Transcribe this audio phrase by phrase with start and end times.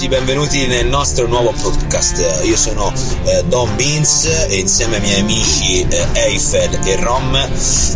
[0.00, 2.40] ragazzi, benvenuti nel nostro nuovo podcast.
[2.44, 2.92] Io sono
[3.24, 7.34] eh, Don Beans e insieme ai miei amici eh, Eiffel e Rom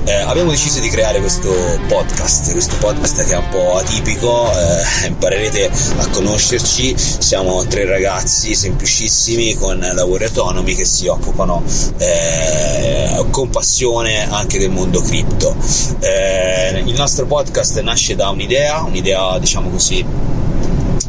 [0.04, 1.50] eh, abbiamo deciso di creare questo
[1.88, 2.52] podcast.
[2.52, 6.94] Questo podcast che è un po' atipico, eh, imparerete a conoscerci.
[6.96, 11.62] Siamo tre ragazzi semplicissimi con lavori autonomi che si occupano
[11.98, 15.56] eh, con passione anche del mondo cripto.
[16.00, 20.33] Eh, il nostro podcast nasce da un'idea, un'idea diciamo così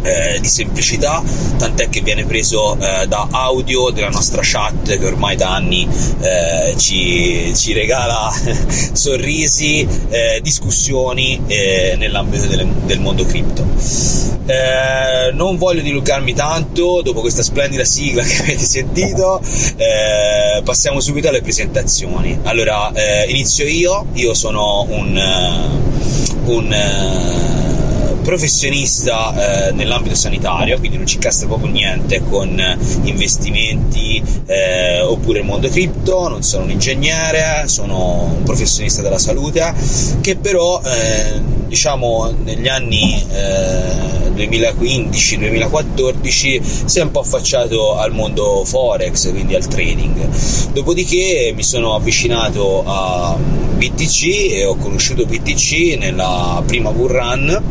[0.05, 1.23] eh, di semplicità,
[1.57, 5.87] tant'è che viene preso eh, da audio della nostra chat che ormai da anni
[6.21, 8.31] eh, ci, ci, regala
[8.93, 13.65] sorrisi, eh, discussioni eh, nell'ambito delle, del mondo cripto.
[14.45, 19.41] Eh, non voglio dilungarmi tanto, dopo questa splendida sigla che avete sentito,
[20.63, 22.39] passiamo subito alle presentazioni.
[22.43, 22.91] Allora,
[23.27, 25.19] inizio io, io sono un,
[26.45, 27.64] un
[28.25, 32.59] professionista eh, nell'ambito sanitario, quindi non ci castra proprio niente con
[33.03, 39.73] investimenti eh, oppure il mondo cripto, non sono un ingegnere, sono un professionista della salute
[40.21, 43.23] che però eh, diciamo negli anni
[44.35, 50.71] 2015-2014 eh, si è un po' affacciato al mondo forex, quindi al trading.
[50.73, 53.37] Dopodiché mi sono avvicinato a
[53.75, 57.63] BTC e ho conosciuto BTC nella prima bull run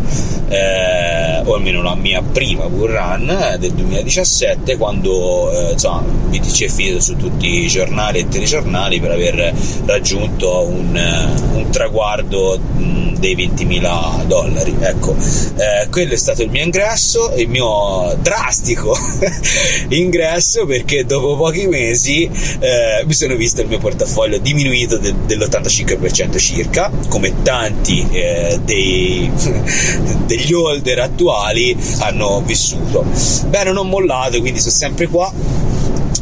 [0.49, 6.69] eh, o almeno la mia prima bull run del 2017 quando eh, insomma, BTC è
[6.69, 9.55] finito su tutti i giornali e telegiornali per aver
[9.87, 15.17] raggiunto un, un traguardo mh, dei 20.000 dollari ecco.
[15.17, 18.97] Eh, quello è stato il mio ingresso il mio drastico
[19.89, 26.04] ingresso perché dopo pochi mesi eh, mi sono visto il mio portafoglio diminuito de- dell'85%
[26.39, 29.31] circa come tanti eh, dei,
[30.27, 33.05] degli holder attuali hanno vissuto.
[33.49, 35.33] Beh, non mollato, quindi sono sempre qua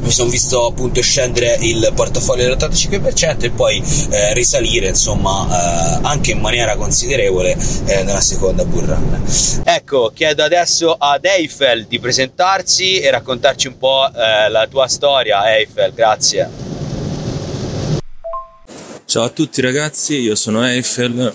[0.03, 6.32] mi sono visto appunto scendere il portafoglio dell'85% e poi eh, risalire insomma eh, anche
[6.32, 7.56] in maniera considerevole
[7.87, 9.22] eh, nella seconda bull run.
[9.64, 15.56] Ecco, chiedo adesso ad Eiffel di presentarsi e raccontarci un po' eh, la tua storia,
[15.56, 16.62] Eiffel, grazie.
[19.12, 21.31] Ciao a tutti ragazzi, io sono Eiffel,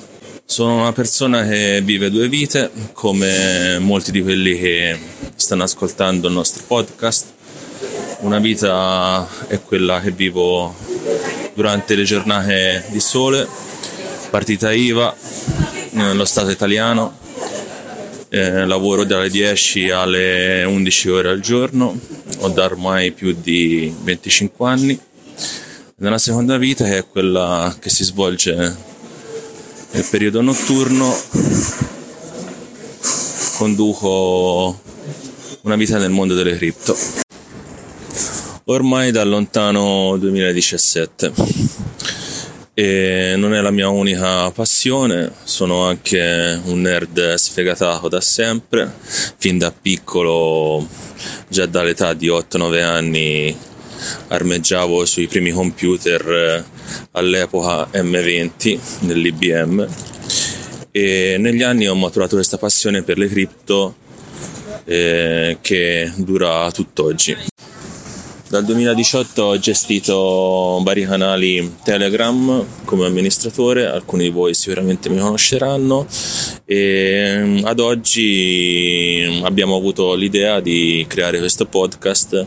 [0.45, 4.97] sono una persona che vive due vite, come molti di quelli che
[5.35, 7.33] stanno ascoltando il nostro podcast.
[8.21, 10.75] Una vita è quella che vivo
[11.53, 13.47] durante le giornate di sole,
[14.31, 15.15] partita IVA,
[15.91, 17.15] nello Stato italiano,
[18.29, 21.95] eh, lavoro dalle 10 alle 11 ore al giorno,
[22.39, 24.99] ho da ormai più di 25 anni.
[25.99, 31.11] Nella seconda vita, che è quella che si svolge nel periodo notturno
[33.55, 34.79] conduco
[35.61, 36.95] una vita nel mondo delle cripto.
[38.65, 41.33] Ormai dal lontano 2017
[42.75, 48.93] e non è la mia unica passione, sono anche un nerd sfegatato da sempre,
[49.37, 50.87] fin da piccolo,
[51.47, 53.57] già dall'età di 8-9 anni
[54.27, 56.63] armeggiavo sui primi computer eh,
[57.11, 59.87] all'epoca M20 dell'IBM
[60.91, 63.95] e negli anni ho maturato questa passione per le cripto
[64.85, 67.35] eh, che dura tutt'oggi.
[68.49, 76.07] Dal 2018 ho gestito vari canali Telegram come amministratore, alcuni di voi sicuramente mi conosceranno
[76.63, 82.45] e mm, ad oggi abbiamo avuto l'idea di creare questo podcast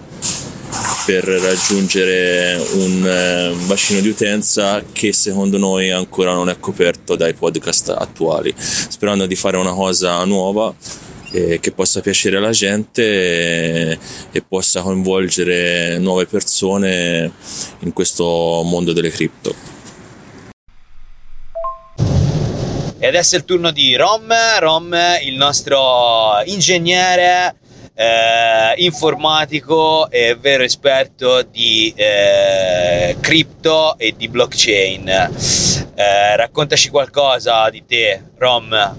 [1.06, 7.35] per raggiungere un eh, bacino di utenza che secondo noi ancora non è coperto dai
[7.35, 10.75] podcast attuali, sperando di fare una cosa nuova
[11.32, 13.99] eh, che possa piacere alla gente e,
[14.32, 17.32] e possa coinvolgere nuove persone
[17.81, 19.55] in questo mondo delle cripto.
[23.03, 27.56] E adesso è il turno di Rom, Rom il nostro ingegnere
[28.00, 35.06] eh, informatico e vero esperto di eh, cripto e di blockchain.
[35.06, 38.97] Eh, raccontaci qualcosa di te, Rom.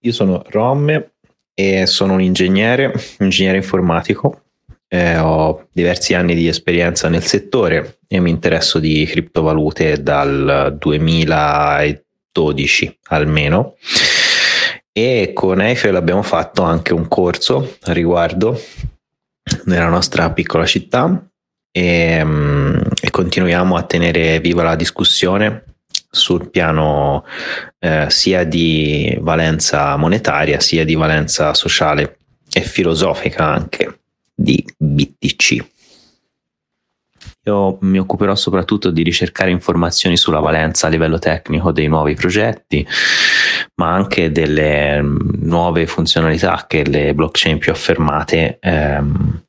[0.00, 1.10] Io sono Rom
[1.52, 4.44] e sono un ingegnere, ingegnere informatico.
[4.88, 12.98] Eh, ho diversi anni di esperienza nel settore e mi interesso di criptovalute dal 2012
[13.08, 13.74] almeno
[14.92, 18.60] e con Eiffel abbiamo fatto anche un corso a riguardo
[19.64, 21.24] nella nostra piccola città
[21.70, 25.64] e, um, e continuiamo a tenere viva la discussione
[26.10, 27.24] sul piano
[27.78, 32.18] eh, sia di valenza monetaria sia di valenza sociale
[32.52, 34.00] e filosofica anche
[34.34, 35.66] di BTC.
[37.44, 42.86] Io mi occuperò soprattutto di ricercare informazioni sulla valenza a livello tecnico dei nuovi progetti,
[43.78, 49.44] ma anche delle mm, nuove funzionalità che le blockchain più affermate ehm,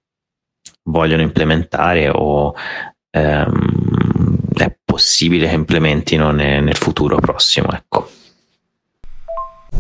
[0.84, 2.54] vogliono implementare o
[3.12, 7.72] ehm, è possibile che implementino ne, nel futuro prossimo.
[7.72, 8.10] Ecco.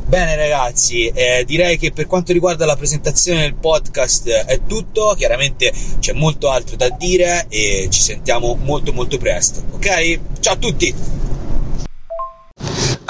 [0.05, 5.71] Bene ragazzi, eh, direi che per quanto riguarda la presentazione del podcast è tutto, chiaramente
[5.99, 10.19] c'è molto altro da dire e ci sentiamo molto molto presto, ok?
[10.39, 11.28] Ciao a tutti!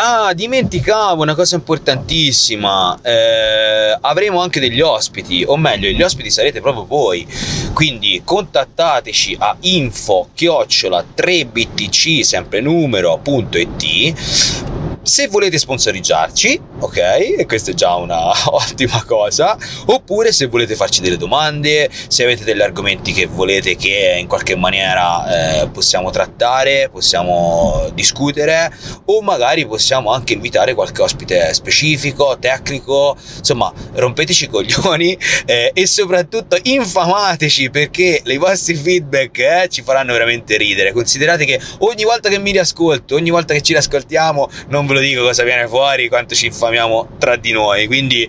[0.02, 2.98] Ah, dimenticavo una cosa importantissima.
[3.02, 7.28] Eh, avremo anche degli ospiti, o meglio, gli ospiti sarete proprio voi.
[7.74, 14.69] Quindi contattateci a info chiocciola 3btc sempre numero.it
[15.02, 16.98] se volete sponsorizzarci, ok,
[17.38, 22.44] e questa è già una ottima cosa, oppure se volete farci delle domande, se avete
[22.44, 28.72] degli argomenti che volete che in qualche maniera eh, possiamo trattare, possiamo discutere,
[29.06, 35.88] o magari possiamo anche invitare qualche ospite specifico, tecnico, insomma, rompeteci i coglioni eh, e
[35.88, 40.92] soprattutto infamateci perché i vostri feedback eh, ci faranno veramente ridere.
[40.92, 45.00] Considerate che ogni volta che mi riascolto, ogni volta che ci riascoltiamo, non ve lo
[45.02, 47.86] dico cosa viene fuori, quanto ci infamiamo tra di noi.
[47.86, 48.28] Quindi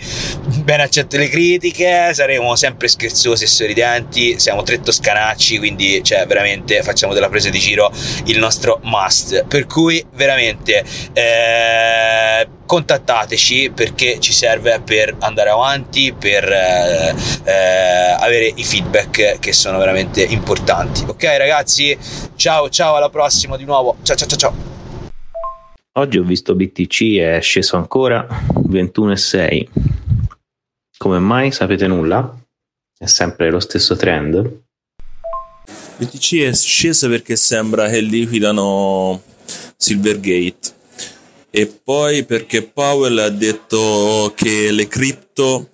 [0.62, 6.82] ben accette le critiche, saremo sempre scherzosi e sorridenti, siamo tre toscanacci, quindi cioè veramente
[6.82, 7.90] facciamo della presa di giro
[8.26, 9.46] il nostro must.
[9.46, 10.84] Per cui veramente
[11.14, 17.14] eh, contattateci perché ci serve per andare avanti, per eh,
[17.44, 21.04] eh, avere i feedback che sono veramente importanti.
[21.06, 21.96] Ok ragazzi,
[22.36, 23.96] ciao ciao alla prossima di nuovo.
[24.02, 24.69] Ciao ciao ciao ciao.
[25.94, 29.66] Oggi ho visto BTC è sceso ancora 21,6.
[30.96, 31.50] Come mai?
[31.50, 32.32] Sapete nulla?
[32.96, 34.62] È sempre lo stesso trend?
[35.96, 39.20] BTC è sceso perché sembra che liquidano
[39.76, 40.78] Silvergate
[41.50, 45.70] e poi perché Powell ha detto che le cripto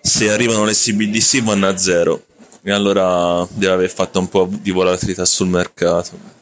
[0.00, 2.24] se arrivano le CBDC vanno a zero
[2.62, 6.38] e allora deve aver fatto un po' di volatilità sul mercato.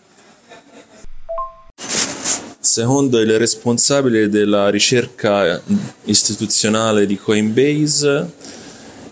[2.79, 5.61] Secondo il responsabile della ricerca
[6.05, 8.31] istituzionale di Coinbase,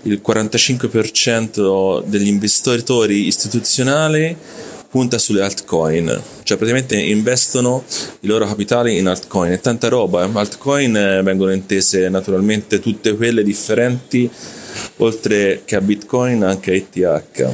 [0.02, 4.36] il 45% degli investitori istituzionali
[4.88, 6.06] punta sulle altcoin,
[6.44, 7.82] cioè praticamente investono
[8.20, 9.50] i loro capitali in altcoin.
[9.50, 10.30] È tanta roba, eh.
[10.32, 14.30] altcoin eh, vengono intese naturalmente tutte quelle differenti,
[14.98, 17.50] oltre che a Bitcoin anche a ETH.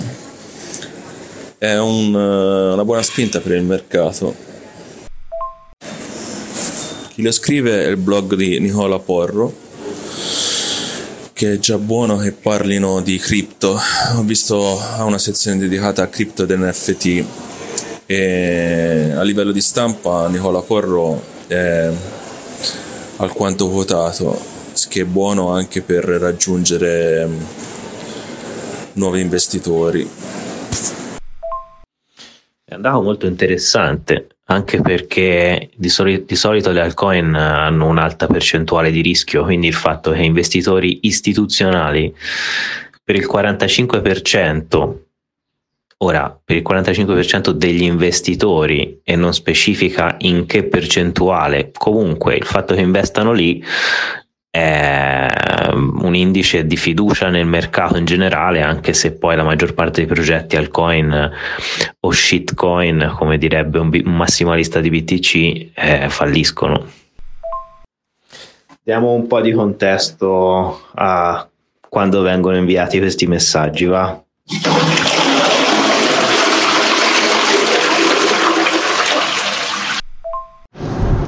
[1.56, 4.51] È un, eh, una buona spinta per il mercato.
[7.12, 9.52] Chi lo scrive è il blog di Nicola Porro,
[11.34, 13.78] che è già buono che parlino di cripto.
[14.16, 17.24] Ho visto ha una sezione dedicata a cripto ed NFT
[18.06, 21.90] e a livello di stampa Nicola Porro è
[23.16, 24.40] alquanto quotato,
[24.88, 27.28] che è buono anche per raggiungere
[28.94, 30.08] nuovi investitori.
[32.64, 38.26] È un dato molto interessante anche perché di, soli- di, solito le altcoin hanno un'alta
[38.26, 42.14] percentuale di rischio, quindi il fatto che investitori istituzionali
[43.04, 44.96] per il 45%,
[45.98, 52.74] ora per il 45% degli investitori e non specifica in che percentuale, comunque il fatto
[52.74, 53.62] che investano lì
[54.54, 55.26] è
[55.72, 60.12] un indice di fiducia nel mercato in generale, anche se poi la maggior parte dei
[60.12, 61.30] progetti altcoin
[62.00, 66.86] o shitcoin, come direbbe un, un massimalista di BTC, eh, falliscono.
[68.82, 71.48] Diamo un po' di contesto a
[71.88, 74.22] quando vengono inviati questi messaggi, va?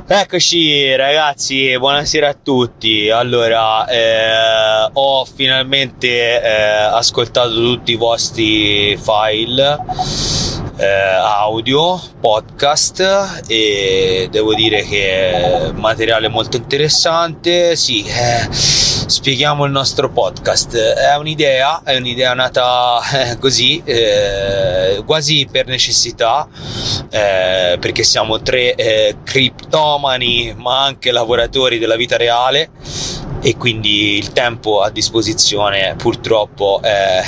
[0.06, 3.08] Eccoci ragazzi, buonasera a tutti.
[3.08, 9.78] Allora, eh, ho finalmente eh, ascoltato tutti i vostri file
[10.76, 17.74] eh, audio, podcast e devo dire che materiale molto interessante.
[17.74, 20.76] Sì, eh, spieghiamo il nostro podcast.
[20.76, 26.48] È un'idea, è un'idea nata eh, così, eh, quasi per necessità,
[27.10, 32.70] eh, perché siamo tre eh, criptomani, ma anche lavoratori della vita reale
[33.40, 37.22] e quindi il tempo a disposizione purtroppo è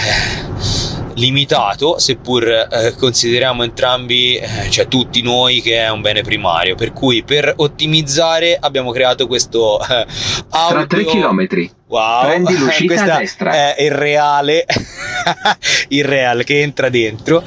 [1.16, 6.74] limitato, seppur eh, consideriamo entrambi, eh, cioè tutti noi, che è un bene primario.
[6.74, 10.06] Per cui per ottimizzare abbiamo creato questo eh,
[10.50, 10.86] audio...
[10.86, 11.70] Tra 3 km.
[11.88, 13.52] Wow, Prendi l'uscita Questa a destra.
[13.52, 14.64] È il reale,
[15.88, 17.44] il real che entra dentro.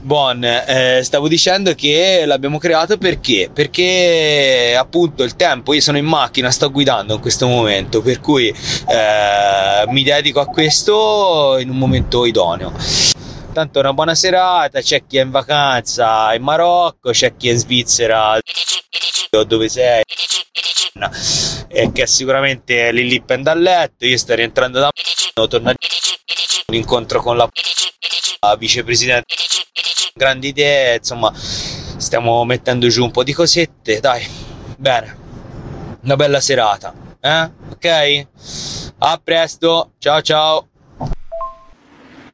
[0.00, 3.50] Buon, eh, stavo dicendo che l'abbiamo creato perché?
[3.52, 8.48] Perché appunto il tempo, io sono in macchina, sto guidando in questo momento, per cui
[8.48, 12.72] eh, mi dedico a questo in un momento idoneo.
[13.52, 17.58] Tanto una buona serata, c'è chi è in vacanza in Marocco, c'è chi è in
[17.58, 18.38] Svizzera
[19.46, 20.02] dove sei
[21.68, 24.90] e che sicuramente lì lì pende letto, io sto rientrando da
[25.48, 25.74] torno a
[26.66, 27.48] un incontro con la,
[28.40, 29.34] la vicepresidente
[30.18, 34.26] grandi idee, insomma, stiamo mettendo giù un po' di cosette, dai.
[34.76, 35.16] Bene.
[36.02, 37.50] Una bella serata, eh?
[37.70, 38.26] Ok?
[38.98, 39.92] A presto.
[39.98, 40.68] Ciao ciao.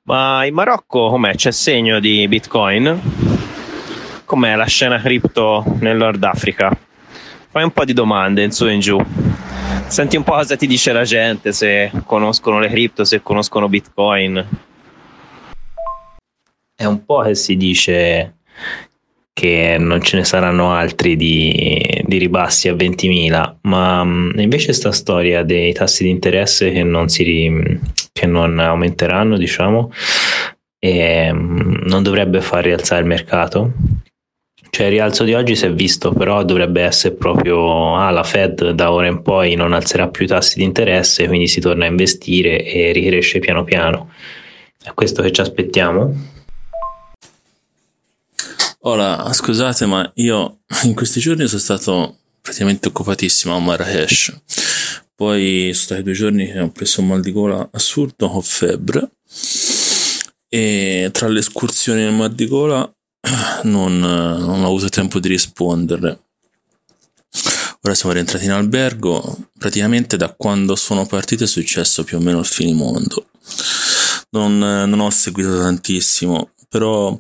[0.04, 1.35] Ma in Marocco com'è?
[1.35, 3.00] C'è segno di Bitcoin?
[4.25, 6.76] Com'è la scena cripto nel Nord Africa?
[7.54, 9.00] Fai un po' di domande in su e in giù.
[9.87, 14.44] Senti un po' cosa ti dice la gente, se conoscono le cripto, se conoscono Bitcoin.
[16.75, 18.38] È un po' che si dice
[19.32, 24.90] che non ce ne saranno altri di, di ribassi a 20.000, ma mh, invece sta
[24.90, 27.78] storia dei tassi di interesse che non, si
[28.12, 29.92] che non aumenteranno, diciamo,
[30.80, 33.73] e, mh, non dovrebbe far rialzare il mercato.
[34.75, 38.71] Cioè il rialzo di oggi si è visto, però dovrebbe essere proprio ah, la Fed
[38.71, 41.88] da ora in poi non alzerà più i tassi di interesse, quindi si torna a
[41.88, 44.11] investire e ricresce piano piano.
[44.83, 46.12] È questo che ci aspettiamo?
[48.81, 54.43] Ora, scusate, ma io in questi giorni sono stato praticamente occupatissimo a Marrakesh.
[55.14, 59.09] Poi sono stati due giorni che ho preso un mal di gola assurdo con febbre.
[60.49, 62.93] E tra le escursioni il mal di gola
[63.64, 66.19] non, non ho avuto tempo di rispondere.
[67.83, 69.50] Ora siamo rientrati in albergo.
[69.59, 73.26] Praticamente da quando sono partito è successo più o meno il finimondo.
[74.31, 77.19] Non, non ho seguito tantissimo, però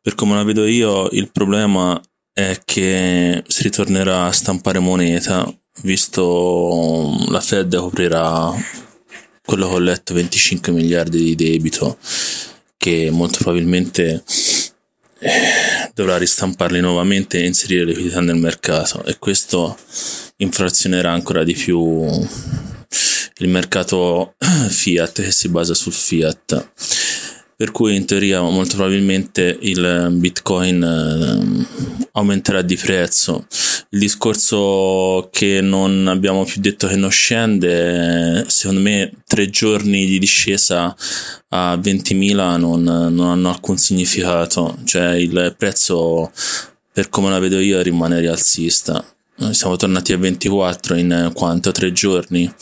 [0.00, 2.00] per come la vedo io, il problema
[2.32, 5.46] è che si ritornerà a stampare moneta,
[5.82, 8.52] visto la Fed coprirà
[9.44, 11.98] quello che ho letto 25 miliardi di debito,
[12.76, 14.24] che molto probabilmente
[15.94, 19.04] dovrà ristamparli nuovamente e inserire liquidità nel mercato.
[19.04, 19.76] E questo
[20.36, 22.08] inflazionerà ancora di più
[23.38, 24.34] il mercato
[24.68, 26.70] fiat che si basa sul fiat
[27.62, 33.46] per cui in teoria molto probabilmente il bitcoin eh, aumenterà di prezzo.
[33.90, 40.18] Il discorso che non abbiamo più detto che non scende secondo me tre giorni di
[40.18, 40.92] discesa
[41.50, 44.78] a 20.000 non, non hanno alcun significato.
[44.82, 46.32] Cioè il prezzo
[46.92, 49.04] per come la vedo io rimane rialzista.
[49.52, 51.70] Siamo tornati a 24 in quanto?
[51.70, 52.52] Tre giorni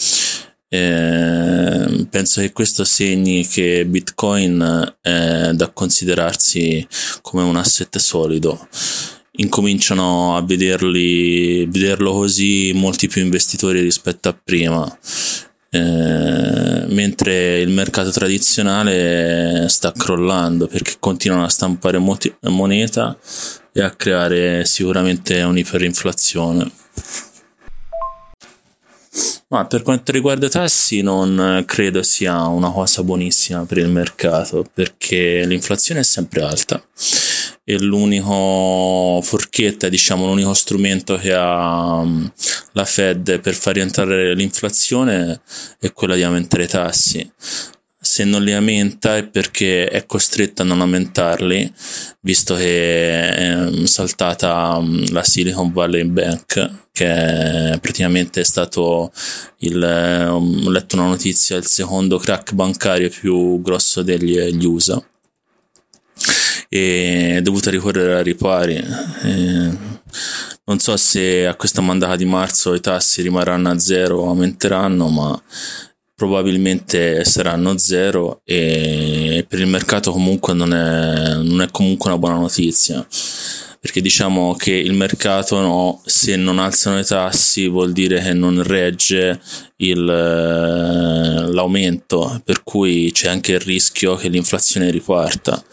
[0.72, 6.86] eh, penso che questo segni che Bitcoin è da considerarsi
[7.22, 8.68] come un asset solido.
[9.32, 14.98] Incominciano a vederli, vederlo così molti più investitori rispetto a prima.
[15.72, 23.16] Eh, mentre il mercato tradizionale sta crollando perché continuano a stampare moti- moneta
[23.72, 26.70] e a creare sicuramente un'iperinflazione.
[29.48, 34.64] Ma per quanto riguarda i tassi non credo sia una cosa buonissima per il mercato
[34.72, 36.80] perché l'inflazione è sempre alta
[37.64, 42.26] e l'unico forchetta, diciamo l'unico strumento che ha mm,
[42.72, 45.40] la Fed per far rientrare l'inflazione
[45.78, 47.32] è quella di aumentare i tassi
[48.20, 51.72] se non li aumenta è perché è costretto a non aumentarli,
[52.20, 59.10] visto che è saltata mm, la Silicon Valley Bank, che praticamente è stato
[59.60, 65.02] il, ho letto una notizia, il secondo crack bancario più grosso degli USA
[66.68, 68.74] e è dovuta ricorrere a ripari.
[68.74, 69.70] E
[70.64, 75.08] non so se a questa mandata di marzo i tassi rimarranno a zero o aumenteranno,
[75.08, 75.42] ma
[76.20, 82.36] probabilmente saranno zero e per il mercato comunque non è, non è comunque una buona
[82.36, 83.06] notizia.
[83.80, 88.62] Perché diciamo che il mercato no, se non alzano i tassi vuol dire che non
[88.62, 89.40] regge
[89.76, 95.64] il, l'aumento per cui c'è anche il rischio che l'inflazione riparta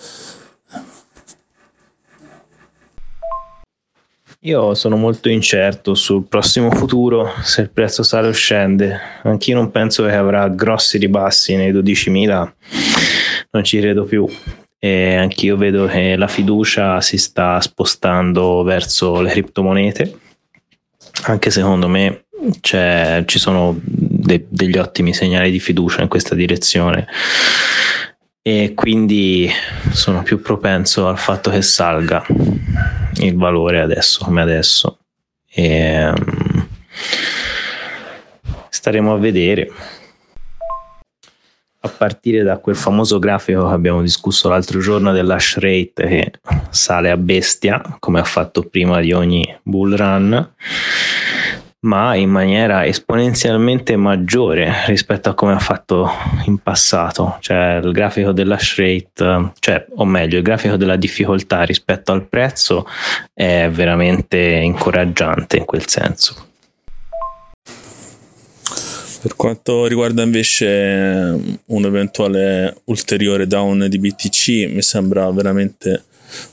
[4.48, 8.98] Io sono molto incerto sul prossimo futuro, se il prezzo sale o scende.
[9.24, 12.54] Anch'io non penso che avrà grossi ribassi nei 12.000,
[13.52, 14.26] non ci credo più.
[14.80, 20.18] E anch'io vedo che la fiducia si sta spostando verso le criptomonete,
[21.24, 22.28] anche secondo me
[22.62, 27.06] ci sono de- degli ottimi segnali di fiducia in questa direzione
[28.50, 29.52] e quindi
[29.92, 32.26] sono più propenso al fatto che salga
[33.16, 35.00] il valore adesso come adesso.
[35.50, 36.68] E um,
[38.70, 39.70] staremo a vedere.
[41.82, 46.32] A partire da quel famoso grafico che abbiamo discusso l'altro giorno dell'hash rate che
[46.70, 50.54] sale a bestia come ha fatto prima di ogni bull run
[51.80, 56.10] ma in maniera esponenzialmente maggiore rispetto a come ha fatto
[56.46, 62.12] in passato, cioè il grafico dell'hash rate, cioè, o meglio, il grafico della difficoltà rispetto
[62.12, 62.88] al prezzo
[63.34, 66.46] è veramente incoraggiante in quel senso.
[69.20, 76.04] Per quanto riguarda invece un eventuale ulteriore down di BTC, mi sembra veramente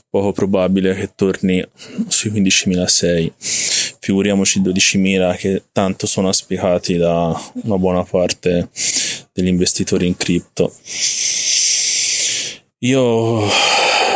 [0.09, 1.65] poco probabile che torni
[2.07, 3.64] sui 15.600
[4.05, 8.69] figuriamoci 12.000 che tanto sono aspicati da una buona parte
[9.33, 10.71] degli investitori in cripto.
[12.79, 13.41] Io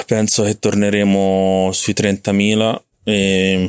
[0.05, 3.67] penso che torneremo sui 30.000 e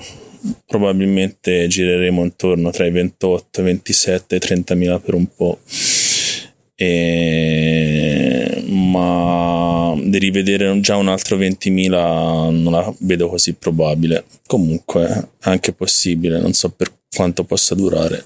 [0.67, 5.59] probabilmente gireremo intorno tra i 28, 27 e 30.000 per un po'.
[6.75, 8.63] E...
[8.67, 9.60] ma
[9.97, 14.25] di rivedere già un altro 20.000 non la vedo così probabile.
[14.47, 15.07] Comunque,
[15.41, 18.25] è anche possibile, non so per quanto possa durare.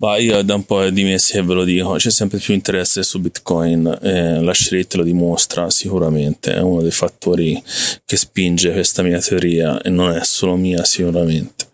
[0.00, 3.18] Ma io da un po' di mesi ve lo dico, c'è sempre più interesse su
[3.18, 7.60] Bitcoin, eh, la rate lo dimostra sicuramente, è uno dei fattori
[8.04, 11.66] che spinge questa mia teoria e non è solo mia sicuramente.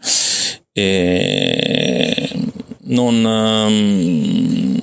[0.72, 2.31] E
[2.87, 4.79] non, um,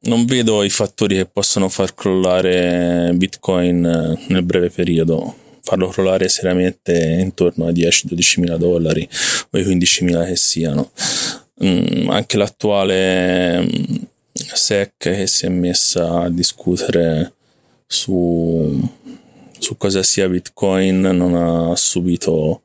[0.00, 5.34] non vedo i fattori che possono far crollare Bitcoin nel breve periodo.
[5.62, 9.06] Farlo crollare seriamente intorno ai 10-12 mila dollari
[9.50, 10.90] o ai 15 mila che siano.
[11.62, 13.96] Mm, anche l'attuale mm,
[14.32, 17.34] SEC che si è messa a discutere
[17.86, 18.80] su
[19.60, 22.62] su cosa sia Bitcoin non ha subito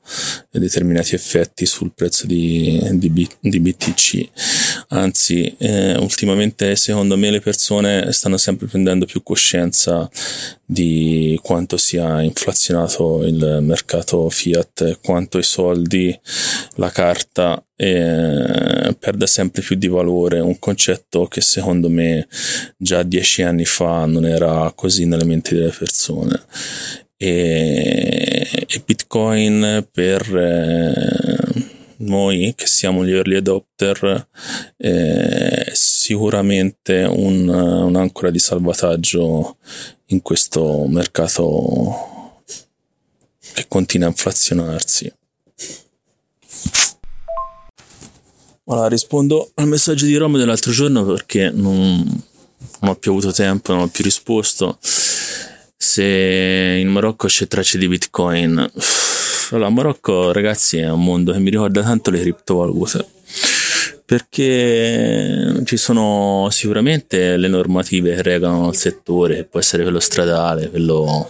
[0.49, 4.29] determinati effetti sul prezzo di, di, di BTC.
[4.89, 10.09] Anzi, eh, ultimamente secondo me le persone stanno sempre prendendo più coscienza
[10.65, 16.17] di quanto sia inflazionato il mercato fiat, quanto i soldi,
[16.75, 22.27] la carta eh, perda sempre più di valore, un concetto che secondo me
[22.77, 26.41] già dieci anni fa non era così nelle menti delle persone.
[27.17, 31.74] E, e Bitcoin per eh,
[32.05, 34.27] noi che siamo gli early adopter
[34.77, 39.57] eh, è sicuramente un, un'ancora di salvataggio
[40.07, 42.43] in questo mercato
[43.53, 45.11] che continua a inflazionarsi.
[48.67, 52.03] Allora, rispondo al messaggio di Roma dell'altro giorno perché non,
[52.79, 54.79] non ho più avuto tempo, non ho più risposto.
[54.81, 58.71] Se in Marocco c'è tracce di Bitcoin,
[59.51, 63.05] allora, Marocco, ragazzi, è un mondo che mi ricorda tanto le criptovalute.
[64.05, 70.69] Perché ci sono sicuramente le normative che regolano il settore, che può essere quello stradale,
[70.69, 71.27] quello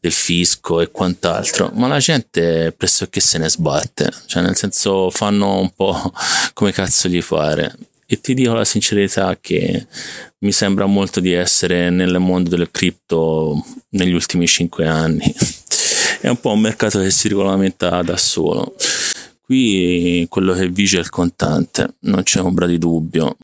[0.00, 5.60] del fisco e quant'altro, ma la gente pressoché se ne sbatte, cioè nel senso fanno
[5.60, 6.12] un po'
[6.54, 7.72] come cazzo gli fare.
[8.04, 9.86] E ti dico la sincerità che
[10.38, 15.32] mi sembra molto di essere nel mondo delle cripto negli ultimi cinque anni
[16.22, 18.76] è un po' un mercato che si regolamenta da solo.
[19.44, 23.36] Qui quello che vige è il contante, non c'è ombra di dubbio.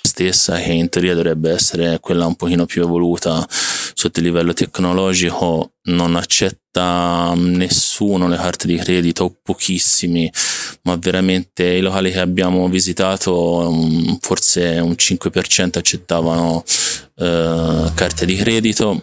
[0.00, 5.72] Stessa che in teoria dovrebbe essere quella un pochino più evoluta sotto il livello tecnologico,
[5.84, 10.32] non accetta nessuno le carte di credito pochissimi,
[10.84, 16.64] ma veramente i locali che abbiamo visitato mm, forse un 5% accettavano
[17.16, 19.02] eh, carte di credito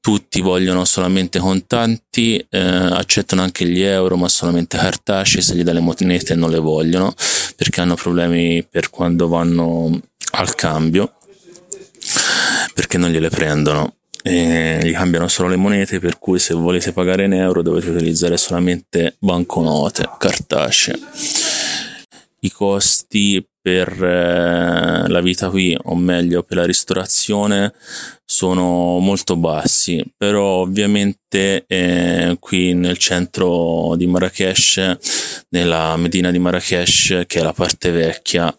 [0.00, 5.72] tutti vogliono solamente contanti, eh, accettano anche gli euro ma solamente cartacei, se gli dà
[5.72, 7.14] le monete non le vogliono
[7.56, 10.00] perché hanno problemi per quando vanno
[10.32, 11.14] al cambio,
[12.72, 13.94] perché non gliele prendono.
[14.22, 18.36] E gli cambiano solo le monete per cui se volete pagare in euro dovete utilizzare
[18.36, 20.98] solamente banconote cartacee
[22.40, 27.74] i costi per eh, la vita qui, o meglio per la ristorazione,
[28.24, 34.96] sono molto bassi, però ovviamente eh, qui nel centro di Marrakesh,
[35.50, 38.56] nella Medina di Marrakesh, che è la parte vecchia,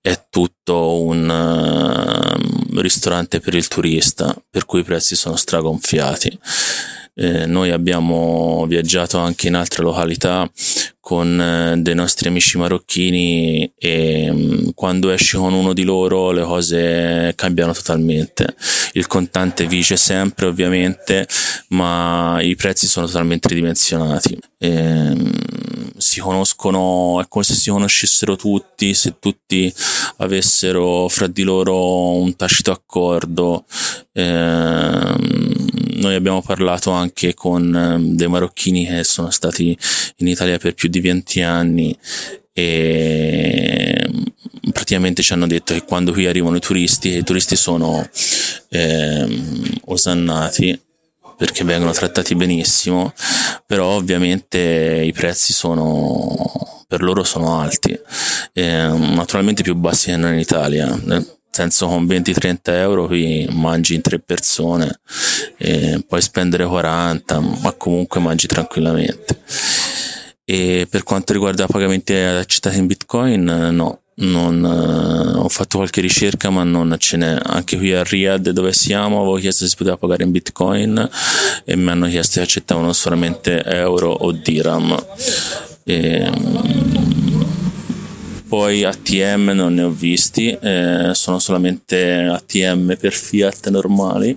[0.00, 6.36] è tutto un uh, ristorante per il turista, per cui i prezzi sono stragonfiati.
[7.14, 10.50] Eh, noi abbiamo viaggiato anche in altre località
[11.00, 16.42] con eh, dei nostri amici marocchini e mm, quando esci con uno di loro le
[16.42, 18.54] cose cambiano totalmente.
[18.92, 21.26] Il contante vice sempre ovviamente,
[21.68, 24.38] ma i prezzi sono totalmente ridimensionati.
[24.58, 25.32] E, ehm,
[25.96, 29.72] si conoscono, è come se si conoscessero tutti, se tutti
[30.18, 33.64] avessero fra di loro un tacito accordo.
[34.12, 39.76] Eh, noi abbiamo parlato anche con ehm, dei marocchini che sono stati
[40.16, 41.96] in Italia per più di 20 anni
[42.52, 44.10] e
[44.72, 48.06] praticamente ci hanno detto che quando qui arrivano i turisti, i turisti sono
[48.70, 49.42] eh,
[49.86, 50.78] osannati
[51.36, 53.14] perché vengono trattati benissimo,
[53.64, 57.98] però ovviamente i prezzi sono per loro sono alti,
[58.52, 61.38] eh, naturalmente più bassi che non in Italia.
[61.60, 65.00] Senso con 20-30 euro qui mangi in tre persone,
[66.06, 69.42] puoi spendere 40, ma comunque mangi tranquillamente.
[70.42, 76.48] E per quanto riguarda pagamenti accettati in bitcoin, no, non, uh, ho fatto qualche ricerca
[76.48, 79.96] ma non ce n'è anche qui a Riyadh dove siamo avevo chiesto se si poteva
[79.96, 81.08] pagare in bitcoin
[81.64, 84.94] e mi hanno chiesto se accettavano solamente euro o dirham
[85.84, 86.79] e, um,
[88.50, 94.36] poi ATM non ne ho visti eh, sono solamente ATM per fiat normali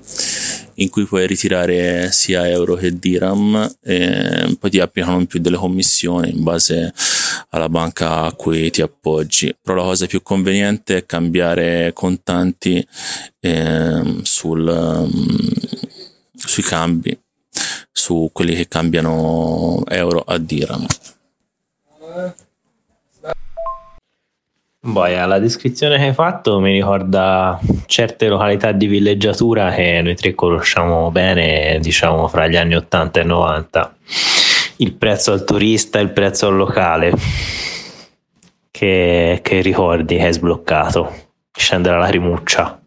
[0.75, 5.57] in cui puoi ritirare sia euro che dirham e poi ti applicano in più delle
[5.57, 6.93] commissioni in base
[7.49, 9.55] alla banca a cui ti appoggi.
[9.59, 12.87] Però la cosa più conveniente è cambiare contanti
[13.39, 15.37] eh, sul, um,
[16.35, 17.19] sui cambi
[17.91, 20.85] su quelli che cambiano euro a dirham
[24.85, 30.35] Boia, la descrizione che hai fatto mi ricorda certe località di villeggiatura che noi tre
[30.35, 33.95] conosciamo bene, diciamo fra gli anni 80 e 90.
[34.77, 37.13] Il prezzo al turista il prezzo al locale.
[38.69, 41.13] Che, che ricordi che hai sbloccato?
[41.49, 42.81] Scende la lacrimuccia.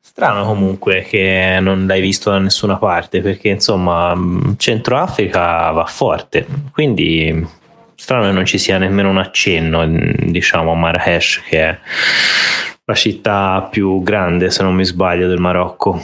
[0.00, 4.16] Strano comunque che non l'hai visto da nessuna parte perché insomma
[4.56, 7.57] Centro Africa va forte, quindi
[8.00, 11.78] strano che non ci sia nemmeno un accenno, diciamo, a Marrakesh, che è
[12.84, 16.00] la città più grande, se non mi sbaglio, del Marocco.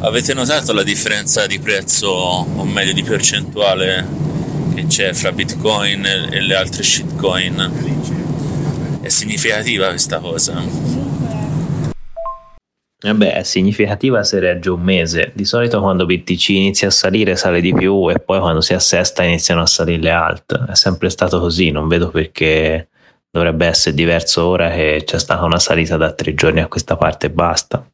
[0.00, 4.06] Avete notato la differenza di prezzo, o meglio di percentuale,
[4.74, 9.00] che c'è fra Bitcoin e le altre shitcoin?
[9.00, 10.62] È significativa questa cosa.
[13.02, 15.32] Vabbè, è significativa se regge un mese.
[15.34, 19.24] Di solito quando BTC inizia a salire sale di più e poi quando si assesta
[19.24, 20.66] iniziano a salire le alt.
[20.70, 22.88] È sempre stato così, non vedo perché
[23.28, 27.26] dovrebbe essere diverso ora che c'è stata una salita da tre giorni a questa parte
[27.26, 27.84] e basta.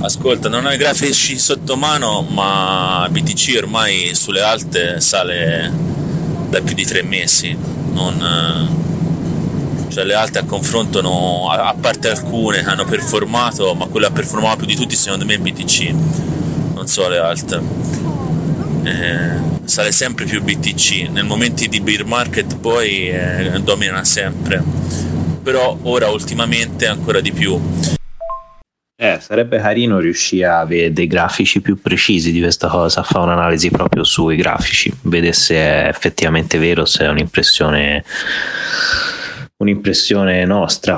[0.00, 5.70] Ascolta, non ho i grafici sotto mano, ma BTC ormai sulle alte sale
[6.48, 7.56] da più di tre mesi.
[7.92, 8.80] Non
[9.92, 14.56] cioè le alte a confronto, no, a parte alcune hanno performato, ma quella che performava
[14.56, 15.94] più di tutti secondo me è BTC,
[16.74, 17.60] non so le alte.
[18.84, 24.62] Eh, sale sempre più BTC, nel momento di bear market poi eh, domina sempre,
[25.42, 27.60] però ora ultimamente ancora di più.
[28.96, 33.24] Eh, sarebbe carino riuscire a avere dei grafici più precisi di questa cosa, a fare
[33.24, 38.04] un'analisi proprio sui grafici, vedere se è effettivamente vero, se è un'impressione
[39.62, 40.96] un'impressione nostra.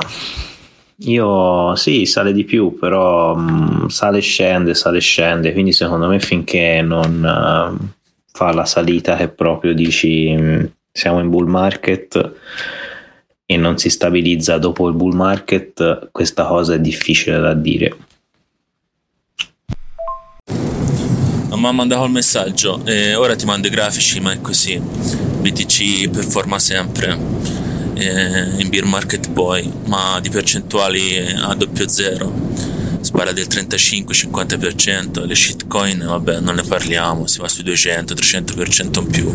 [0.98, 5.72] Io sì, sale di più, però mh, mm, sale e scende, sale e scende, quindi
[5.72, 7.87] secondo me finché non uh,
[8.33, 12.33] fa la salita che proprio dici mh, mm, siamo in bull market
[13.46, 17.96] e non si stabilizza dopo il bull market, questa cosa è difficile da dire.
[21.57, 24.79] Mi ha mandato il messaggio, eh, ora ti mando i grafici, ma è così.
[24.79, 27.53] BTC performa sempre
[27.94, 32.33] eh, in beer market poi, ma di percentuali a doppio zero.
[33.00, 39.35] Spara del 35-50%, le shitcoin vabbè non ne parliamo, si va sui 200-300% in più.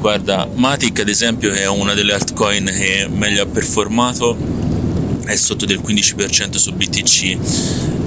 [0.00, 4.34] Guarda, Matic ad esempio è una delle altcoin che meglio ha performato,
[5.26, 7.38] è sotto del 15% su BTC,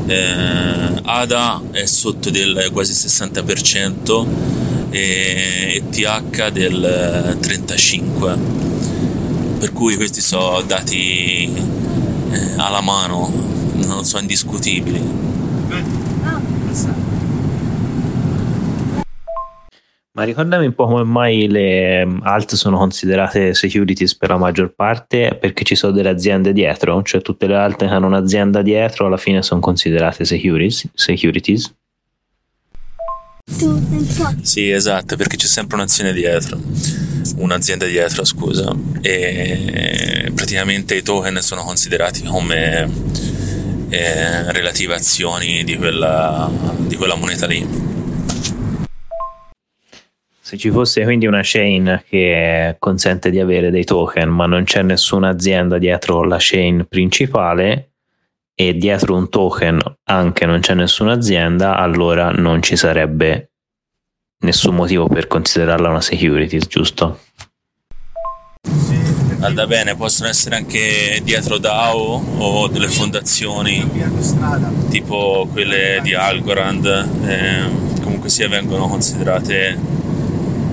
[0.07, 4.27] eh, ADA è sotto del quasi 60%,
[4.95, 8.37] e TH del 35
[9.57, 13.31] per cui questi sono dati eh, alla mano
[13.73, 15.01] non sono indiscutibili
[20.15, 24.75] Ma ricordami un po' come mai le mm, alt sono considerate securities per la maggior
[24.75, 29.07] parte, perché ci sono delle aziende dietro, cioè tutte le alt che hanno un'azienda dietro
[29.07, 30.87] alla fine sono considerate securities.
[30.93, 31.75] securities.
[34.41, 36.59] Sì, esatto, perché c'è sempre un'azione dietro,
[37.37, 42.89] un'azienda dietro, scusa, e praticamente i token sono considerati come
[43.89, 47.65] eh, relative azioni di quella, di quella moneta lì.
[50.41, 54.81] Se ci fosse quindi una chain che consente di avere dei token, ma non c'è
[54.83, 57.92] nessuna azienda dietro la chain principale
[58.55, 63.51] e dietro un token anche non c'è nessuna azienda, allora non ci sarebbe
[64.43, 67.19] nessun motivo per considerarla una security, giusto?
[69.39, 73.85] Andà bene, possono essere anche dietro DAO o delle fondazioni
[74.89, 76.85] tipo quelle di Algorand,
[77.25, 79.77] eh, comunque sia vengono considerate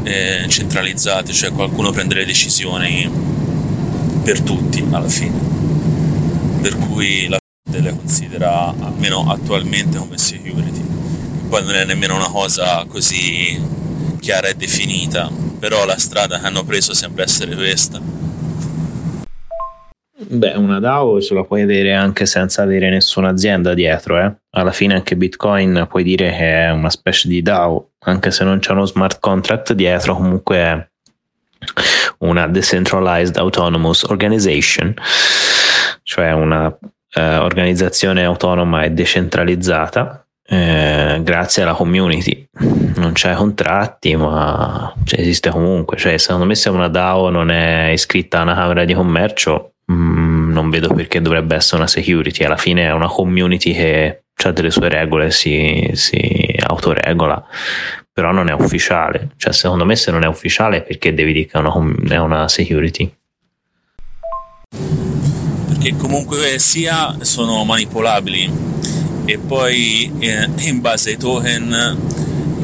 [0.05, 3.11] eh, centralizzate, cioè qualcuno prende le decisioni
[4.23, 5.49] per tutti alla fine.
[6.61, 7.40] Per cui la
[7.71, 10.83] Fed le considera almeno attualmente come security.
[11.49, 13.61] Poi non è nemmeno una cosa così
[14.21, 18.01] chiara e definita, però la strada che hanno preso sembra essere questa
[20.33, 24.33] Beh, una DAO ce la puoi avere anche senza avere nessuna azienda dietro, eh?
[24.51, 28.59] Alla fine anche Bitcoin puoi dire che è una specie di DAO, anche se non
[28.59, 30.89] c'è uno smart contract dietro, comunque è
[32.19, 34.95] una decentralized autonomous organization,
[36.03, 36.79] cioè una
[37.15, 42.49] eh, organizzazione autonoma e decentralizzata eh, grazie alla community.
[42.97, 45.97] Non c'è contratti, ma cioè, esiste comunque.
[45.97, 50.53] Cioè, secondo me se una DAO non è iscritta a una Camera di Commercio, Mm,
[50.53, 52.45] non vedo perché dovrebbe essere una security.
[52.45, 57.45] Alla fine è una community che ha delle sue regole, si, si autoregola,
[58.13, 59.31] però non è ufficiale.
[59.37, 61.73] Cioè, secondo me, se non è ufficiale, perché devi dire che è una,
[62.09, 63.13] è una security?
[65.81, 68.53] Perché comunque sia sono manipolabili.
[69.25, 71.97] E poi eh, in base ai token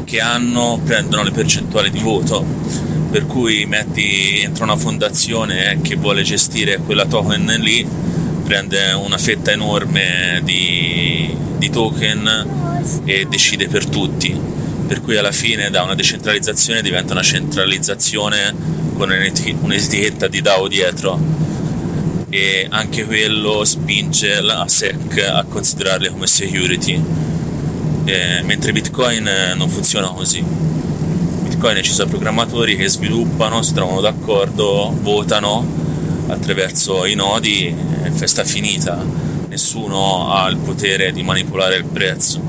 [0.05, 2.45] che hanno prendono le percentuali di voto.
[3.09, 7.83] Per cui metti entra una fondazione che vuole gestire quella token lì
[8.43, 14.39] prende una fetta enorme di, di token e decide per tutti.
[14.85, 18.53] Per cui alla fine da una decentralizzazione diventa una centralizzazione
[18.95, 21.37] con un'etichetta di DAO dietro
[22.37, 27.03] e anche quello spinge la SEC a considerarle come security
[28.05, 30.67] e mentre Bitcoin non funziona così
[31.57, 35.65] Bitcoin ci sono programmatori che sviluppano, si trovano d'accordo, votano
[36.27, 37.73] attraverso i nodi
[38.03, 39.03] e festa finita.
[39.47, 42.39] Nessuno ha il potere di manipolare il prezzo.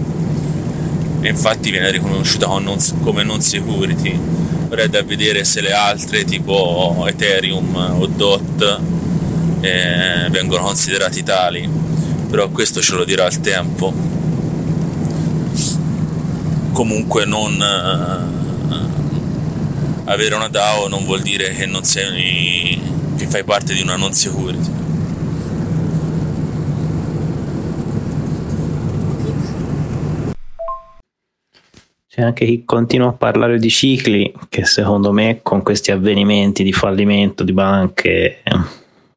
[1.22, 4.20] E infatti viene riconosciuta come non security.
[4.68, 8.80] Ora è da vedere se le altre tipo Ethereum o DOT
[9.60, 11.68] eh, vengono considerati tali,
[12.28, 13.92] però questo ce lo dirà il tempo.
[16.72, 18.36] Comunque non eh,
[20.04, 22.80] avere una DAO non vuol dire che non sei
[23.16, 24.76] che fai parte di una non security.
[32.08, 36.72] C'è anche chi continua a parlare di cicli che secondo me con questi avvenimenti di
[36.72, 38.42] fallimento di banche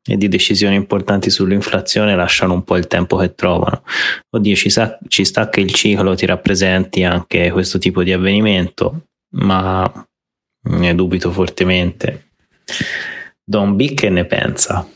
[0.04, 3.84] e di decisioni importanti sull'inflazione lasciano un po' il tempo che trovano.
[4.30, 9.08] Oddio, ci, sa, ci sta che il ciclo ti rappresenti anche questo tipo di avvenimento,
[9.36, 10.08] ma
[10.64, 12.32] ne dubito fortemente.
[13.44, 14.88] Don B che ne pensa?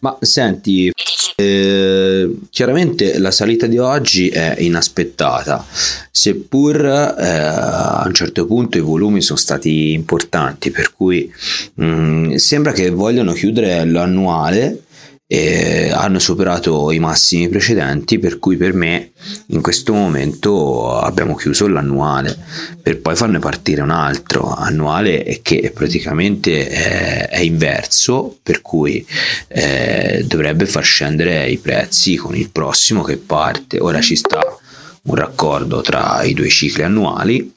[0.00, 0.90] Ma senti,
[1.36, 5.64] eh, chiaramente la salita di oggi è inaspettata,
[6.10, 11.30] seppur eh, a un certo punto i volumi sono stati importanti, per cui
[11.74, 14.84] mh, mm, sembra che vogliano chiudere l'annuale
[15.28, 19.10] e hanno superato i massimi precedenti per cui per me
[19.48, 22.38] in questo momento abbiamo chiuso l'annuale.
[22.80, 24.54] Per poi farne partire un altro.
[24.54, 29.04] Annuale che praticamente è, è inverso per cui
[29.48, 33.80] eh, dovrebbe far scendere i prezzi con il prossimo che parte.
[33.80, 34.40] Ora ci sta
[35.02, 37.54] un raccordo tra i due cicli annuali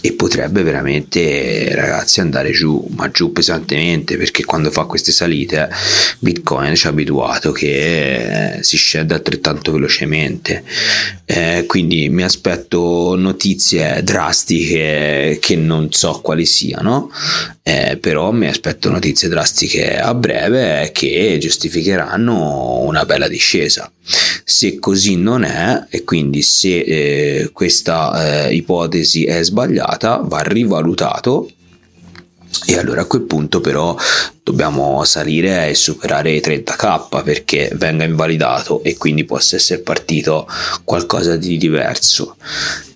[0.00, 5.68] e potrebbe veramente ragazzi andare giù ma giù pesantemente perché quando fa queste salite
[6.18, 10.62] Bitcoin ci ha abituato che si scende altrettanto velocemente
[11.26, 17.10] eh, quindi mi aspetto notizie drastiche che non so quali siano,
[17.62, 23.90] eh, però mi aspetto notizie drastiche a breve che giustificheranno una bella discesa.
[24.44, 28.54] Se così non è, e quindi se eh, questa eh,
[29.24, 31.50] è sbagliata, va rivalutato.
[32.66, 33.96] E allora a quel punto però
[34.42, 40.46] dobbiamo salire e superare i 30k perché venga invalidato e quindi possa essere partito
[40.84, 42.36] qualcosa di diverso.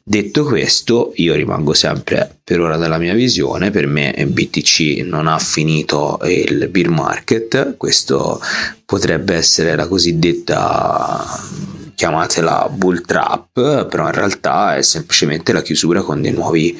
[0.08, 5.38] Detto questo, io rimango sempre per ora dalla mia visione, per me BTC non ha
[5.38, 8.40] finito il bear market, questo
[8.86, 11.26] potrebbe essere la cosiddetta
[11.98, 16.78] chiamatela bull trap, però in realtà è semplicemente la chiusura con dei nuovi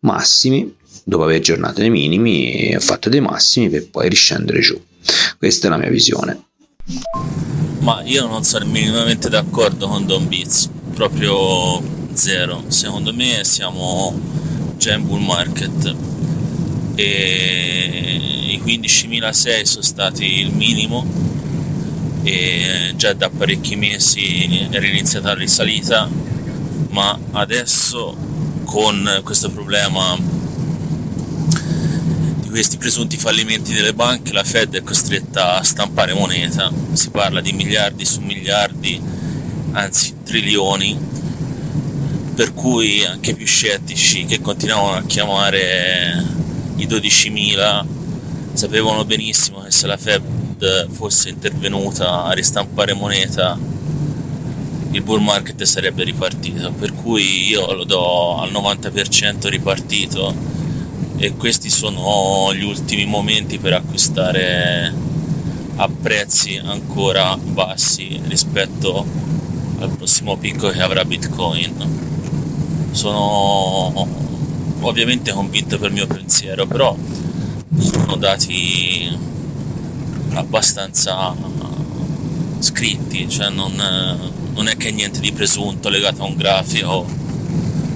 [0.00, 4.80] massimi dopo aver aggiornato i minimi, ho fatto dei massimi per poi riscendere giù.
[5.38, 6.44] Questa è la mia visione.
[7.80, 12.62] Ma io non sono minimamente d'accordo con Don Beats, proprio zero.
[12.68, 14.16] Secondo me siamo
[14.76, 15.96] già in bull market
[16.94, 18.20] e
[18.52, 21.29] i 15.006 sono stati il minimo
[22.22, 26.08] e già da parecchi mesi era iniziata la risalita
[26.90, 28.16] ma adesso
[28.64, 30.38] con questo problema
[32.50, 37.52] questi presunti fallimenti delle banche la Fed è costretta a stampare moneta, si parla di
[37.52, 39.00] miliardi su miliardi,
[39.72, 40.98] anzi trilioni,
[42.34, 46.24] per cui anche più scettici che continuavano a chiamare
[46.76, 47.84] i 12.000
[48.52, 50.39] sapevano benissimo che se la Fed
[50.90, 53.58] fosse intervenuta a ristampare moneta
[54.92, 60.34] il bull market sarebbe ripartito, per cui io lo do al 90% ripartito
[61.16, 64.92] e questi sono gli ultimi momenti per acquistare
[65.76, 69.06] a prezzi ancora bassi rispetto
[69.78, 72.88] al prossimo picco che avrà Bitcoin.
[72.90, 74.08] Sono
[74.80, 76.96] ovviamente convinto per il mio pensiero, però
[77.78, 79.16] sono dati
[80.34, 81.34] abbastanza
[82.58, 83.72] scritti, cioè non,
[84.52, 87.06] non è che niente di presunto legato a un grafico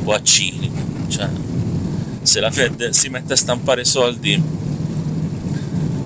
[0.04, 0.70] o a cicli.
[1.08, 1.28] Cioè,
[2.22, 4.42] se la Fed si mette a stampare soldi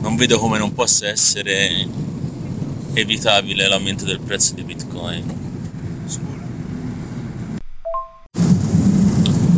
[0.01, 1.87] non vedo come non possa essere
[2.95, 5.48] evitabile l'aumento del prezzo di bitcoin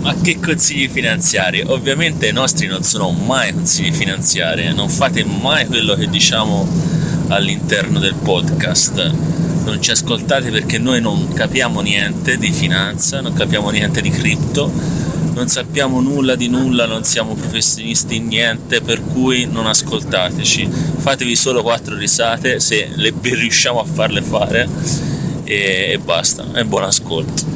[0.00, 5.66] ma che consigli finanziari ovviamente i nostri non sono mai consigli finanziari non fate mai
[5.66, 6.66] quello che diciamo
[7.28, 9.14] all'interno del podcast
[9.64, 15.08] non ci ascoltate perché noi non capiamo niente di finanza non capiamo niente di cripto
[15.40, 20.68] non sappiamo nulla di nulla, non siamo professionisti in niente, per cui non ascoltateci.
[20.98, 24.68] Fatevi solo quattro risate se le riusciamo a farle fare
[25.44, 26.44] e, e basta.
[26.54, 27.49] E buon ascolto.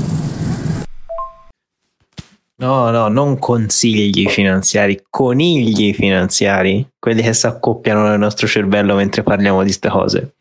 [2.57, 9.23] No, no, non consigli finanziari, conigli finanziari, quelli che si accoppiano nel nostro cervello mentre
[9.23, 10.37] parliamo di queste cose.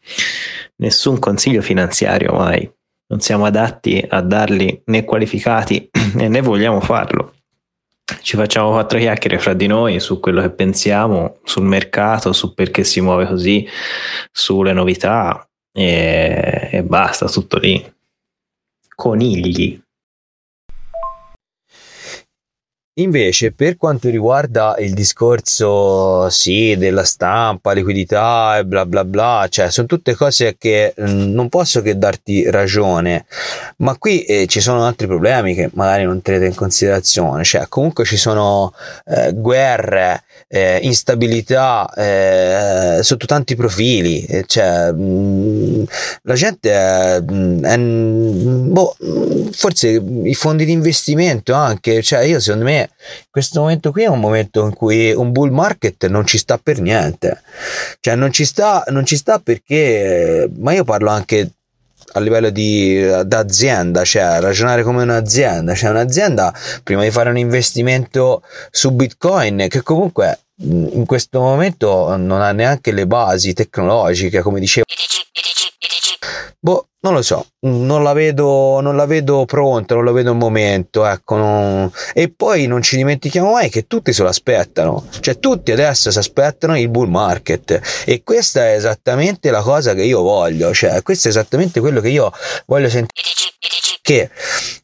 [0.76, 2.72] Nessun consiglio finanziario mai
[3.14, 7.36] non siamo adatti a darli né qualificati e né vogliamo farlo.
[8.22, 12.84] Ci facciamo quattro chiacchiere fra di noi su quello che pensiamo, sul mercato, su perché
[12.84, 13.68] si muove così,
[14.32, 17.94] sulle novità e, e basta, tutto lì.
[18.96, 19.83] Conigli.
[22.98, 29.72] Invece, per quanto riguarda il discorso, sì, della stampa, liquidità e bla bla bla, cioè
[29.72, 33.26] sono tutte cose che mm, non posso che darti ragione,
[33.78, 38.06] ma qui eh, ci sono altri problemi che magari non tenete in considerazione, cioè comunque
[38.06, 38.72] ci sono
[39.06, 40.24] eh, guerre,
[40.56, 45.84] eh, instabilità eh, sotto tanti profili, eh, cioè mh, mm,
[46.22, 47.78] la gente è, mm, è
[48.70, 48.96] boh,
[49.52, 52.92] forse i fondi di investimento anche, cioè io secondo me
[53.32, 56.80] questo momento qui è un momento in cui un bull market non ci sta per
[56.80, 57.42] niente.
[58.00, 61.50] Cioè non ci sta, non ci sta perché, ma io parlo anche
[62.12, 68.44] a livello di d'azienda, cioè ragionare come un'azienda, cioè un'azienda prima di fare un investimento
[68.70, 74.86] su Bitcoin che comunque in questo momento non ha neanche le basi tecnologiche, come dicevo
[76.60, 80.38] Boh, non lo so, non la vedo, non la vedo pronta, non la vedo al
[80.38, 81.36] momento, ecco.
[81.36, 81.92] Non...
[82.14, 86.18] E poi non ci dimentichiamo mai che tutti se lo aspettano, cioè tutti adesso si
[86.18, 91.28] aspettano il bull market e questa è esattamente la cosa che io voglio, cioè questo
[91.28, 92.32] è esattamente quello che io
[92.66, 93.28] voglio sentire
[94.02, 94.30] che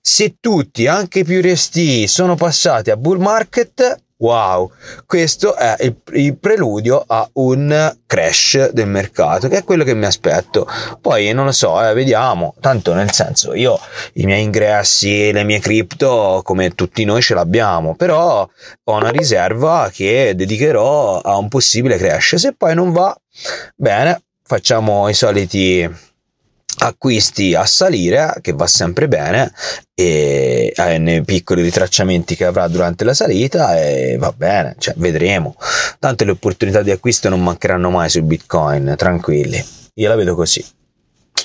[0.02, 4.72] se tutti, anche i più resti, sono passati a bull market, wow,
[5.06, 10.06] questo è il, il, preludio a un crash del mercato, che è quello che mi
[10.06, 10.68] aspetto.
[11.00, 12.56] Poi non lo so, eh, vediamo.
[12.60, 13.80] Tanto nel senso, io
[14.14, 18.48] i miei ingressi, le mie cripto, come tutti noi ce l'abbiamo, però
[18.84, 22.36] ho una riserva che dedicherò a un possibile crash.
[22.36, 23.16] Se poi non va
[23.76, 25.88] bene, facciamo i soliti
[26.80, 29.52] acquisti a salire che va sempre bene
[29.94, 35.56] e eh, nei piccoli ritracciamenti che avrà durante la salita e va bene, cioè vedremo.
[36.00, 39.64] Tanto le opportunità di acquisto non mancheranno mai su Bitcoin, tranquilli.
[39.96, 40.66] Io la vedo così.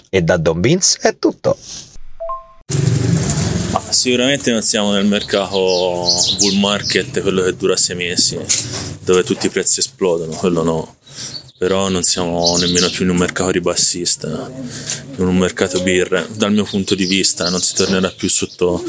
[0.09, 1.57] E da Don Beans è tutto.
[3.91, 6.07] Sicuramente non siamo nel mercato
[6.39, 8.39] bull market, quello che dura sei mesi,
[9.01, 10.97] dove tutti i prezzi esplodono, quello no
[11.57, 14.51] però non siamo nemmeno più in un mercato ribassista,
[15.17, 16.27] in un mercato birre.
[16.33, 18.83] Dal mio punto di vista non si tornerà più sotto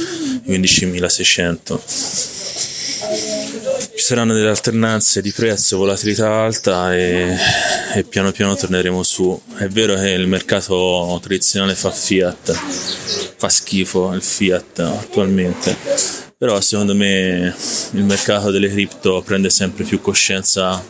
[0.46, 1.80] i 15.600.
[3.96, 7.38] Ci saranno delle alternanze di prezzo, volatilità alta e,
[7.94, 9.40] e piano piano torneremo su.
[9.58, 12.52] È vero che il mercato tradizionale fa fiat,
[13.38, 15.78] fa schifo il fiat attualmente,
[16.36, 17.56] però secondo me
[17.92, 20.84] il mercato delle cripto prende sempre più coscienza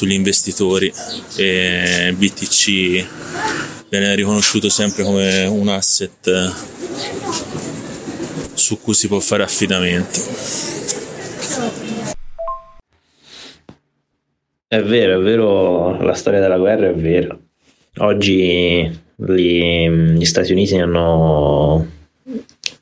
[0.00, 0.90] sugli investitori
[1.36, 3.06] e BTC
[3.90, 6.54] viene riconosciuto sempre come un asset
[8.54, 10.18] su cui si può fare affidamento.
[14.66, 17.38] È vero, è vero, la storia della guerra è vera.
[17.98, 21.86] Oggi gli, gli Stati Uniti hanno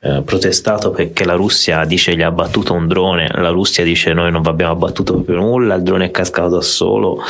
[0.01, 4.31] eh, protestato perché la Russia dice gli ha abbattuto un drone, la Russia dice noi
[4.31, 7.21] non vi abbiamo abbattuto proprio nulla, il drone è cascato da solo,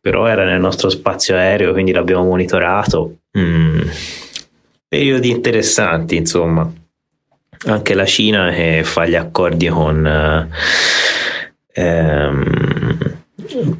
[0.00, 3.20] però era nel nostro spazio aereo, quindi l'abbiamo monitorato.
[3.38, 3.80] Mm.
[4.86, 6.70] Periodi interessanti, insomma.
[7.66, 10.06] Anche la Cina che fa gli accordi con...
[10.06, 12.98] Eh, ehm,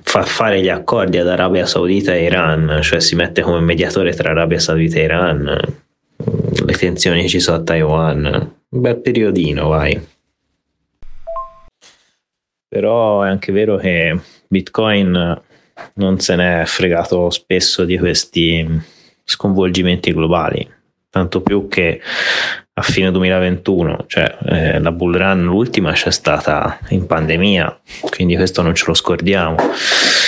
[0.02, 4.30] fa fare gli accordi ad Arabia Saudita e Iran, cioè si mette come mediatore tra
[4.30, 5.58] Arabia Saudita e Iran
[6.64, 8.24] le tensioni che ci sono a Taiwan.
[8.68, 10.00] Un bel periodino, vai.
[12.68, 14.18] Però è anche vero che
[14.48, 15.42] Bitcoin
[15.94, 18.66] non se ne è fregato spesso di questi
[19.24, 20.68] sconvolgimenti globali,
[21.10, 22.00] tanto più che
[22.76, 28.62] a fine 2021, cioè eh, la bull run l'ultima c'è stata in pandemia, quindi questo
[28.62, 29.56] non ce lo scordiamo.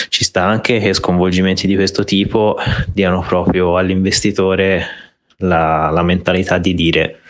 [0.08, 5.05] Ci sta anche che sconvolgimenti di questo tipo diano proprio all'investitore
[5.38, 7.20] la, la mentalità di dire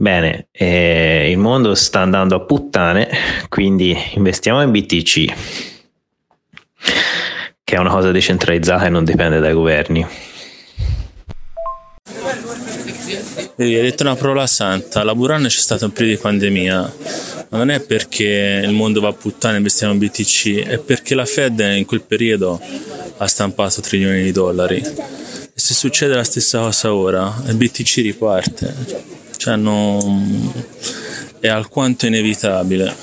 [0.00, 3.08] bene, eh, il mondo sta andando a puttane,
[3.50, 5.34] quindi investiamo in BTC,
[7.62, 10.06] che è una cosa decentralizzata e non dipende dai governi.
[13.56, 16.92] Vedi, hai detto una parola santa, la Buran c'è stato un periodo di pandemia,
[17.50, 21.14] ma non è perché il mondo va a puttane e investiamo in BTC, è perché
[21.14, 22.58] la Fed in quel periodo
[23.18, 24.82] ha stampato trilioni di dollari
[25.60, 28.74] se succede la stessa cosa ora, il BTC riparte.
[29.36, 30.52] Cioè non...
[31.38, 32.94] è alquanto inevitabile.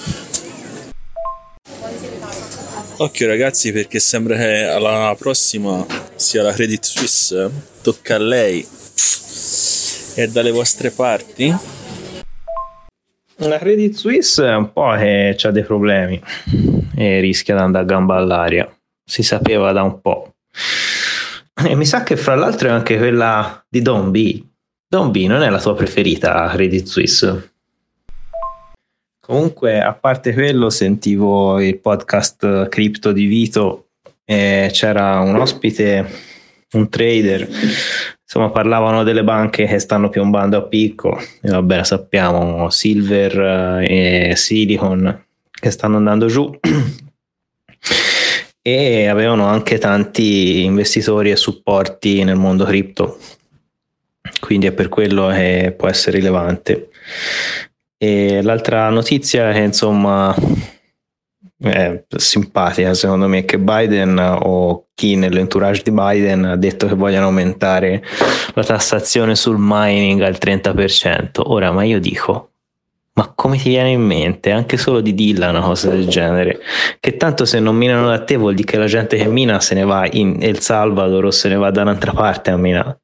[2.97, 5.85] Occhio ragazzi perché sembra che alla prossima
[6.15, 7.49] sia la Credit Suisse,
[7.83, 8.67] tocca a lei.
[10.15, 11.55] E dalle vostre parti?
[13.41, 16.19] La Credit Suisse è un po' che ha dei problemi
[16.95, 18.67] e rischia di andare a gamba all'aria.
[19.05, 20.33] Si sapeva da un po'.
[21.65, 24.43] E mi sa che fra l'altro è anche quella di Don B.
[24.87, 27.51] Don B non è la tua preferita, Credit Suisse.
[29.19, 33.87] Comunque, a parte quello, sentivo il podcast Crypto di Vito
[34.23, 36.07] e c'era un ospite,
[36.73, 37.47] un trader,
[38.21, 45.25] insomma parlavano delle banche che stanno piombando a picco, e vabbè sappiamo, Silver e Silicon
[45.59, 46.49] che stanno andando giù
[48.68, 53.18] e avevano anche tanti investitori e supporti nel mondo cripto,
[54.41, 56.89] quindi è per quello che può essere rilevante.
[57.97, 60.36] E l'altra notizia che insomma
[61.59, 66.95] è simpatica secondo me è che Biden o chi nell'entourage di Biden ha detto che
[66.95, 68.03] vogliono aumentare
[68.53, 71.30] la tassazione sul mining al 30%.
[71.45, 72.51] Ora, ma io dico,
[73.18, 76.59] ma come ti viene in mente anche solo di dirla una cosa del genere?
[76.99, 79.74] Che tanto se non minano da te vuol dire che la gente che mina se
[79.74, 83.01] ne va in El Salvador o se ne va da un'altra parte a minare.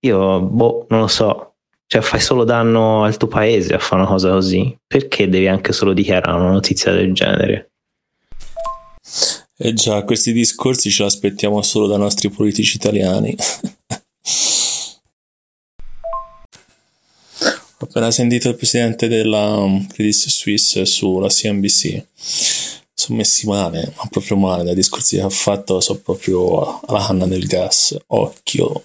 [0.00, 1.54] Io, boh, non lo so.
[1.86, 4.76] Cioè, fai solo danno al tuo paese a fare una cosa così.
[4.86, 7.70] Perché devi anche solo dichiarare una notizia del genere?
[9.56, 13.34] Eh già, questi discorsi ce li aspettiamo solo dai nostri politici italiani.
[17.82, 22.04] Ho appena sentito il presidente della um, Credit Suisse sulla CNBC.
[22.94, 24.62] Sono messi male, ma proprio male.
[24.62, 27.96] Dai discorsi che ha fatto sono proprio alla canna del gas.
[28.06, 28.84] Occhio.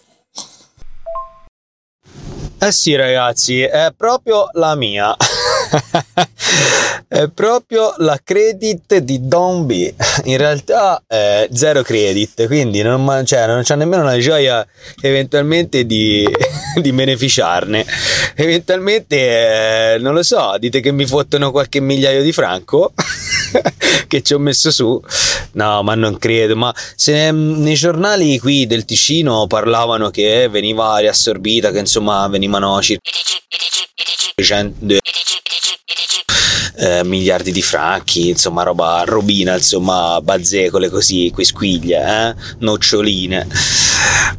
[2.58, 5.16] Eh sì ragazzi, è proprio la mia.
[7.08, 9.94] è proprio la credit di Don B.
[10.24, 14.66] In realtà è zero credit, quindi non, cioè, non c'è nemmeno la gioia
[15.02, 16.28] eventualmente di,
[16.82, 17.86] di beneficiarne.
[18.36, 22.94] Eventualmente, eh, non lo so, dite che mi fottono qualche migliaio di franco
[24.08, 25.02] che ci ho messo su.
[25.54, 26.56] No, ma non credo.
[26.56, 33.02] Ma se nei giornali qui del Ticino parlavano che veniva riassorbita, che insomma venivano circa
[36.80, 42.36] eh, miliardi di franchi, insomma roba robina, insomma bazzecole così, quisquiglie, eh?
[42.60, 43.48] noccioline.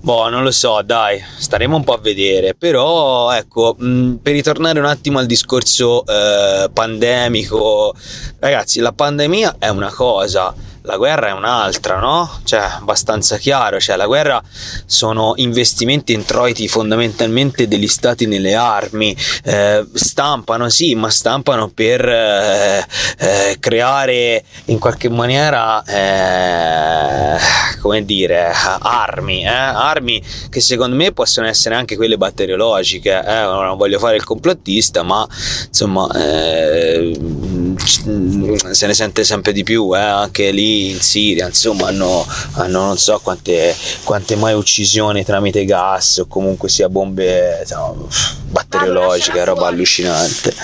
[0.01, 4.79] Boh, non lo so, dai, staremo un po' a vedere, però ecco, mh, per ritornare
[4.79, 7.95] un attimo al discorso eh, pandemico,
[8.39, 10.55] ragazzi, la pandemia è una cosa,
[10.89, 12.41] la guerra è un'altra, no?
[12.45, 14.43] Cioè, abbastanza chiaro, cioè la guerra
[14.87, 19.15] sono investimenti introiti fondamentalmente degli stati nelle armi,
[19.45, 22.87] eh, stampano sì, ma stampano per eh,
[23.19, 27.39] eh, creare in qualche maniera, eh,
[27.83, 29.49] come dire, armi, eh?
[29.49, 33.43] armi che secondo me possono essere anche quelle batteriologiche, eh?
[33.43, 35.29] non voglio fare il complottista, ma
[35.67, 36.09] insomma
[38.71, 43.19] se ne sente sempre di più, anche lì in Siria, insomma hanno, hanno non so
[43.23, 43.75] quante,
[44.05, 48.07] quante, mai uccisioni tramite gas o comunque sia bombe insomma,
[48.51, 50.55] batteriologiche, roba allucinante.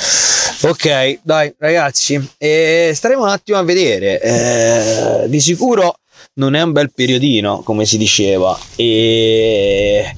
[0.62, 5.98] Ok, dai ragazzi, eh, staremo un attimo a vedere, eh, di sicuro
[6.36, 10.14] non è un bel periodino, come si diceva, e,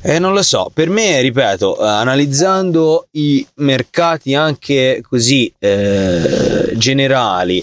[0.00, 7.62] e non lo so, per me, ripeto, analizzando i mercati anche così eh, generali,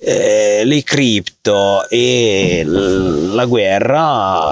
[0.00, 4.50] eh, le cripto e la guerra,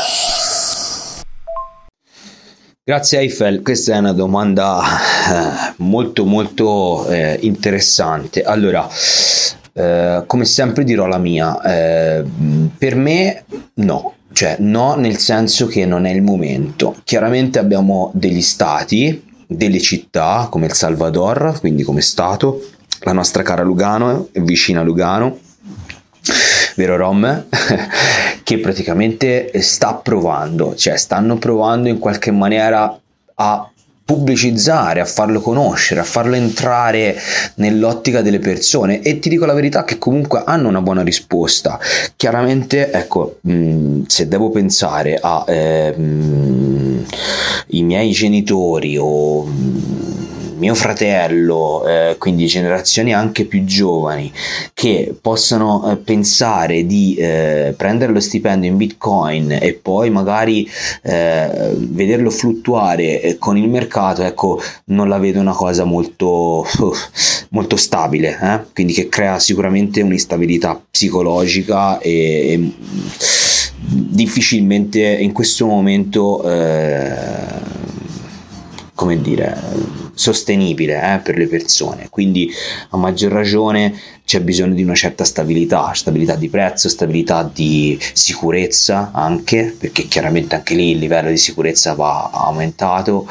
[2.84, 8.42] Grazie Eiffel, questa è una domanda eh, molto molto eh, interessante.
[8.42, 8.88] Allora,
[9.74, 12.24] eh, come sempre dirò la mia, eh,
[12.76, 13.44] per me
[13.74, 16.96] no, cioè no nel senso che non è il momento.
[17.04, 22.62] Chiaramente abbiamo degli stati delle città come il Salvador, quindi come Stato,
[23.00, 25.38] la nostra cara Lugano, vicina a Lugano,
[26.76, 27.46] vero Rom,
[28.42, 32.98] che praticamente sta provando, cioè stanno provando in qualche maniera
[33.34, 33.71] a
[34.12, 37.16] pubblicizzare, a farlo conoscere, a farlo entrare
[37.54, 41.78] nell'ottica delle persone e ti dico la verità che comunque hanno una buona risposta.
[42.14, 45.94] Chiaramente, ecco, mh, mm, se devo pensare ai eh,
[47.82, 50.31] miei genitori o mh, mm,
[50.62, 54.32] mio fratello, eh, quindi generazioni anche più giovani,
[54.72, 60.68] che possano eh, pensare di eh, prendere lo stipendio in bitcoin e poi magari
[61.02, 66.64] eh, vederlo fluttuare eh, con il mercato, ecco, non la vedo una cosa molto,
[67.50, 68.60] molto stabile, eh?
[68.72, 72.72] quindi che crea sicuramente un'instabilità psicologica e, e
[73.84, 76.40] difficilmente in questo momento
[78.94, 82.08] come dire sostenibile eh, per le persone.
[82.10, 82.50] Quindi
[82.90, 83.94] a maggior ragione
[84.24, 90.54] c'è bisogno di una certa stabilità, stabilità di prezzo, stabilità di sicurezza anche, perché chiaramente
[90.54, 93.26] anche lì il livello di sicurezza va aumentato,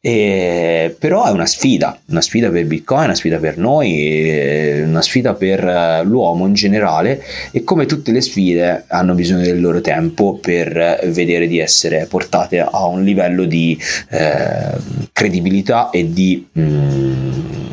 [0.00, 5.34] e, però è una sfida, una sfida per Bitcoin, una sfida per noi, una sfida
[5.34, 7.22] per eh, l'uomo in generale.
[7.50, 12.58] E come tutte le sfide hanno bisogno del loro tempo per vedere di essere portate
[12.58, 14.72] a un livello di eh,
[15.12, 16.46] credibilità e di...
[16.58, 17.72] Mm,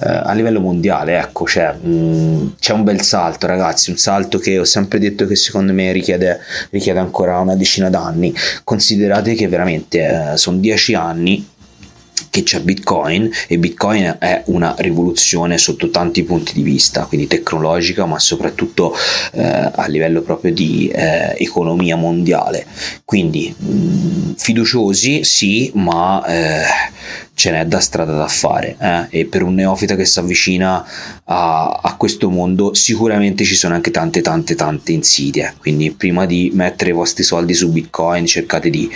[0.00, 4.38] eh, a livello mondiale, ecco, cioè, mh, mm, c'è un bel salto, ragazzi, un salto
[4.38, 6.40] che ho sempre detto che secondo me richiede,
[6.70, 8.32] richiede ancora una decina d'anni.
[8.62, 11.56] Considerate che veramente eh, sono dieci anni
[12.30, 18.04] che c'è Bitcoin e Bitcoin è una rivoluzione sotto tanti punti di vista, quindi tecnologica,
[18.06, 18.94] ma soprattutto
[19.32, 22.66] eh, a livello proprio di eh, economia mondiale.
[23.04, 26.62] Quindi mh, mm, fiduciosi sì, ma eh,
[27.38, 29.20] ce n'è da strada da fare eh?
[29.20, 30.84] e per un neofita che si avvicina
[31.24, 36.50] a, a, questo mondo sicuramente ci sono anche tante tante tante insidie quindi prima di
[36.52, 38.90] mettere i vostri soldi su bitcoin cercate di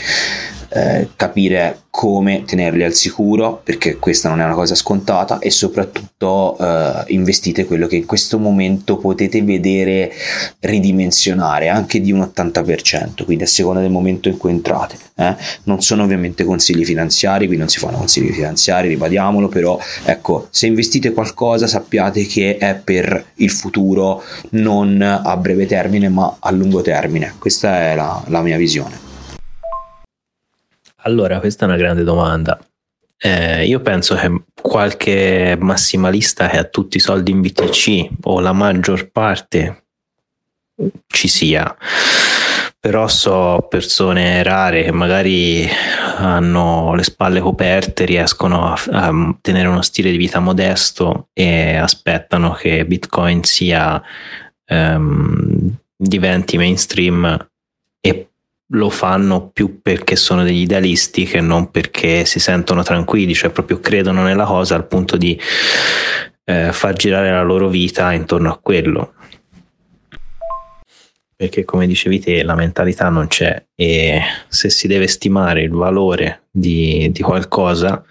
[0.74, 6.56] eh, capire come tenerli al sicuro perché questa non è una cosa scontata e soprattutto
[6.58, 10.10] eh, investite quello che in questo momento potete vedere
[10.60, 15.36] ridimensionare anche di un 80% quindi a seconda del momento in cui entrate eh?
[15.64, 20.66] non sono ovviamente consigli finanziari qui non si fanno consigli finanziari ribadiamolo però ecco se
[20.66, 26.80] investite qualcosa sappiate che è per il futuro non a breve termine ma a lungo
[26.80, 29.11] termine questa è la, la mia visione
[31.02, 32.58] allora, questa è una grande domanda.
[33.16, 38.52] Eh, io penso che qualche massimalista che ha tutti i soldi in BTC o la
[38.52, 39.84] maggior parte
[41.06, 41.76] ci sia,
[42.80, 45.68] però so persone rare che magari
[46.16, 52.52] hanno le spalle coperte, riescono a, a tenere uno stile di vita modesto e aspettano
[52.54, 54.02] che Bitcoin sia
[54.66, 57.48] um, diventi mainstream
[58.00, 58.31] e
[58.72, 63.80] lo fanno più perché sono degli idealisti che non perché si sentono tranquilli, cioè proprio
[63.80, 65.38] credono nella cosa al punto di
[66.44, 69.14] eh, far girare la loro vita intorno a quello.
[71.34, 76.44] Perché come dicevi te, la mentalità non c'è e se si deve stimare il valore
[76.50, 78.04] di, di qualcosa,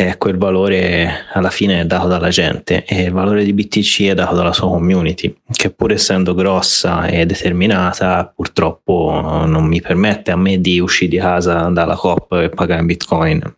[0.00, 4.14] e quel valore alla fine è dato dalla gente e il valore di BTC è
[4.14, 10.36] dato dalla sua community che pur essendo grossa e determinata purtroppo non mi permette a
[10.36, 13.56] me di uscire di casa dalla COP e pagare in bitcoin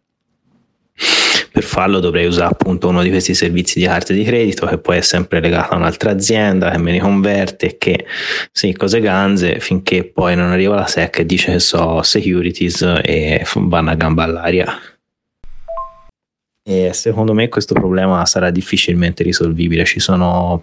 [1.52, 4.96] per farlo dovrei usare appunto uno di questi servizi di carte di credito che poi
[4.96, 8.06] è sempre legato a un'altra azienda che me li converte e che
[8.50, 13.44] sì, cose ganze finché poi non arriva la SEC e dice che so securities e
[13.56, 14.74] vanno a gamba all'aria.
[16.62, 19.84] E secondo me questo problema sarà difficilmente risolvibile.
[19.84, 20.62] Ci sono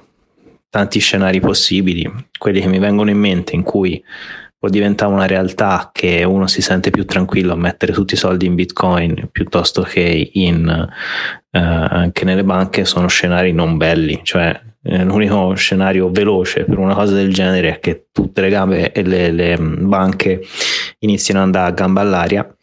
[0.70, 4.04] tanti scenari possibili, quelli che mi vengono in mente in cui
[4.60, 8.48] può diventare una realtà che uno si sente più tranquillo a mettere tutti i soldi
[8.48, 10.68] in bitcoin piuttosto che in,
[11.52, 14.20] eh, anche nelle banche sono scenari non belli.
[14.24, 18.92] Cioè eh, l'unico scenario veloce per una cosa del genere è che tutte le gambe
[18.92, 20.42] e le, le banche
[21.00, 22.57] iniziano ad andare a gamba all'aria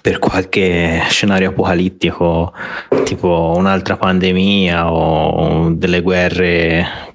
[0.00, 2.52] per qualche scenario apocalittico,
[3.04, 7.12] tipo un'altra pandemia o delle guerre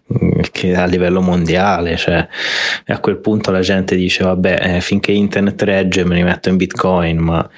[0.51, 2.27] che a livello mondiale, cioè
[2.87, 6.57] a quel punto la gente dice vabbè eh, finché internet regge me li metto in
[6.57, 7.49] bitcoin, ma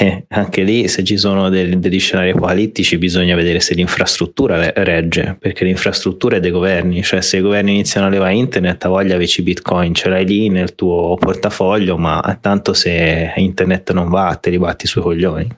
[0.00, 5.36] eh, anche lì se ci sono dei, degli scenari apocalittici bisogna vedere se l'infrastruttura regge,
[5.38, 9.14] perché l'infrastruttura è dei governi, cioè se i governi iniziano a levare internet a voglia
[9.14, 14.50] aveci bitcoin, ce l'hai lì nel tuo portafoglio, ma tanto se internet non va te
[14.50, 15.48] li batti sui coglioni.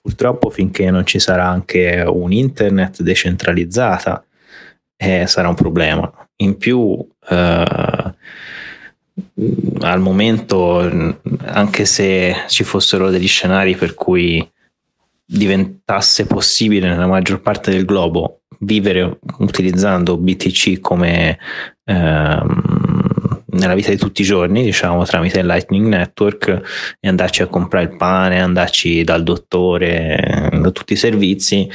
[0.00, 4.22] Purtroppo finché non ci sarà anche un internet decentralizzata
[4.98, 6.12] eh, sarà un problema.
[6.40, 8.07] In più eh,
[9.80, 10.78] al momento,
[11.44, 14.46] anche se ci fossero degli scenari per cui
[15.24, 21.38] diventasse possibile nella maggior parte del globo vivere utilizzando BTC come
[21.84, 22.62] ehm,
[23.50, 27.96] nella vita di tutti i giorni, diciamo, tramite Lightning Network e andarci a comprare il
[27.96, 31.68] pane, andarci dal dottore, da tutti i servizi,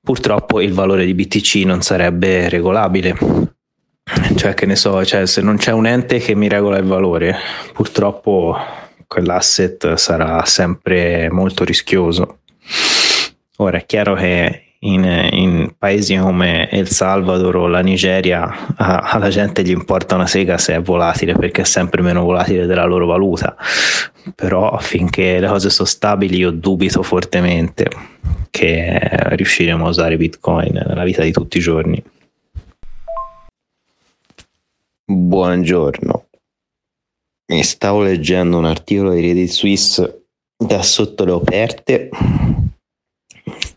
[0.00, 3.16] purtroppo il valore di BTC non sarebbe regolabile.
[4.36, 7.36] Cioè, che ne so, cioè, se non c'è un ente che mi regola il valore,
[7.72, 8.56] purtroppo
[9.06, 12.38] quell'asset sarà sempre molto rischioso.
[13.58, 19.28] Ora è chiaro che in, in, paesi come El Salvador o la Nigeria a, alla
[19.28, 23.06] gente gli importa una sega se è volatile perché è sempre meno volatile della loro
[23.06, 23.54] valuta
[24.34, 27.88] però finché le cose sono stabili io dubito fortemente
[28.50, 28.98] che
[29.36, 32.02] riusciremo a usare bitcoin nella vita di tutti i giorni
[35.04, 36.28] buongiorno.
[37.52, 40.26] Mi stavo leggendo un articolo di Reddit Suisse
[40.56, 42.08] da sotto le operte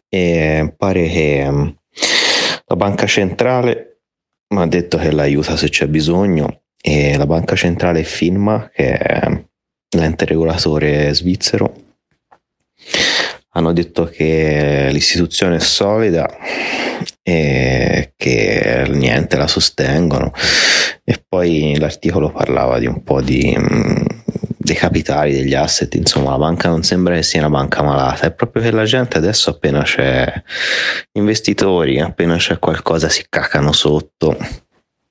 [0.08, 1.68] e pare che mm,
[2.66, 4.02] la banca centrale
[4.54, 9.46] mi ha detto che l'aiuta se c'è bisogno e la banca centrale FINMA che è
[9.96, 11.74] l'ente regolatore svizzero
[13.50, 16.30] hanno detto che l'istituzione è solida
[17.28, 20.32] e che niente la sostengono.
[21.04, 23.58] E poi l'articolo parlava di un po' di
[24.66, 28.34] dei capitali, degli asset, insomma la banca non sembra che sia una banca malata, è
[28.34, 30.26] proprio che la gente adesso appena c'è
[31.14, 34.36] investitori, appena c'è qualcosa si cacano sotto.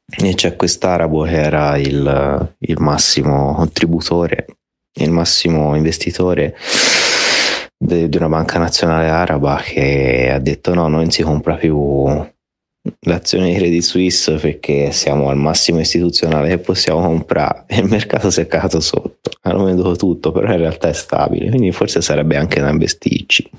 [0.06, 4.46] E c'è quest'arabo che era il, il massimo contributore,
[4.94, 6.56] il massimo investitore
[7.85, 12.07] di una banca nazionale araba che ha detto no, non si compra più
[13.01, 17.64] l'azione di Credit Suisse perché siamo al massimo istituzionale che possiamo comprare.
[17.66, 21.51] E il mercato si è cagato sotto hanno venduto tutto però in realtà è stabile
[21.51, 23.51] quindi forse sarebbe anche da investirci.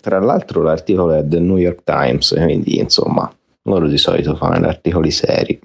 [0.00, 3.32] Tra l'altro l'articolo è del New York Times quindi insomma
[3.62, 5.60] loro di solito fanno articoli seri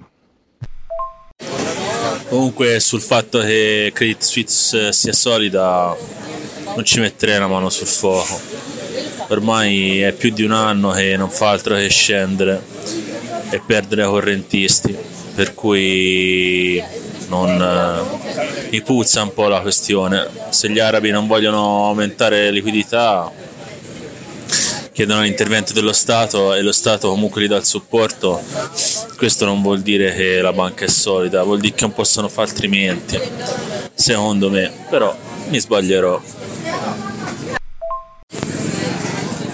[2.36, 5.96] comunque sul fatto che Credit Suisse sia solida
[6.74, 8.38] non ci metterei la mano sul fuoco
[9.28, 12.62] ormai è più di un anno che non fa altro che scendere
[13.50, 14.96] e perdere correntisti,
[15.34, 16.82] per cui
[17.28, 20.28] non, eh, mi puzza un po' la questione.
[20.50, 23.30] Se gli arabi non vogliono aumentare liquidità,
[24.96, 28.42] chiedono l'intervento dello Stato e lo Stato comunque gli dà il supporto,
[29.18, 32.48] questo non vuol dire che la banca è solida, vuol dire che non possono fare
[32.48, 33.20] altrimenti,
[33.92, 35.14] secondo me, però
[35.48, 36.22] mi sbaglierò.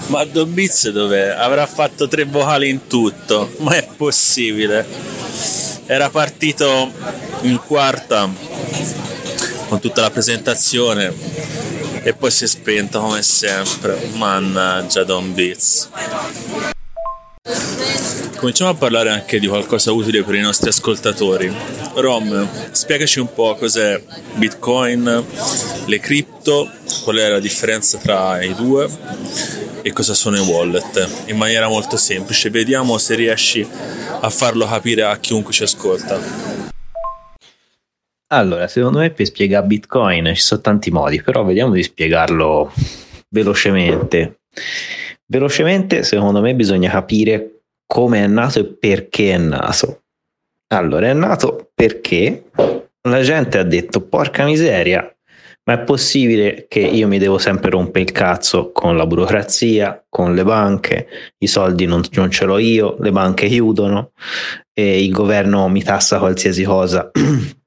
[0.05, 1.31] Ma Don Biz dov'è?
[1.31, 4.87] Avrà fatto tre vocali in tutto, ma è possibile.
[5.87, 6.89] Era partito
[7.41, 8.31] in quarta
[9.73, 11.11] con tutta la presentazione
[12.03, 14.07] e poi si è spento come sempre.
[14.13, 15.89] Mannaggia Don Biz.
[18.35, 21.51] Cominciamo a parlare anche di qualcosa utile per i nostri ascoltatori.
[21.95, 23.99] Rom, spiegaci un po' cos'è
[24.35, 25.25] Bitcoin,
[25.85, 26.69] le cripto,
[27.03, 28.87] qual è la differenza tra i due
[29.81, 32.51] e cosa sono i wallet in maniera molto semplice.
[32.51, 33.67] Vediamo se riesci
[34.19, 36.72] a farlo capire a chiunque ci ascolta.
[38.33, 42.73] Allora, secondo me per spiegare Bitcoin ci sono tanti modi, però vediamo di spiegarlo
[43.29, 44.39] velocemente.
[45.27, 50.05] Velocemente, secondo me, bisogna capire come è nato e perché è nato.
[50.73, 52.45] Allora, è nato perché
[53.07, 55.15] la gente ha detto: porca miseria,
[55.65, 60.33] ma è possibile che io mi devo sempre rompere il cazzo con la burocrazia, con
[60.33, 61.07] le banche,
[61.37, 64.13] i soldi non, non ce l'ho io, le banche chiudono
[64.73, 67.11] e il governo mi tassa qualsiasi cosa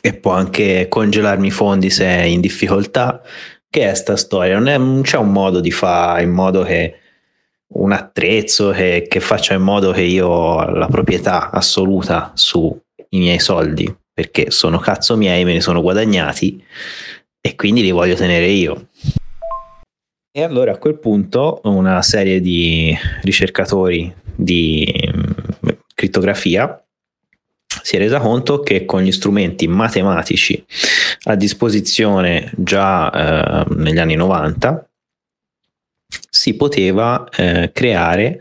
[0.00, 3.22] e può anche congelarmi i fondi se è in difficoltà.
[3.68, 4.58] Che è sta storia?
[4.58, 6.98] Non, è, non c'è un modo di fare in modo che
[7.74, 12.78] un attrezzo che, che faccia in modo che io ho la proprietà assoluta sui
[13.10, 16.62] miei soldi perché sono cazzo miei, me ne sono guadagnati
[17.40, 18.88] e quindi li voglio tenere io.
[20.30, 26.83] E allora a quel punto una serie di ricercatori di mm, crittografia
[27.84, 30.64] si è resa conto che con gli strumenti matematici
[31.24, 34.88] a disposizione già eh, negli anni 90
[36.30, 38.40] si poteva eh, creare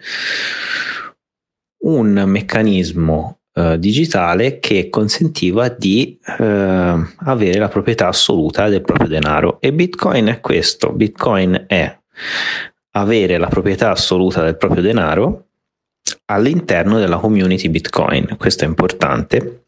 [1.80, 9.60] un meccanismo eh, digitale che consentiva di eh, avere la proprietà assoluta del proprio denaro.
[9.60, 12.00] E Bitcoin è questo, Bitcoin è
[12.92, 15.48] avere la proprietà assoluta del proprio denaro
[16.26, 18.36] all'interno della community Bitcoin.
[18.38, 19.64] Questo è importante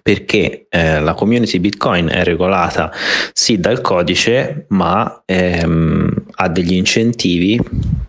[0.00, 2.92] perché eh, la community Bitcoin è regolata
[3.32, 7.60] sì dal codice, ma ehm, ha degli incentivi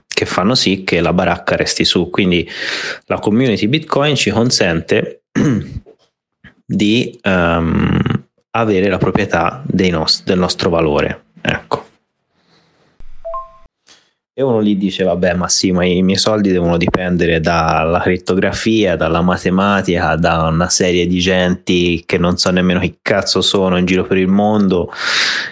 [0.08, 2.10] che fanno sì che la baracca resti su.
[2.10, 2.47] Quindi
[3.06, 5.24] la community Bitcoin ci consente
[6.66, 7.99] di um,
[8.51, 11.24] avere la proprietà nost- del nostro valore.
[11.41, 11.83] Ecco.
[14.36, 18.96] E uno gli dice, vabbè, ma sì, ma i miei soldi devono dipendere dalla crittografia,
[18.96, 23.86] dalla matematica, da una serie di genti che non so nemmeno chi cazzo sono in
[23.86, 24.92] giro per il mondo,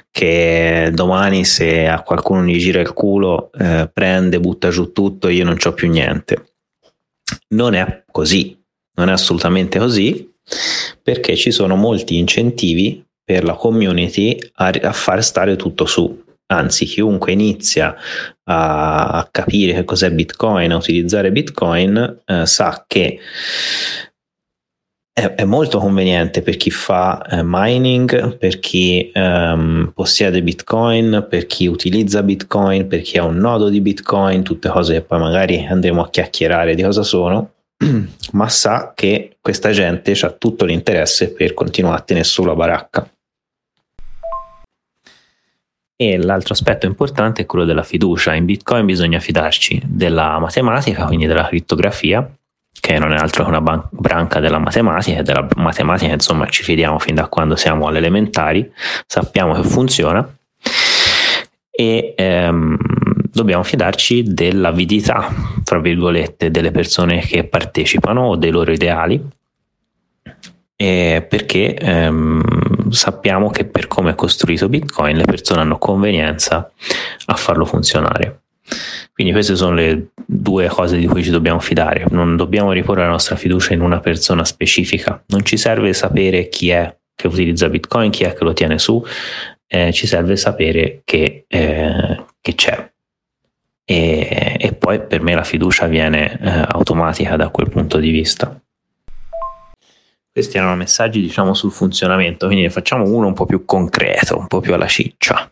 [0.10, 5.34] che domani se a qualcuno gli gira il culo, eh, prende, butta giù tutto e
[5.34, 6.54] io non ho più niente.
[7.50, 8.60] Non è così,
[8.96, 10.28] non è assolutamente così,
[11.04, 16.86] perché ci sono molti incentivi per la community a, a far stare tutto su anzi
[16.86, 17.95] chiunque inizia
[18.43, 23.20] a capire che cos'è Bitcoin, a utilizzare Bitcoin, eh, sa che
[25.14, 31.45] è, è, molto conveniente per chi fa eh, mining, per chi ehm, possiede Bitcoin, per
[31.45, 35.66] chi utilizza Bitcoin, per chi ha un nodo di Bitcoin, tutte cose che poi magari
[35.66, 37.52] andremo a chiacchierare di cosa sono,
[38.34, 43.10] ma sa che questa gente ha tutto l'interesse per continuare a tenere sulla baracca.
[46.02, 48.34] E l'altro aspetto importante è quello della fiducia.
[48.34, 52.28] In Bitcoin bisogna fidarci della matematica, quindi della crittografia,
[52.80, 56.64] che non è altro che una ban- branca della matematica e della matematica, insomma, ci
[56.64, 58.68] fidiamo fin da quando siamo alle elementari,
[59.06, 60.28] sappiamo che funziona
[61.70, 62.78] e ehm,
[63.32, 65.28] dobbiamo fidarci dell'avidità,
[65.64, 69.24] tra virgolette, delle persone che partecipano o dei loro ideali,
[70.76, 72.61] perché ehm,
[72.92, 76.72] sappiamo che per come è costruito Bitcoin le persone hanno convenienza
[77.26, 78.42] a farlo funzionare.
[79.14, 82.06] Quindi queste sono le due cose di cui ci dobbiamo fidare.
[82.10, 85.22] Non dobbiamo riporre la nostra fiducia in una persona specifica.
[85.28, 89.04] Non ci serve sapere chi è che utilizza Bitcoin, chi è che lo tiene su,
[89.68, 92.89] eh, ci serve sapere che, eh, che c'è.
[93.84, 98.60] E, e, poi per me la fiducia viene eh, automatica da quel punto di vista.
[100.34, 104.48] Questi erano messaggi, diciamo, sul funzionamento, quindi ne facciamo uno un po' più concreto, un
[104.48, 105.50] po' più alla ciccia.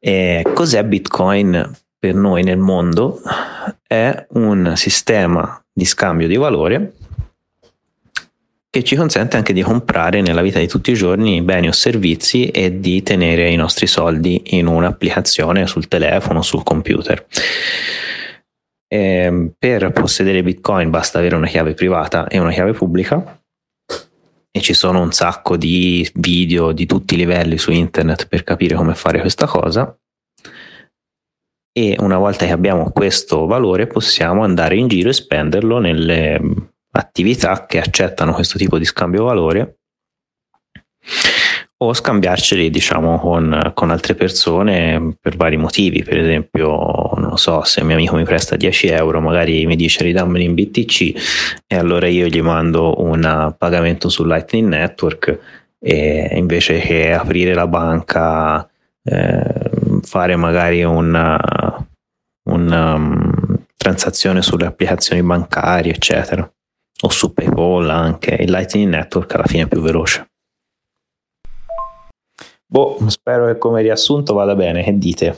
[0.00, 3.20] E cos'è Bitcoin per noi nel mondo?
[3.86, 6.94] È un sistema di scambio di valore
[8.68, 12.48] che ci consente anche di comprare nella vita di tutti i giorni beni o servizi
[12.48, 17.24] e di tenere i nostri soldi in un'applicazione sul telefono, sul computer.
[18.88, 23.38] E per possedere Bitcoin basta avere una chiave privata e una chiave pubblica
[24.56, 28.76] e ci sono un sacco di video di tutti i livelli su internet per capire
[28.76, 29.98] come fare questa cosa.
[31.76, 36.40] E una volta che abbiamo questo valore possiamo andare in giro e spenderlo nelle
[36.92, 39.78] attività che accettano questo tipo di scambio valore
[41.84, 46.02] o scambiarceli diciamo con, con, altre persone per vari motivi.
[46.02, 50.02] Per esempio non so se un mio amico mi presta 10 euro magari mi dice
[50.02, 55.38] ridammeli in BTC e allora io gli mando un pagamento su Lightning Network
[55.78, 58.68] e invece che aprire la banca
[59.02, 59.70] eh,
[60.02, 61.38] fare magari una,
[62.48, 63.32] una um,
[63.76, 66.50] transazione sulle applicazioni bancarie eccetera
[67.02, 70.28] o su PayPal anche il Lightning Network alla fine è più veloce
[72.74, 75.36] Boh, spero che come riassunto vada bene, che dite?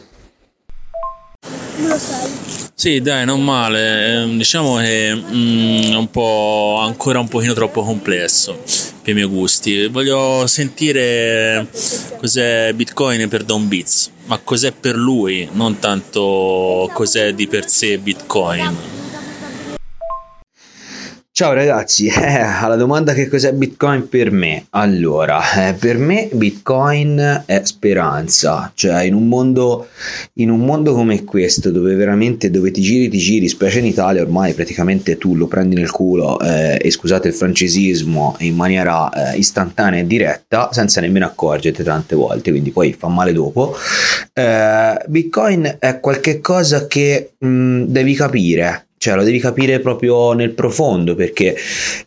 [2.72, 4.22] Sì, dai, non male.
[4.22, 8.58] Ehm, diciamo che mm, è un po' ancora un pochino troppo complesso
[9.02, 9.86] per i miei gusti.
[9.88, 11.68] Voglio sentire
[12.16, 17.98] cos'è Bitcoin per Don Beats, ma cos'è per lui, non tanto cos'è di per sé
[17.98, 19.05] Bitcoin.
[21.38, 24.68] Ciao ragazzi, eh, alla domanda che cos'è Bitcoin per me?
[24.70, 29.88] Allora, eh, per me Bitcoin è speranza, cioè in un, mondo,
[30.36, 34.22] in un mondo come questo dove veramente dove ti giri ti giri, specie in Italia
[34.22, 39.36] ormai praticamente tu lo prendi nel culo eh, e scusate il francesismo in maniera eh,
[39.36, 43.76] istantanea e diretta senza nemmeno accorgete tante volte, quindi poi fa male dopo.
[44.32, 50.50] Eh, Bitcoin è qualcosa che mh, mm, devi capire cioè lo devi capire proprio nel
[50.50, 51.56] profondo perché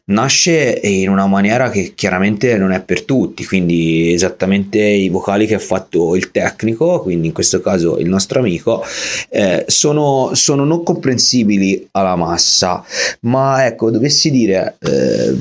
[0.05, 5.55] nasce in una maniera che chiaramente non è per tutti, quindi esattamente i vocali che
[5.55, 8.83] ha fatto il tecnico, quindi in questo caso il nostro amico,
[9.29, 12.83] eh, sono, sono, non comprensibili alla massa,
[13.21, 15.37] ma ecco, dovessi dire eh,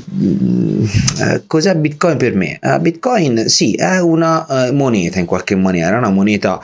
[1.19, 2.57] eh, cos'è Bitcoin per me?
[2.61, 6.61] Uh, Bitcoin sì, è una uh, moneta in qualche maniera, una moneta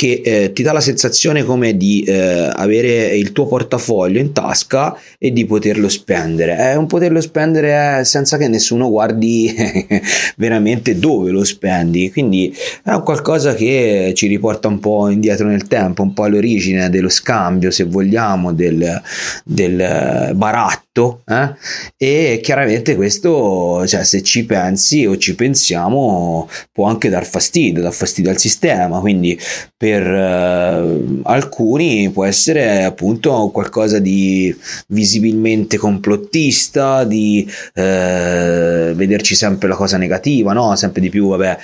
[0.00, 5.32] che eh, ti dà la sensazione come di eh, avere il tuo portafoglio tasca e
[5.32, 6.56] di poterlo spendere.
[6.56, 9.54] È un poterlo spendere senza che nessuno guardi
[10.36, 12.10] veramente dove lo spendi.
[12.10, 12.54] Quindi
[12.84, 17.08] è un qualcosa che ci riporta un po' indietro nel tempo, un po' all'origine dello
[17.08, 19.00] scambio, se vogliamo, del,
[19.44, 21.54] del baratto fatto eh?
[21.96, 27.92] e chiaramente questo cioè, se ci pensi o ci pensiamo può anche dar fastidio dar
[27.92, 29.38] fastidio al sistema quindi
[29.76, 34.54] per eh, alcuni può essere appunto qualcosa di
[34.88, 40.74] visibilmente complottista di eh, vederci sempre la cosa negativa no?
[40.76, 41.58] sempre di più vabbè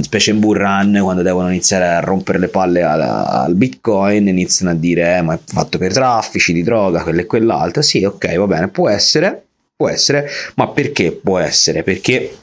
[0.00, 4.74] specie in burran quando devono iniziare a rompere le palle al, al bitcoin iniziano a
[4.74, 8.46] dire eh, ma è fatto per traffici di droga quello e quell'altro sì ok va
[8.46, 9.44] bene può essere
[9.82, 11.82] può essere ma perché può essere?
[11.82, 12.36] Perché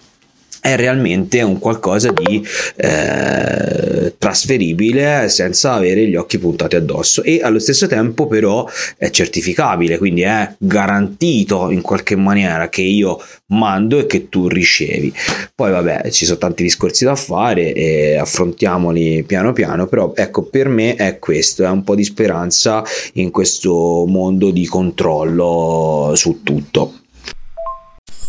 [0.61, 2.45] è realmente un qualcosa di
[2.75, 7.23] eh, trasferibile senza avere gli occhi puntati addosso.
[7.23, 13.21] E allo stesso tempo però è certificabile quindi è garantito in qualche maniera che io
[13.47, 15.13] mando e che tu ricevi.
[15.55, 20.67] Poi vabbè ci sono tanti discorsi da fare e affrontiamoli piano piano però ecco per
[20.67, 22.83] me è questo è un po' di speranza
[23.13, 26.98] in questo mondo di controllo su tutto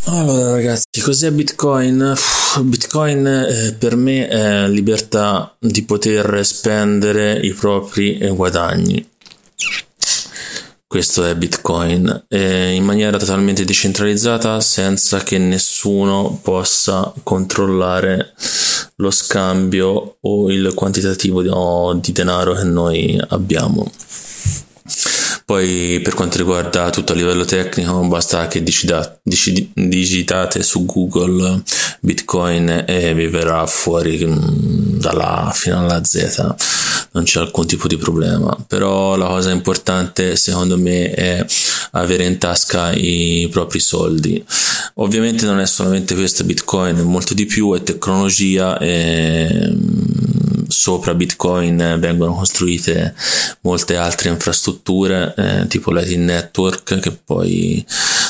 [0.04, 2.14] allora ragazzi, cos'è Bitcoin?
[2.62, 9.06] Bitcoin eh, per me è libertà di poter spendere i propri guadagni.
[10.86, 18.32] Questo è Bitcoin, eh, in maniera totalmente decentralizzata senza che nessuno possa controllare
[18.96, 21.42] lo scambio o il quantitativo
[21.94, 23.88] di denaro che noi abbiamo.
[25.50, 31.60] Poi per quanto riguarda tutto a livello tecnico basta che digita, digitate su Google
[31.98, 36.54] Bitcoin e vi verrà fuori mm, dalla A fino alla Z,
[37.10, 38.56] non c'è alcun tipo di problema.
[38.68, 41.44] Però la cosa importante secondo me è
[41.90, 44.44] avere in tasca i propri soldi.
[44.94, 49.74] Ovviamente non è solamente questo Bitcoin, è molto di più, è tecnologia e
[50.80, 53.14] sopra Bitcoin vengono costruite
[53.60, 57.84] molte altre infrastrutture eh, tipo Lightning Network che poi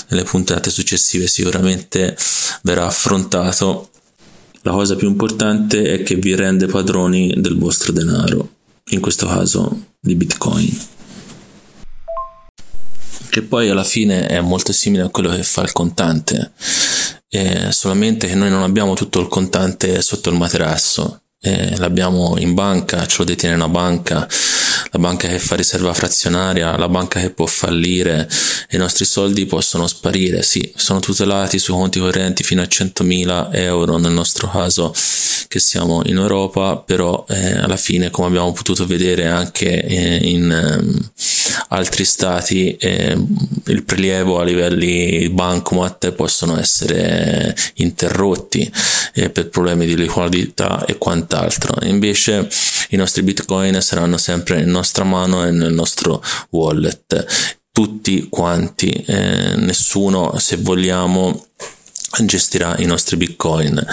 [0.09, 2.17] nelle puntate successive sicuramente
[2.63, 3.91] verrà affrontato.
[4.63, 8.57] La cosa più importante è che vi rende padroni del vostro denaro,
[8.91, 10.77] in questo caso di Bitcoin.
[13.31, 16.51] Che poi alla fine è molto simile a quello che fa il contante,
[17.29, 22.55] eh, solamente che noi non abbiamo tutto il contante sotto il materasso, eh, l'abbiamo in
[22.55, 24.29] banca, ce lo detiene una banca,
[24.91, 28.29] la banca che fa riserva frazionaria, la banca che può fallire
[28.71, 33.97] i nostri soldi possono sparire, sì, sono tutelati su conti correnti fino a 100.000 euro
[33.97, 34.93] nel nostro caso
[35.49, 40.51] che siamo in Europa, però eh, alla fine come abbiamo potuto vedere anche eh, in
[40.51, 41.11] eh,
[41.71, 43.17] altri stati eh,
[43.67, 47.55] il prelievo a livelli bancomat possono essere
[48.01, 48.71] interrotti
[49.15, 51.85] eh, per problemi di liquidità e quant'altro.
[51.87, 52.49] Invece
[52.91, 57.59] i nostri bitcoin saranno sempre in nostra mano e nel nostro wallet.
[57.73, 61.47] Tutti quanti, eh, nessuno se vogliamo
[62.25, 63.85] gestirà i nostri bitcoin.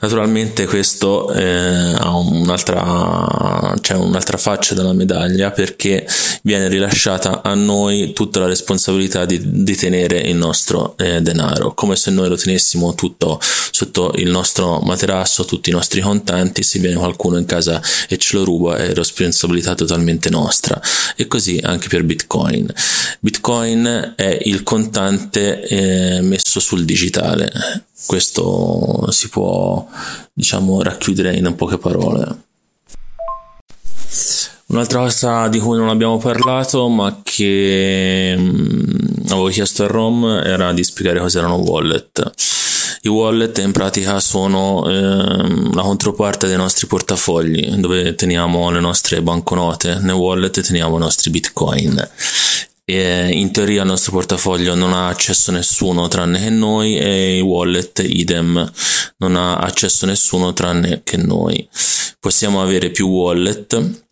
[0.00, 6.06] Naturalmente questo eh, ha un'altra, cioè un'altra faccia della medaglia perché
[6.42, 11.96] viene rilasciata a noi tutta la responsabilità di, di tenere il nostro eh, denaro come
[11.96, 16.96] se noi lo tenessimo tutto sotto il nostro materasso tutti i nostri contanti se viene
[16.96, 20.80] qualcuno in casa e ce lo ruba è responsabilità totalmente nostra.
[21.16, 22.72] E così anche per bitcoin.
[23.20, 27.47] Bitcoin è il contante eh, messo sul digitale
[28.06, 29.86] questo si può,
[30.32, 32.46] diciamo, racchiudere in poche parole.
[34.66, 40.72] Un'altra cosa di cui non abbiamo parlato, ma che mm, avevo chiesto a Rom, era
[40.72, 42.32] di spiegare cos'erano wallet.
[43.02, 49.22] I wallet in pratica sono eh, la controparte dei nostri portafogli, dove teniamo le nostre
[49.22, 50.00] banconote.
[50.00, 52.06] Nel wallet teniamo i nostri bitcoin
[52.90, 57.40] e in teoria il nostro portafoglio non ha accesso nessuno tranne che noi e i
[57.42, 58.72] wallet idem.
[59.18, 61.68] Non ha accesso nessuno tranne che noi.
[62.18, 64.04] Possiamo avere più wallet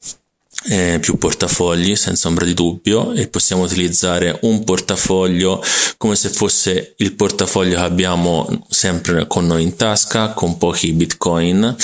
[0.64, 5.62] eh, più portafogli senza ombra di dubbio e possiamo utilizzare un portafoglio
[5.96, 11.76] come se fosse il portafoglio che abbiamo sempre con noi in tasca con pochi bitcoin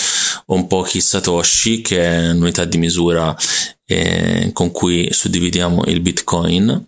[0.46, 3.36] o pochi satoshi che è l'unità di misura
[3.86, 6.86] eh, con cui suddividiamo il bitcoin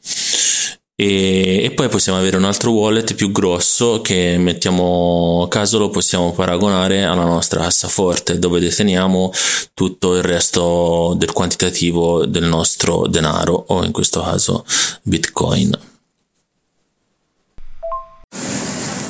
[0.97, 6.33] e, e, poi possiamo avere un altro wallet più grosso che mettiamo caso lo possiamo
[6.33, 9.33] paragonare alla nostra cassaforte dove deteniamo
[9.75, 14.65] tutto il resto del quantitativo del nostro denaro o in questo caso
[15.03, 15.77] bitcoin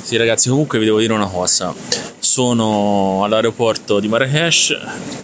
[0.03, 1.75] sì ragazzi comunque vi devo dire una cosa
[2.19, 4.75] sono all'aeroporto di Marrakesh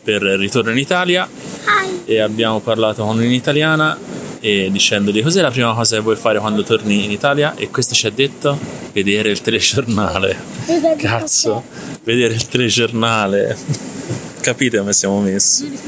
[0.02, 2.02] per il ritorno in Italia Hi.
[2.04, 3.98] e abbiamo parlato con un'italiana
[4.41, 7.55] e dicendogli cos'è la prima cosa che vuoi fare quando torni in Italia?
[7.55, 8.59] E questo ci ha detto
[8.93, 10.36] vedere il telegiornale.
[10.97, 11.62] Cazzo.
[12.03, 13.57] Vedere il telegiornale.
[14.41, 15.78] Capite come siamo messi?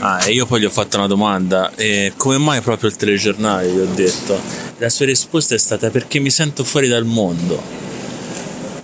[0.00, 3.68] Ah e io poi gli ho fatto una domanda e come mai proprio il telegiornale
[3.68, 4.40] gli ho detto?
[4.78, 7.60] La sua risposta è stata perché mi sento fuori dal mondo.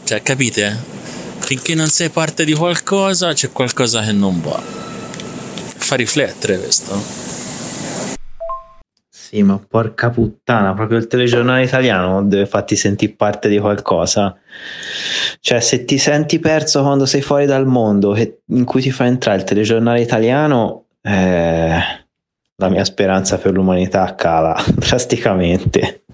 [0.02, 0.76] Cioè capite?
[1.38, 4.93] Finché non sei parte di qualcosa c'è qualcosa che non va.
[5.86, 6.94] Fa riflettere questo.
[9.06, 14.34] Sì, ma porca puttana, proprio il telegiornale italiano deve farti sentire parte di qualcosa.
[15.40, 19.36] Cioè, se ti senti perso quando sei fuori dal mondo in cui ti fa entrare
[19.36, 21.78] il telegiornale italiano, eh,
[22.56, 26.04] la mia speranza per l'umanità cala drasticamente.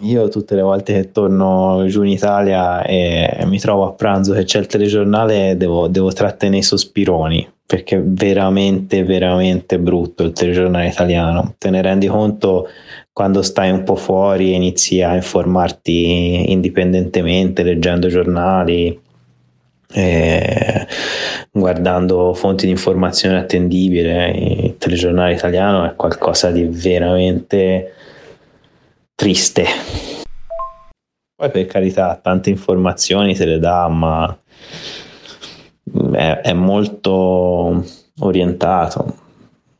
[0.00, 4.44] Io tutte le volte che torno giù in Italia e mi trovo a pranzo che
[4.44, 10.88] c'è il telegiornale devo, devo trattenere i sospironi perché è veramente veramente brutto il telegiornale
[10.88, 12.68] italiano te ne rendi conto
[13.12, 19.00] quando stai un po' fuori e inizi a informarti indipendentemente leggendo giornali
[19.96, 20.86] eh,
[21.50, 27.92] guardando fonti di informazione attendibile il telegiornale italiano è qualcosa di veramente
[29.14, 29.64] triste.
[31.36, 34.36] Poi per carità, tante informazioni se le dà, ma
[36.14, 37.84] è, è molto
[38.20, 39.22] orientato.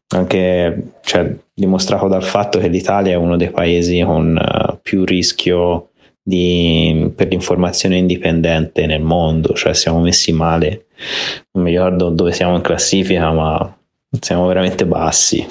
[0.09, 5.91] Anche cioè, dimostrato dal fatto che l'Italia è uno dei paesi con uh, più rischio
[6.23, 10.87] di, per l'informazione indipendente nel mondo, cioè siamo messi male.
[11.53, 13.77] Non mi ricordo dove siamo in classifica, ma
[14.21, 15.47] siamo veramente bassi.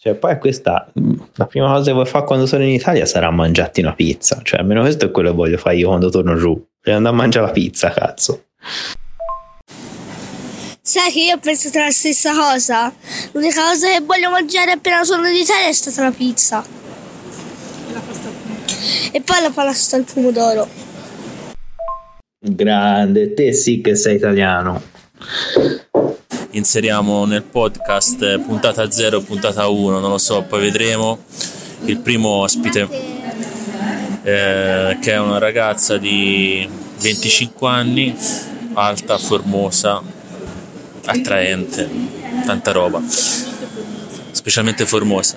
[0.00, 0.90] Cioè, poi questa,
[1.34, 4.40] la prima cosa che vuoi fare quando sono in Italia sarà mangiarti una pizza.
[4.42, 6.52] Cioè, almeno questo è quello che voglio fare io quando torno giù.
[6.52, 8.44] Voglio andare a mangiare la pizza, cazzo.
[10.80, 12.92] Sai che io ho pensato la stessa cosa.
[13.32, 16.64] L'unica cosa che voglio mangiare appena sono in Italia è stata la pizza.
[16.64, 19.12] E la pasta al pomodoro.
[19.12, 20.68] E poi la pasta al pomodoro.
[22.40, 24.96] Grande, te sì che sei italiano
[26.52, 31.24] inseriamo nel podcast puntata 0, puntata 1, non lo so, poi vedremo.
[31.84, 32.88] Il primo ospite,
[34.22, 36.68] eh, che è una ragazza di
[37.00, 38.16] 25 anni,
[38.74, 40.02] alta, formosa,
[41.04, 41.88] attraente,
[42.44, 43.00] tanta roba
[44.48, 45.36] specialmente Formosa.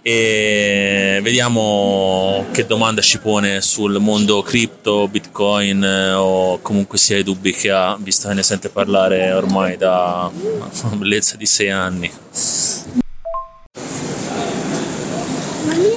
[0.00, 7.24] E vediamo che domanda ci pone sul mondo cripto, bitcoin eh, o comunque sia i
[7.24, 12.10] dubbi che ha, visto che ne sente parlare ormai da una bellezza di sei anni.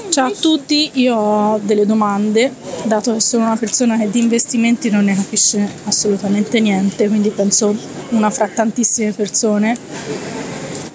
[0.09, 2.53] Ciao a tutti, io ho delle domande,
[2.83, 7.75] dato che sono una persona che di investimenti non ne capisce assolutamente niente, quindi penso
[8.09, 9.75] una fra tantissime persone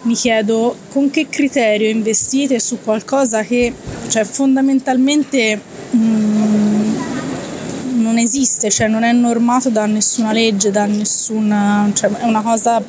[0.02, 3.72] mi chiedo con che criterio investite su qualcosa che
[4.08, 5.60] cioè, fondamentalmente
[5.94, 6.94] mm,
[8.00, 12.82] non esiste, cioè non è normato da nessuna legge, da nessuna, cioè è una cosa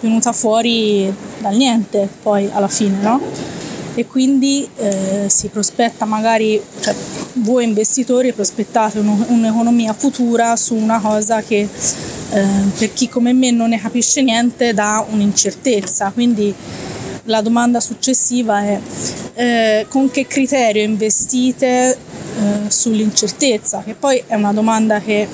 [0.00, 3.61] venuta fuori dal niente poi alla fine, no?
[3.94, 6.94] E quindi eh, si prospetta magari, cioè,
[7.34, 11.68] voi investitori prospettate un, un'economia futura su una cosa che
[12.30, 12.46] eh,
[12.78, 16.10] per chi come me non ne capisce niente dà un'incertezza.
[16.12, 16.54] Quindi
[17.24, 18.80] la domanda successiva è
[19.34, 25.28] eh, con che criterio investite eh, sull'incertezza, che poi è una domanda che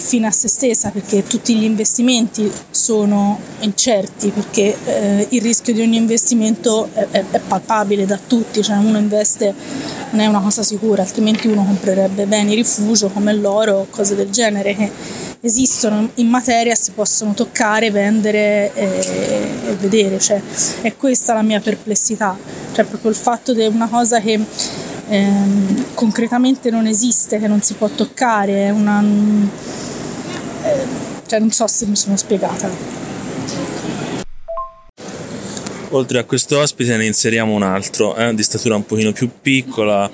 [0.00, 5.80] fine a se stessa perché tutti gli investimenti sono incerti perché eh, il rischio di
[5.80, 9.54] ogni investimento è, è, è, palpabile da tutti, cioè uno investe
[10.10, 14.30] non è una cosa sicura, altrimenti uno comprerebbe beni rifugio come l'oro o cose del
[14.30, 14.90] genere che
[15.40, 18.84] esistono in materia, si possono toccare, vendere e,
[19.66, 20.40] e vedere, cioè,
[20.80, 22.36] è questa la mia perplessità,
[22.72, 24.40] cioè proprio il fatto di una cosa che
[25.08, 29.04] ehm, concretamente non esiste, che non si può toccare, è una...
[31.28, 32.70] Eh, cioè non so se mi sono spiegata.
[35.90, 40.10] Oltre a questo ospite ne inseriamo un altro, eh, di statura un pochino più piccola,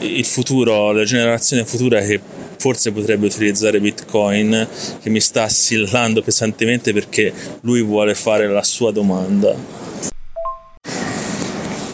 [0.00, 2.20] il futuro, la generazione futura che
[2.58, 4.66] forse potrebbe utilizzare Bitcoin
[5.02, 9.54] che mi sta assillando pesantemente perché lui vuole fare la sua domanda.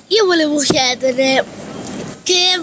[0.07, 1.45] Io volevo chiedere
[2.23, 2.61] che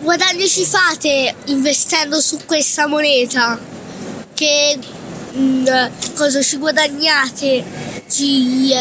[0.00, 3.70] guadagni ci fate investendo su questa moneta?
[4.34, 4.78] Che
[5.32, 7.64] mh, cosa ci guadagnate?
[8.08, 8.72] Ci,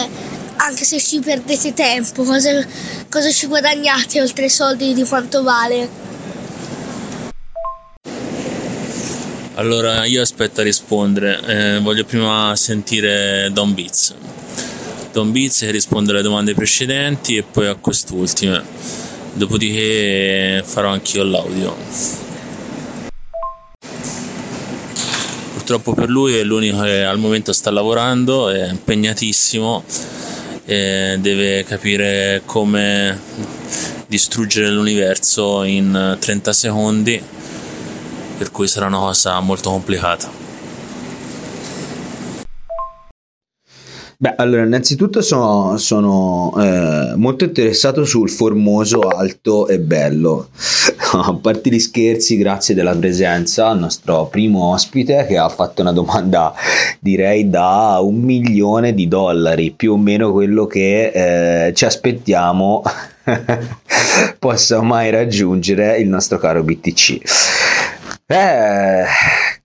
[0.58, 2.66] anche se ci perdete tempo, cosa,
[3.10, 6.10] cosa ci guadagnate oltre ai soldi di quanto vale?
[9.56, 14.16] Allora io aspetto a rispondere, eh, voglio prima sentire Don Beats.
[15.12, 18.64] Don Beats che risponde alle domande precedenti e poi a quest'ultima.
[19.34, 21.76] Dopodiché farò anch'io l'audio.
[25.62, 29.84] Purtroppo per lui è l'unico che al momento sta lavorando, è impegnatissimo,
[30.66, 33.16] e deve capire come
[34.08, 37.22] distruggere l'universo in 30 secondi,
[38.40, 40.51] per cui sarà una cosa molto complicata.
[44.22, 50.50] Beh, allora, innanzitutto sono, sono eh, molto interessato sul formoso, alto e bello.
[51.14, 55.92] A parte gli scherzi, grazie della presenza al nostro primo ospite che ha fatto una
[55.92, 56.54] domanda,
[57.00, 62.84] direi, da un milione di dollari, più o meno quello che eh, ci aspettiamo
[64.38, 67.22] possa mai raggiungere il nostro caro BTC.
[68.28, 69.04] Eh,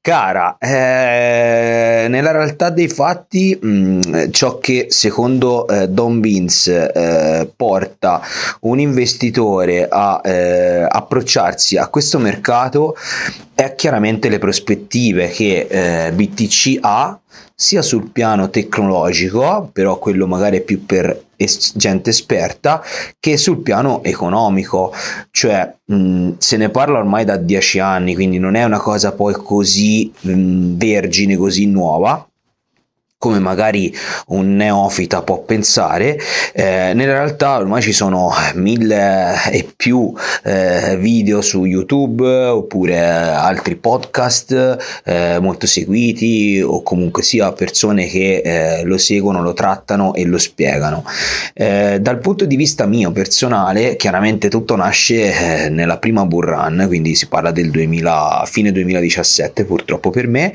[0.07, 7.51] cara, eh, nella realtà dei fatti, mh, mm, ciò che secondo eh, Don Vince eh,
[7.57, 8.23] porta
[8.61, 12.95] un investitore a eh, approcciarsi a questo mercato
[13.53, 17.19] è chiaramente le prospettive che eh, BTC ha
[17.53, 21.25] sia sul piano tecnologico, però quello magari più per
[21.75, 22.83] gente esperta,
[23.19, 24.93] che sul piano economico,
[25.31, 29.35] cioè mh, se ne parla ormai da dieci anni, quindi non è una cosa poi
[29.35, 32.27] così mh, vergine, così nuova
[33.27, 33.93] come magari
[34.29, 36.17] un neofita può pensare,
[36.53, 43.75] eh, nella realtà ormai ci sono mille e più eh, video su YouTube oppure altri
[43.75, 50.25] podcast eh, molto seguiti o comunque sia persone che eh, lo seguono, lo trattano e
[50.25, 51.05] lo spiegano.
[51.53, 56.85] Eh, dal punto di vista mio personale, chiaramente tutto nasce eh, nella prima bull run,
[56.87, 60.53] quindi si parla del 2000, fine 2017 purtroppo per me,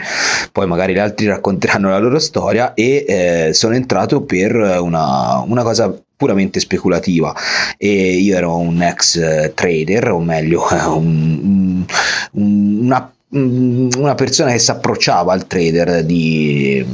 [0.53, 5.39] poi magari gli altri racconteranno la loro storia storia e eh, sono entrato per una,
[5.39, 7.33] una cosa puramente speculativa.
[7.77, 11.83] E io ero un ex eh, trader o meglio un,
[12.31, 16.85] un, una, una persona che si approcciava al trader di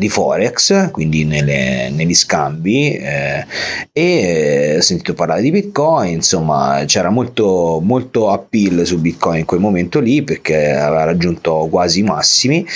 [0.00, 3.44] di Forex, quindi nelle, negli scambi, eh,
[3.92, 9.60] e ho sentito parlare di Bitcoin, insomma c'era molto, molto appeal su Bitcoin in quel
[9.60, 12.66] momento lì perché aveva raggiunto quasi i massimi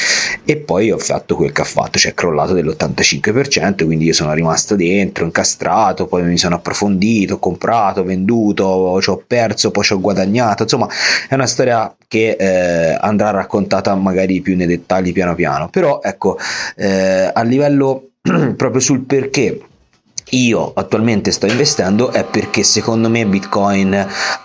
[0.44, 4.76] e poi ho fatto quel che ha fatto, cioè crollato dell'85%, quindi io sono rimasto
[4.76, 10.64] dentro, incastrato, poi mi sono approfondito, comprato, venduto, ci ho perso, poi ci ho guadagnato,
[10.64, 10.88] insomma
[11.26, 16.38] è una storia che eh, andrà raccontata magari più nei dettagli piano piano, però ecco
[16.76, 18.10] eh, a livello
[18.56, 19.60] proprio sul perché
[20.30, 23.94] io attualmente sto investendo è perché secondo me Bitcoin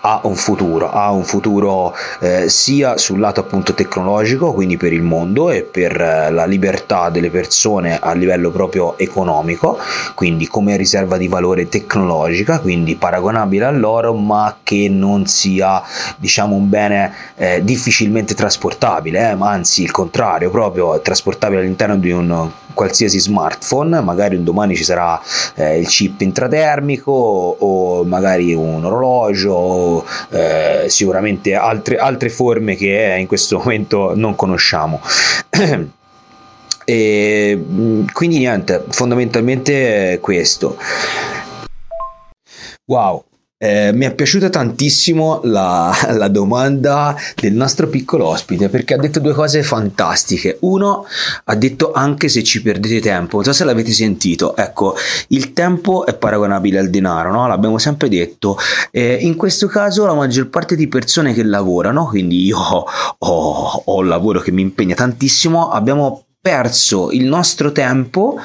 [0.02, 5.02] ha un futuro, ha un futuro eh, sia sul lato appunto tecnologico, quindi per il
[5.02, 9.78] mondo e per eh, la libertà delle persone a livello proprio economico,
[10.14, 15.82] quindi come riserva di valore tecnologica, quindi paragonabile all'oro, ma che non sia
[16.16, 22.10] diciamo un bene eh, difficilmente trasportabile, eh, ma anzi il contrario, proprio trasportabile all'interno di
[22.10, 25.20] un qualsiasi smartphone, magari un domani ci sarà
[25.54, 33.16] eh, il chip intratermico o magari un orologio, o, eh, sicuramente altre, altre forme che
[33.18, 35.00] in questo momento non conosciamo.
[36.84, 37.64] e,
[38.12, 40.76] quindi niente, fondamentalmente questo.
[42.86, 43.24] Wow,
[43.62, 49.20] eh, mi è piaciuta tantissimo la, la, domanda del nostro piccolo ospite perché ha detto
[49.20, 50.56] due cose fantastiche.
[50.60, 51.04] Uno,
[51.44, 54.96] ha detto anche se ci perdete tempo, non so se l'avete sentito, ecco,
[55.28, 57.46] il tempo è paragonabile al denaro, no?
[57.46, 58.56] l'abbiamo sempre detto.
[58.90, 62.86] Eh, in questo caso la maggior parte di persone che lavorano, quindi io ho,
[63.18, 68.38] ho, ho un lavoro che mi impegna tantissimo, abbiamo perso il nostro tempo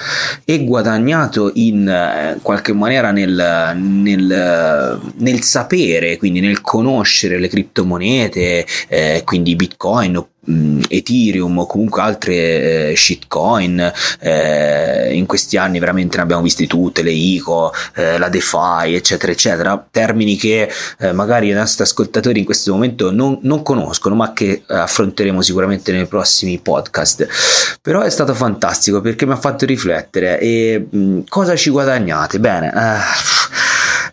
[0.44, 8.66] e guadagnato in eh, qualche maniera nel, nel, nel, sapere, quindi nel conoscere le criptomonete,
[8.90, 16.18] eh, quindi Bitcoin mh, Ethereum o comunque altre eh, shitcoin eh, in questi anni veramente
[16.18, 19.88] ne abbiamo visti tutte le ICO eh, la DeFi eccetera eccetera.
[19.90, 20.70] Termini che
[21.00, 25.42] eh, magari i nostri ascoltatori in questo momento non, non conoscono ma che eh, affronteremo
[25.42, 27.78] sicuramente nei prossimi podcast.
[27.82, 32.40] Però è stato fantastico perché mi ha fatto riflettere e mh, cosa ci guadagnate?
[32.40, 33.64] Bene eh,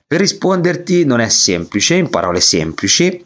[0.07, 3.25] per risponderti non è semplice in parole semplici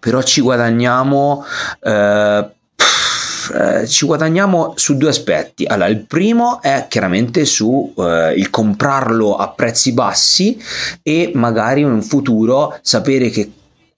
[0.00, 1.44] però ci guadagniamo
[1.82, 2.48] eh,
[3.52, 5.64] eh, ci guadagniamo su due aspetti.
[5.64, 10.60] Allora, il primo è chiaramente su eh, il comprarlo a prezzi bassi
[11.02, 13.50] e magari in futuro sapere che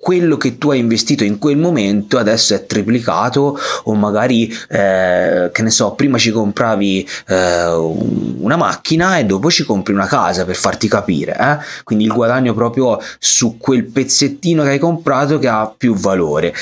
[0.03, 5.62] quello che tu hai investito in quel momento adesso è triplicato o magari eh, che
[5.62, 10.57] ne so prima ci compravi eh, una macchina e dopo ci compri una casa per
[10.57, 11.85] farti capire eh?
[11.85, 16.53] quindi il guadagno proprio su quel pezzettino che hai comprato che ha più valore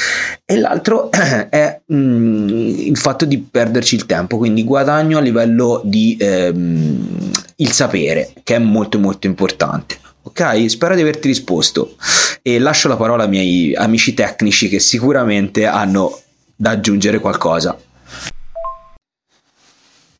[0.44, 1.08] e l'altro
[1.48, 7.72] è mm, il fatto di perderci il tempo quindi guadagno a livello di ehm, il
[7.72, 11.96] sapere che è molto molto importante Ok, spero di averti risposto
[12.42, 16.18] e lascio la parola ai miei amici tecnici che sicuramente hanno
[16.54, 17.78] da aggiungere qualcosa.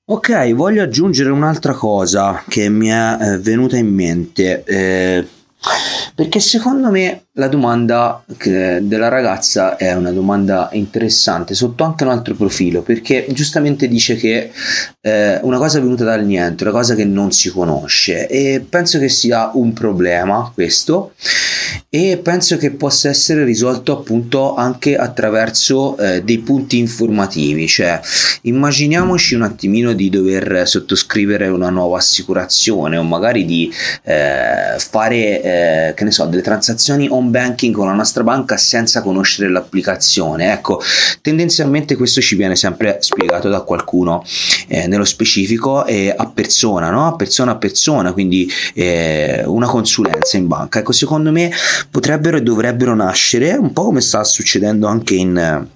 [0.06, 4.64] Ok, voglio aggiungere un'altra cosa che mi è eh, venuta in mente.
[4.64, 5.28] Eh,
[6.14, 12.34] perché secondo me la domanda della ragazza è una domanda interessante sotto anche un altro
[12.34, 14.50] profilo, perché giustamente dice che
[15.00, 18.98] eh, una cosa è venuta dal niente, una cosa che non si conosce e penso
[18.98, 21.12] che sia un problema questo
[21.88, 28.00] e penso che possa essere risolto appunto anche attraverso eh, dei punti informativi, cioè
[28.42, 33.72] immaginiamoci un attimino di dover sottoscrivere una nuova assicurazione o magari di
[34.04, 39.02] eh, fare eh, che ne so delle transazioni home banking con la nostra banca senza
[39.02, 40.52] conoscere l'applicazione.
[40.52, 40.80] Ecco,
[41.20, 44.24] tendenzialmente questo ci viene sempre spiegato da qualcuno
[44.68, 47.16] eh, nello specifico e a persona, no?
[47.16, 50.78] persona a persona, quindi eh, una consulenza in banca.
[50.78, 51.50] Ecco, secondo me
[51.90, 55.68] potrebbero e dovrebbero nascere un po' come sta succedendo anche in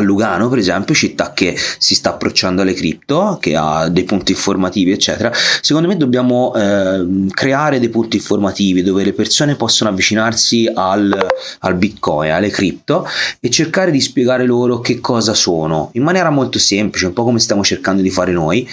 [0.00, 4.32] a Lugano, per esempio, città che si sta approcciando alle cripto, che ha dei punti
[4.32, 5.30] informativi, eccetera.
[5.60, 11.28] Secondo me dobbiamo eh, creare dei punti informativi dove le persone possono avvicinarsi al,
[11.60, 13.06] al Bitcoin, alle cripto
[13.38, 17.38] e cercare di spiegare loro che cosa sono in maniera molto semplice, un po' come
[17.38, 18.66] stiamo cercando di fare noi.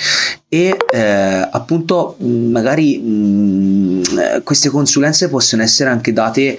[0.50, 6.58] E eh, appunto, magari mh, queste consulenze possono essere anche date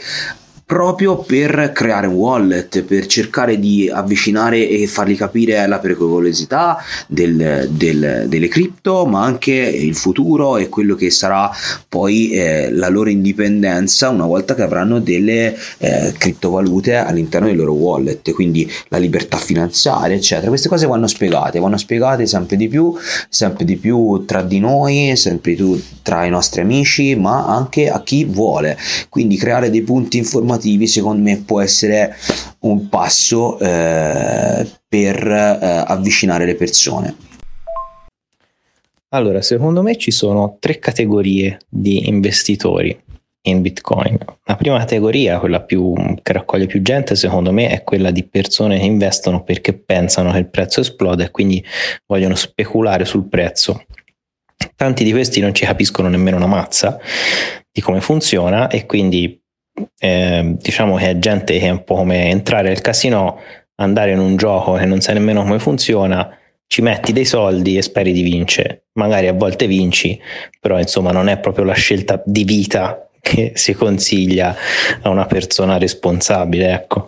[0.68, 6.76] proprio per creare un wallet, per cercare di avvicinare e fargli capire la pericolosità
[7.06, 11.50] del, del, delle cripto, ma anche il futuro e quello che sarà
[11.88, 17.72] poi eh, la loro indipendenza una volta che avranno delle eh, criptovalute all'interno dei loro
[17.72, 20.48] wallet, quindi la libertà finanziaria, eccetera.
[20.48, 22.94] Queste cose vanno spiegate, vanno spiegate sempre di più,
[23.30, 27.90] sempre di più tra di noi, sempre di più tra i nostri amici, ma anche
[27.90, 28.78] a chi vuole.
[29.10, 32.16] Quindi creare dei punti informativi secondo me può essere
[32.60, 37.14] un passo eh, per eh, avvicinare le persone.
[39.10, 42.98] Allora, secondo me ci sono tre categorie di investitori
[43.42, 44.18] in Bitcoin.
[44.44, 48.78] La prima categoria, quella più, che raccoglie più gente, secondo me, è quella di persone
[48.78, 51.62] che investono perché pensano che il prezzo esplode e quindi
[52.06, 53.82] vogliono speculare sul prezzo.
[54.74, 56.98] Tanti di questi non ci capiscono nemmeno una mazza
[57.70, 59.40] di come funziona e quindi
[59.98, 63.40] eh, diciamo che è gente che è un po' come entrare al casino,
[63.76, 66.36] andare in un gioco che non sai nemmeno come funziona,
[66.66, 68.86] ci metti dei soldi e speri di vincere.
[68.94, 70.18] Magari a volte vinci,
[70.60, 74.54] però insomma non è proprio la scelta di vita che si consiglia
[75.02, 77.04] a una persona responsabile, ecco.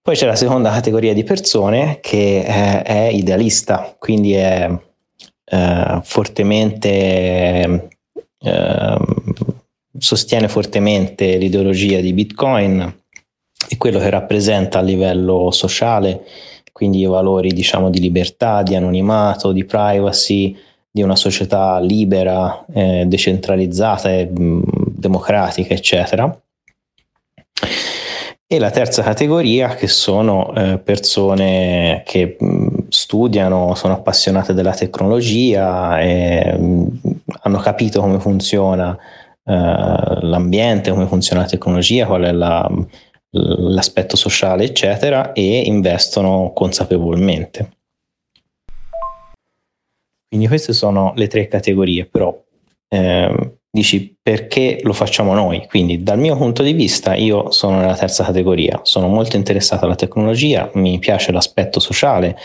[0.00, 4.68] Poi c'è la seconda categoria di persone che è, è idealista, quindi è
[5.44, 7.88] eh, fortemente
[8.38, 8.98] eh,
[9.98, 13.00] sostiene fortemente l'ideologia di Bitcoin
[13.68, 16.24] e quello che rappresenta a livello sociale,
[16.72, 20.56] quindi i valori diciamo di libertà, di anonimato, di privacy,
[20.90, 26.36] di una società libera, eh, decentralizzata e mh, mm, democratica, eccetera.
[28.46, 32.61] E la terza categoria che sono eh, persone che mm,
[33.12, 36.86] studiano, sono appassionate della tecnologia, e, mm,
[37.42, 38.96] hanno capito come funziona
[39.44, 42.66] eh, l'ambiente, come funziona la tecnologia, qual è la,
[43.32, 47.72] l'aspetto sociale, eccetera, e investono consapevolmente.
[50.28, 52.34] Quindi queste sono le tre categorie, però
[52.88, 55.66] eh, dici perché lo facciamo noi?
[55.68, 59.94] Quindi dal mio punto di vista io sono nella terza categoria, sono molto interessato alla
[59.96, 62.38] tecnologia, mi piace l'aspetto sociale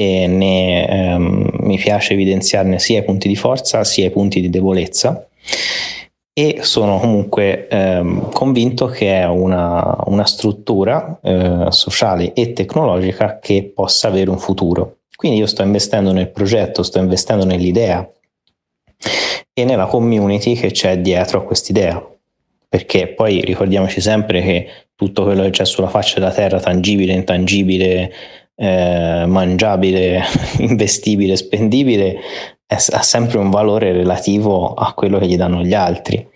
[0.00, 4.48] e ne, ehm, mi piace evidenziarne sia i punti di forza sia i punti di
[4.48, 5.26] debolezza
[6.32, 13.72] e sono comunque ehm, convinto che è una, una struttura eh, sociale e tecnologica che
[13.74, 14.98] possa avere un futuro.
[15.16, 18.08] Quindi io sto investendo nel progetto, sto investendo nell'idea
[19.52, 22.00] e nella community che c'è dietro a quest'idea.
[22.68, 28.12] Perché poi ricordiamoci sempre che tutto quello che c'è sulla faccia della terra, tangibile, intangibile,
[28.60, 30.22] eh, mangiabile,
[30.58, 32.16] investibile, spendibile,
[32.66, 36.26] ha sempre un valore relativo a quello che gli danno gli altri.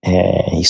[0.00, 0.66] eh, i,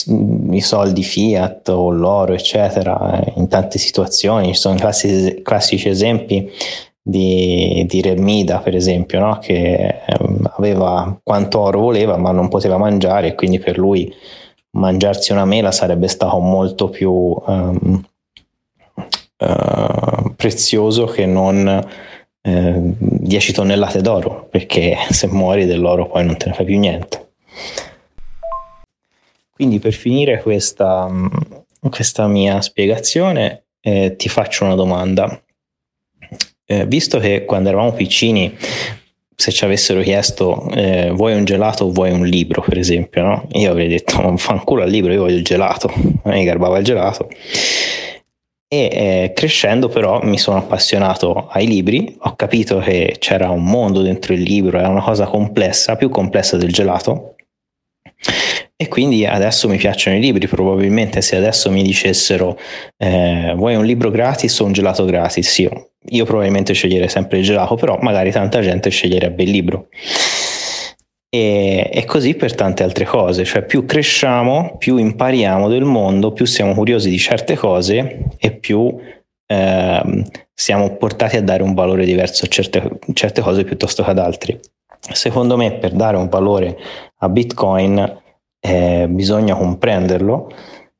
[0.56, 4.48] i, soldi fiat o l'oro, eccetera, eh, in tante situazioni.
[4.48, 6.51] Ci sono classici, classici esempi
[7.02, 9.38] di, di Remida, per esempio, no?
[9.38, 14.12] che ehm, aveva quanto oro voleva, ma non poteva mangiare, e quindi per lui
[14.72, 18.05] mangiarsi una mela sarebbe stato molto più um,
[19.39, 21.86] uh, prezioso che non
[22.43, 27.28] 10 uh, tonnellate d'oro, perché se muori dell'oro poi non te ne fai più niente.
[29.55, 31.09] Quindi per finire questa,
[31.89, 35.40] questa mia spiegazione eh, ti faccio una domanda.
[36.66, 38.56] Eh, visto che quando eravamo piccini,
[39.36, 43.47] se ci avessero chiesto eh, vuoi un gelato o vuoi un libro, per esempio, no?
[43.52, 45.93] io avrei detto fanculo al libro, io voglio il gelato,
[46.24, 47.28] mi garbava il gelato.
[48.66, 54.03] E eh, crescendo però mi sono appassionato ai libri, ho capito che c'era un mondo
[54.03, 57.35] dentro il libro, è una cosa complessa, più complessa del gelato,
[58.77, 62.59] e quindi adesso mi piacciono i libri, probabilmente se adesso mi dicessero
[62.97, 67.45] eh, vuoi un libro gratis o un gelato gratis, io, io probabilmente sceglierei sempre il
[67.45, 69.89] gelato, però magari tanta gente sceglierebbe il libro.
[71.35, 76.44] E, e, così per tante altre cose, cioè più cresciamo, più impariamo del mondo, più
[76.44, 78.97] siamo curiosi di certe cose e più
[79.44, 80.24] eh,
[80.55, 84.61] siamo portati a dare un valore diverso a certe, certe cose piuttosto che ad altri.
[84.97, 86.78] Secondo me per dare un valore
[87.16, 88.20] a Bitcoin
[88.61, 90.52] eh, bisogna comprenderlo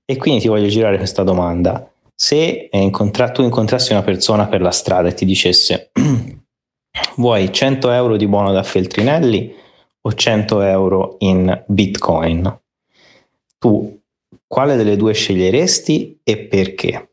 [0.05, 1.89] e quindi ti voglio girare questa domanda.
[2.12, 5.93] Se incontra- tu incontrassi una persona per la strada e ti dicesse
[7.19, 9.62] vuoi 100 euro di buono da Feltrinelli
[10.06, 12.60] o 100 euro in Bitcoin,
[13.59, 13.98] tu
[14.47, 17.09] quale delle due sceglieresti e perché?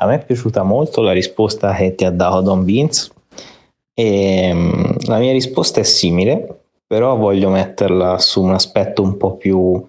[0.00, 3.10] A me è piaciuta molto la risposta che ti ha dato Don Vince
[3.92, 6.58] e mm, la mia risposta è simile
[6.88, 9.86] però voglio metterla su un aspetto un po' più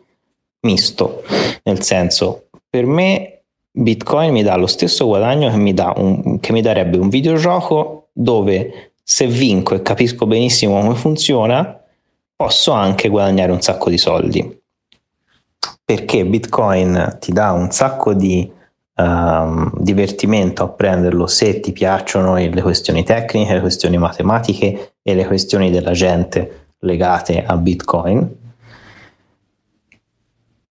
[0.62, 1.24] misto,
[1.64, 6.62] nel senso, per me Bitcoin mi dà lo stesso guadagno che mi, un, che mi
[6.62, 11.82] darebbe un videogioco dove se vinco e capisco benissimo come funziona,
[12.36, 14.62] posso anche guadagnare un sacco di soldi.
[15.84, 18.50] Perché Bitcoin ti dà un sacco di
[18.98, 25.26] um, divertimento a prenderlo se ti piacciono le questioni tecniche, le questioni matematiche e le
[25.26, 28.38] questioni della gente legate a Bitcoin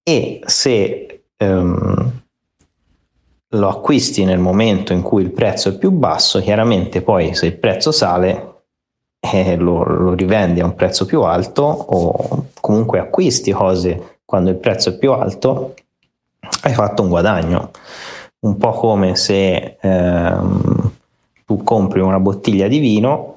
[0.04, 2.12] e se um,
[3.52, 7.56] lo acquisti nel momento in cui il prezzo è più basso, chiaramente poi se il
[7.56, 8.64] prezzo sale
[9.20, 14.56] eh, lo, lo rivendi a un prezzo più alto o comunque acquisti cose quando il
[14.56, 15.74] prezzo è più alto,
[16.62, 17.70] hai fatto un guadagno.
[18.40, 20.92] Un po' come se ehm,
[21.46, 23.34] tu compri una bottiglia di vino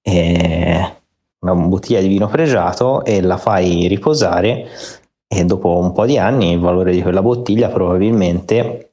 [0.00, 0.94] e
[1.40, 4.66] una bottiglia di vino pregiato e la fai riposare
[5.28, 8.89] e dopo un po' di anni il valore di quella bottiglia probabilmente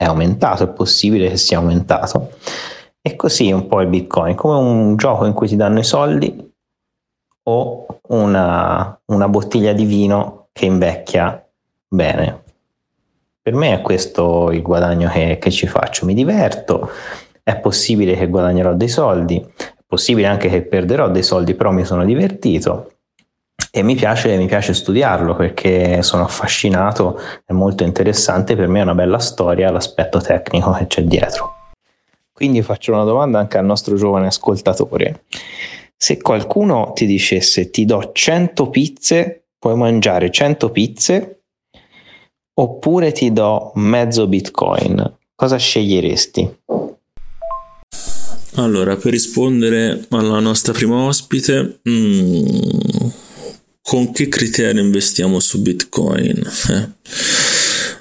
[0.00, 2.30] è aumentato, è possibile che sia aumentato.
[3.02, 6.52] E così un po' il Bitcoin, come un gioco in cui ti danno i soldi
[7.42, 11.46] o una, una bottiglia di vino che invecchia
[11.86, 12.44] bene.
[13.42, 16.88] Per me è questo il guadagno che, che ci faccio, mi diverto,
[17.42, 19.46] è possibile che guadagnerò dei soldi,
[19.86, 22.99] possibile anche che perderò dei soldi, però mi sono divertito
[23.72, 28.82] e mi piace, mi piace studiarlo perché sono affascinato, è molto interessante, per me è
[28.82, 31.54] una bella storia l'aspetto tecnico che c'è dietro.
[32.32, 35.24] Quindi faccio una domanda anche al nostro giovane ascoltatore.
[35.96, 41.42] Se qualcuno ti dicesse ti do 100 pizze, puoi mangiare 100 pizze,
[42.54, 46.58] oppure ti do mezzo bitcoin, cosa sceglieresti?
[48.56, 53.08] Allora, per rispondere alla nostra prima ospite, mm,
[53.90, 56.48] con che criterio investiamo su Bitcoin?
[56.68, 56.88] Eh?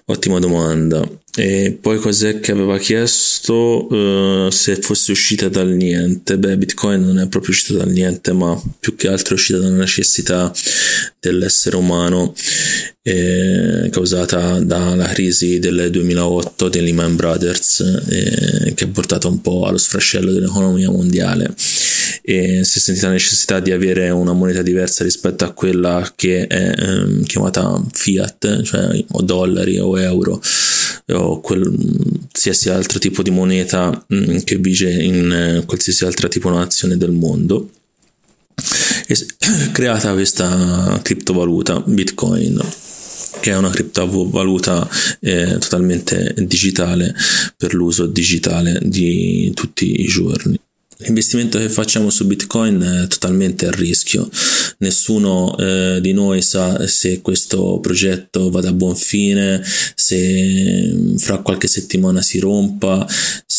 [0.05, 1.03] Ottima domanda.
[1.35, 6.37] E poi cos'è che aveva chiesto uh, se fosse uscita dal niente?
[6.37, 9.77] Beh, Bitcoin non è proprio uscita dal niente, ma più che altro è uscita dalla
[9.77, 10.53] necessità
[11.19, 12.35] dell'essere umano
[13.01, 17.79] eh, causata dalla crisi del 2008 dei Lehman Brothers,
[18.09, 21.51] eh, che ha portato un po' allo sfrascello dell'economia mondiale
[22.21, 26.47] e si è sentita la necessità di avere una moneta diversa rispetto a quella che
[26.47, 30.41] è ehm, chiamata fiat, cioè o dollari o euro
[31.11, 36.49] o qualsiasi altro tipo di moneta mh, mm, che vige in eh, qualsiasi altra tipo
[36.49, 37.69] nazione del mondo.
[39.07, 39.15] E
[39.71, 42.61] creata questa criptovaluta Bitcoin
[43.39, 44.87] che è una criptovaluta
[45.21, 47.15] eh, totalmente digitale
[47.55, 50.59] per l'uso digitale di tutti i giorni.
[51.01, 54.30] L'investimento che facciamo su Bitcoin è totalmente a rischio.
[54.80, 59.63] Nessuno eh, di noi sa se questo progetto vada a buon fine,
[59.95, 63.07] se fra qualche settimana si rompa,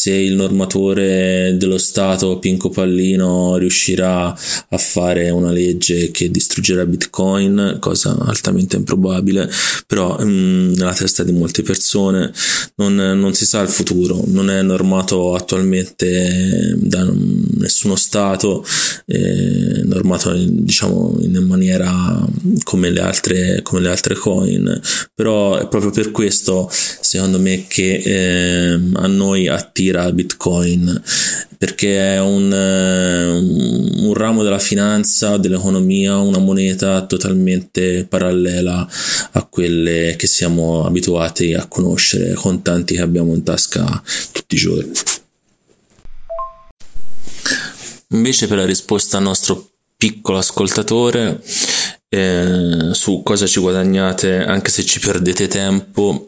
[0.01, 7.77] se il normatore dello Stato Pinco Pallino riuscirà a fare una legge che distruggerà Bitcoin,
[7.81, 9.51] cosa altamente improbabile,
[9.87, 12.33] però mh, mm, nella testa di molte persone
[12.77, 17.07] non, non si sa il futuro, non è normato attualmente da
[17.59, 18.65] nessuno Stato,
[19.05, 22.27] eh, normato diciamo in maniera
[22.63, 24.81] come le, altre, come le altre coin,
[25.15, 31.03] però è proprio per questo secondo me che eh, a noi attira Bitcoin
[31.59, 38.89] perché è un, un, ramo della finanza, dell'economia, una moneta totalmente parallela
[39.33, 44.03] a quelle che siamo abituati a conoscere, contanti che abbiamo in tasca
[44.33, 44.93] tutti i giorni.
[48.13, 51.43] Invece per la risposta al nostro piccolo ascoltatore
[52.09, 56.27] eh, su cosa ci guadagnate anche se ci perdete tempo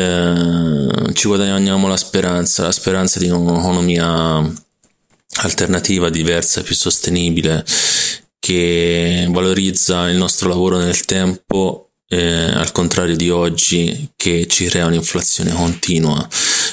[0.00, 4.52] eh, ci guadagniamo la speranza la speranza di un'economia
[5.42, 7.64] alternativa diversa più sostenibile
[8.38, 14.86] che valorizza il nostro lavoro nel tempo eh, al contrario di oggi che ci crea
[14.86, 16.28] un'inflazione continua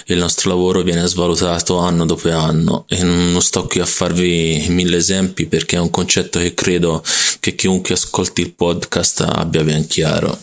[0.09, 4.97] il nostro lavoro viene svalutato anno dopo anno e non sto qui a farvi mille
[4.97, 7.03] esempi perché è un concetto che credo
[7.41, 10.37] che chiunque ascolti il podcast abbia ben chiaro.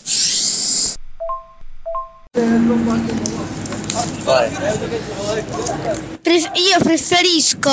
[6.55, 7.69] Io preferisco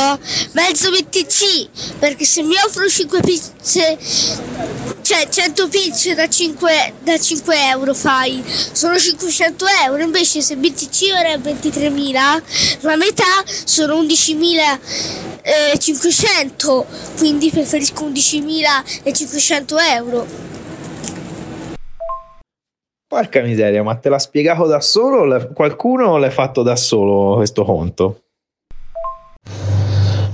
[0.53, 3.99] mezzo BTC perché se mi offro 5 pizze,
[5.03, 8.41] cioè 100 pizze da 5, da 5 euro fai,
[8.73, 12.43] sono 500 euro, invece se BTC ora è 23.000,
[12.83, 16.85] la metà sono 11.500,
[17.17, 20.51] quindi preferisco 11.500 euro.
[23.13, 25.35] Porca miseria, ma te l'ha spiegato da solo?
[25.35, 28.23] O qualcuno l'ha fatto da solo questo conto?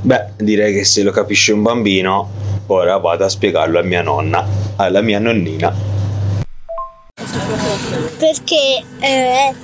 [0.03, 2.31] Beh, direi che se lo capisce un bambino,
[2.69, 4.47] ora vado a spiegarlo a mia nonna,
[4.77, 5.75] alla mia nonnina.
[8.17, 9.55] Perché, eh,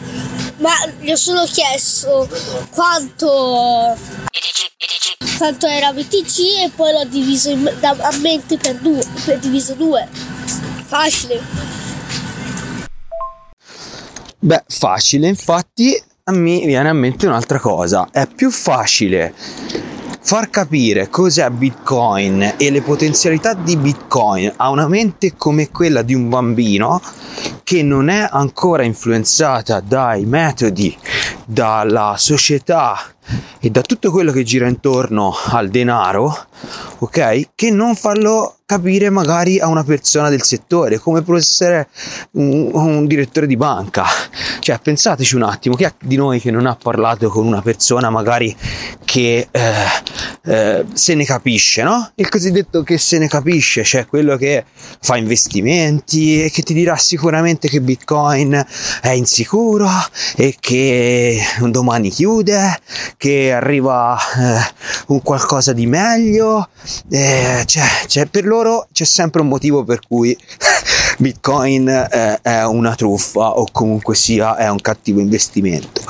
[0.56, 2.28] ma gli ho solo chiesto
[2.72, 3.96] quanto,
[5.38, 9.74] quanto era BTC e poi l'ho diviso in, da, a mente per due, per diviso
[9.74, 10.04] due.
[10.86, 11.83] Facile.
[14.44, 15.98] Beh, facile, infatti
[16.32, 18.10] me viene a mente un'altra cosa.
[18.12, 19.32] È più facile
[20.26, 26.14] far capire cos'è Bitcoin e le potenzialità di Bitcoin a una mente come quella di
[26.14, 26.98] un bambino
[27.62, 30.96] che non è ancora influenzata dai metodi,
[31.44, 32.98] dalla società
[33.60, 36.46] e da tutto quello che gira intorno al denaro,
[36.98, 37.50] ok?
[37.54, 41.88] Che non farlo capire magari a una persona del settore, come può essere
[42.32, 44.04] un, un, direttore di banca.
[44.58, 48.10] Cioè, pensateci un attimo, chi è di noi che non ha parlato con una persona
[48.10, 48.54] magari
[49.14, 49.72] che eh,
[50.46, 52.10] eh, se ne capisce, no?
[52.16, 56.96] Il cosiddetto che se ne capisce, cioè quello che fa investimenti e che ti dirà
[56.96, 58.66] sicuramente che Bitcoin
[59.02, 59.88] è insicuro
[60.34, 62.76] e che un domani chiude,
[63.16, 64.74] che arriva eh,
[65.06, 66.68] un qualcosa di meglio,
[67.08, 70.36] eh, cioè, cioè per loro c'è sempre un motivo per cui
[71.18, 76.02] Bitcoin eh, è una truffa o comunque sia è un cattivo investimento.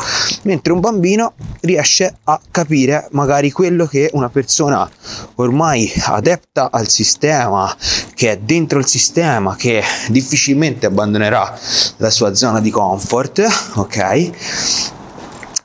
[0.42, 4.88] Mentre un bambino riesce a capire magari quello che una persona
[5.36, 7.74] ormai adepta al sistema,
[8.14, 11.58] che è dentro il sistema, che difficilmente abbandonerà
[11.98, 14.30] la sua zona di comfort, ok?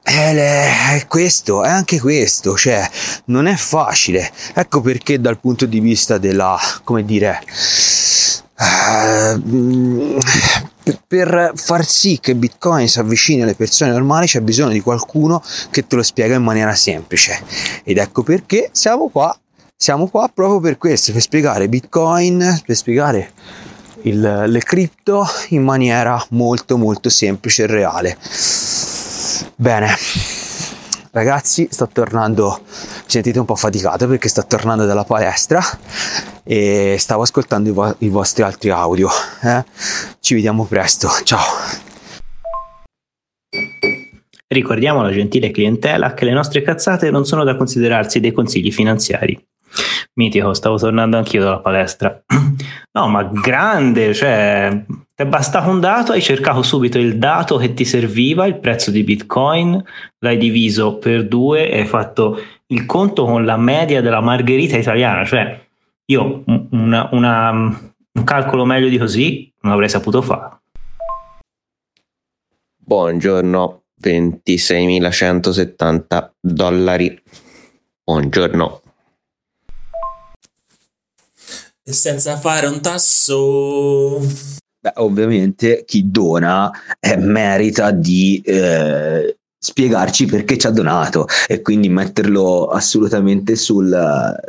[0.10, 2.88] è questo, è anche questo, cioè
[3.26, 4.32] non è facile.
[4.54, 7.40] Ecco perché dal punto di vista della, come dire,
[8.58, 10.18] uh,
[11.06, 15.86] per far sì che Bitcoin si avvicini alle persone normali c'è bisogno di qualcuno che
[15.88, 17.42] te lo spiega in maniera semplice.
[17.84, 19.38] Ed ecco perché siamo qua,
[19.76, 23.32] siamo qua proprio per questo, per spiegare Bitcoin, per spiegare
[24.04, 28.18] il, le cripto in maniera molto molto semplice e reale.
[29.56, 29.96] Bene,
[31.12, 32.62] ragazzi, sto tornando.
[32.64, 35.62] Mi sentite un po' faticato perché sto tornando dalla palestra
[36.44, 39.10] e stavo ascoltando i, vo- i vostri altri audio.
[39.44, 39.64] Eh?
[40.20, 41.42] Ci vediamo presto, ciao.
[44.48, 49.40] Ricordiamo alla gentile clientela che le nostre cazzate non sono da considerarsi dei consigli finanziari.
[50.14, 52.24] Mitico, stavo tornando anch'io dalla palestra.
[52.92, 54.84] No, ma grande, cioè,
[55.20, 58.90] ti è bastato un dato, hai cercato subito il dato che ti serviva, il prezzo
[58.90, 59.84] di Bitcoin,
[60.20, 65.26] l'hai diviso per due e hai fatto il conto con la media della margherita italiana,
[65.26, 65.62] cioè
[66.06, 70.62] io una, una, un calcolo meglio di così non avrei saputo fare.
[72.78, 77.22] Buongiorno, 26.170 dollari.
[78.06, 78.82] Buongiorno.
[81.84, 84.22] E senza fare un tasso.
[84.82, 91.90] Beh, ovviamente chi dona eh, merita di eh, spiegarci perché ci ha donato e quindi
[91.90, 93.94] metterlo assolutamente sul,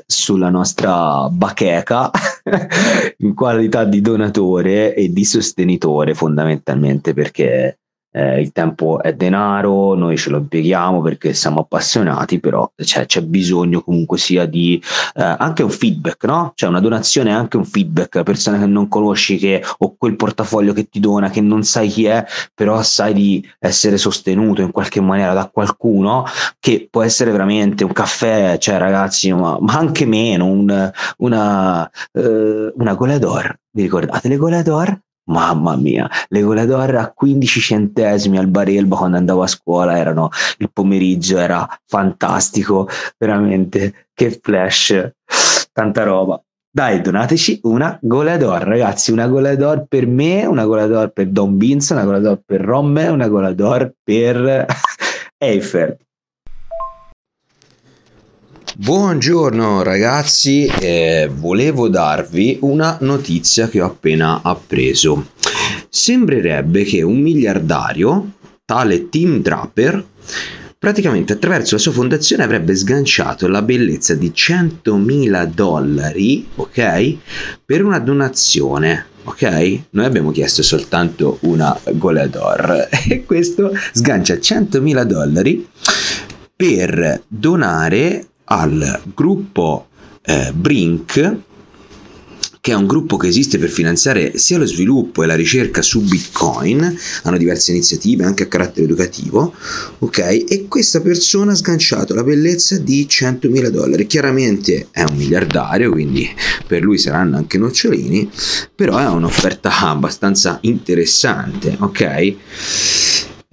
[0.07, 2.13] sulla nostra bacheca
[3.19, 7.81] in qualità di donatore e di sostenitore fondamentalmente perché
[8.13, 13.23] eh, il tempo è denaro, noi ce lo impieghiamo perché siamo appassionati, però cioè, c'è
[13.23, 14.83] bisogno comunque sia di
[15.15, 16.53] eh, anche un feedback, no?
[16.55, 20.17] Cioè una donazione è anche un feedback, a persone che non conosci che, o quel
[20.17, 22.25] portafoglio che ti dona, che non sai chi è,
[22.55, 26.25] però sai di essere sostenuto in qualche maniera da qualcuno
[26.59, 32.73] che può essere veramente un caffè, cioè ragazzi, ma, ma anche meno, un, una, eh,
[32.75, 33.59] una Goledor.
[33.73, 35.01] Vi ricordate le Goledor?
[35.25, 40.31] Mamma mia, le goledor a 15 centesimi al bar Elba quando andavo a scuola erano
[40.59, 45.13] il pomeriggio, era fantastico, veramente che flash,
[45.73, 46.43] tanta roba.
[46.73, 52.05] Dai, donateci una Goledor, ragazzi, una Goledor per me, una Goledor per Don Vince, una
[52.05, 54.67] Goledor per Romme, una Goledor per
[55.37, 55.97] Eiffel.
[58.83, 65.33] Buongiorno ragazzi, eh, volevo darvi una notizia che ho appena appreso.
[65.91, 70.03] Sembrerebbe che un miliardario, tale Tim Draper,
[70.79, 77.17] praticamente attraverso la sua fondazione avrebbe sganciato la bellezza di 100.000 dollari, ok?
[77.63, 79.81] Per una donazione, ok?
[79.91, 85.69] Noi abbiamo chiesto soltanto una Goledor e questo sgancia 100.000 dollari
[86.57, 89.89] per donare al gruppo
[90.23, 91.39] eh, Brink,
[92.63, 96.03] che è un gruppo che esiste per finanziare sia lo sviluppo e la ricerca su
[96.03, 99.55] Bitcoin, hanno diverse iniziative anche a carattere educativo,
[100.01, 100.19] ok?
[100.47, 104.07] E questa persona ha sganciato la bellezza di 100.000 dollari.
[104.07, 106.29] Chiaramente è un miliardario, quindi
[106.67, 108.31] per lui saranno anche nocciolini,
[108.75, 112.35] però è un'offerta abbastanza interessante, ok?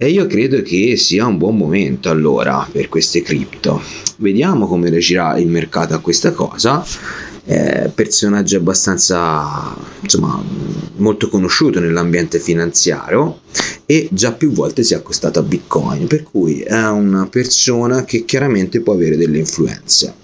[0.00, 3.82] E io credo che sia un buon momento allora per queste cripto.
[4.18, 6.86] Vediamo come reagirà il mercato a questa cosa.
[7.44, 10.40] Eh, personaggio abbastanza insomma
[10.98, 13.40] molto conosciuto nell'ambiente finanziario
[13.86, 18.24] e già più volte si è accostato a bitcoin per cui è una persona che
[18.24, 20.14] chiaramente può avere delle influenze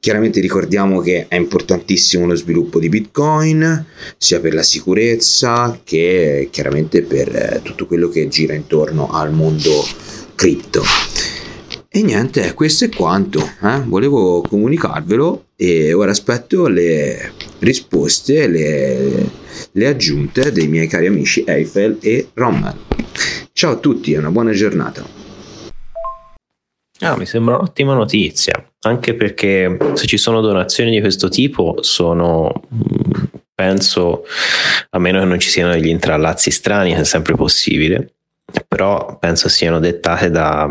[0.00, 3.84] Chiaramente ricordiamo che è importantissimo lo sviluppo di Bitcoin,
[4.16, 9.84] sia per la sicurezza che chiaramente per eh, tutto quello che gira intorno al mondo
[10.34, 10.82] cripto.
[11.90, 13.40] E niente, questo è quanto.
[13.62, 13.82] Eh?
[13.84, 19.30] Volevo comunicarvelo e ora aspetto le risposte, le,
[19.72, 22.74] le aggiunte dei miei cari amici Eiffel e Rommel.
[23.52, 25.19] Ciao a tutti e una buona giornata.
[27.02, 32.52] Ah, mi sembra un'ottima notizia, anche perché se ci sono donazioni di questo tipo sono,
[33.54, 34.24] penso,
[34.90, 38.12] a meno che non ci siano degli intrallazzi strani, è sempre possibile,
[38.68, 40.68] però penso siano dettate da,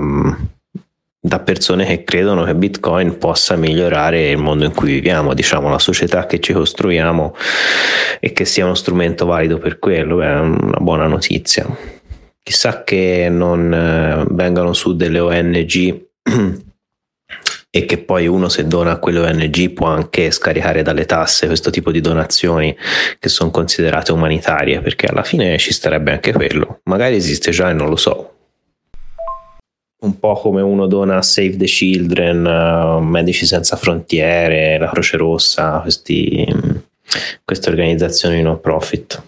[1.20, 5.80] da persone che credono che Bitcoin possa migliorare il mondo in cui viviamo, diciamo la
[5.80, 7.36] società che ci costruiamo
[8.20, 11.66] e che sia uno strumento valido per quello, è una buona notizia.
[12.44, 16.08] Chissà che non eh, vengano su delle ONG
[17.72, 21.70] e che poi uno se dona a quelle ONG può anche scaricare dalle tasse questo
[21.70, 22.76] tipo di donazioni
[23.20, 26.80] che sono considerate umanitarie, perché alla fine ci starebbe anche quello.
[26.86, 28.34] Magari esiste già e non lo so.
[30.02, 35.18] Un po' come uno dona a Save the Children, uh, Medici Senza Frontiere, la Croce
[35.18, 36.48] Rossa, questi,
[37.44, 39.22] queste organizzazioni no profit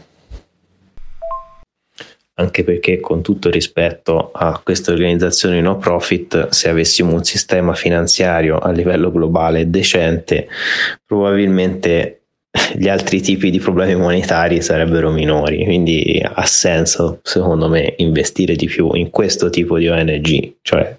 [2.35, 8.57] anche perché con tutto rispetto a queste organizzazioni no profit, se avessimo un sistema finanziario
[8.57, 10.47] a livello globale decente,
[11.05, 12.21] probabilmente
[12.75, 18.65] gli altri tipi di problemi monetari sarebbero minori, quindi ha senso secondo me investire di
[18.65, 20.97] più in questo tipo di ONG, cioè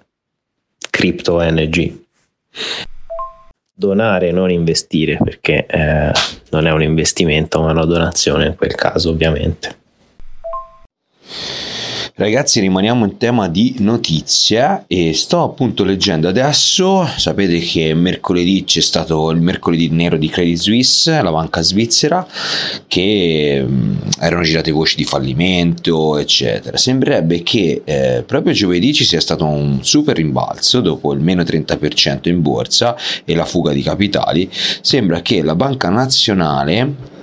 [0.89, 2.01] crypto ONG.
[3.75, 6.11] Donare, non investire, perché eh,
[6.51, 9.81] non è un investimento, ma una donazione in quel caso ovviamente.
[12.15, 17.07] Ragazzi, rimaniamo in tema di notizie e sto appunto leggendo adesso.
[17.17, 22.23] Sapete che mercoledì c'è stato il mercoledì nero di Credit Suisse, la banca svizzera,
[22.87, 26.77] che mh, erano girate voci di fallimento, eccetera.
[26.77, 32.29] Sembrerebbe che eh, proprio giovedì ci sia stato un super rimbalzo dopo il meno 30%
[32.29, 32.95] in borsa
[33.25, 34.47] e la fuga di capitali.
[34.51, 37.13] Sembra che la banca nazionale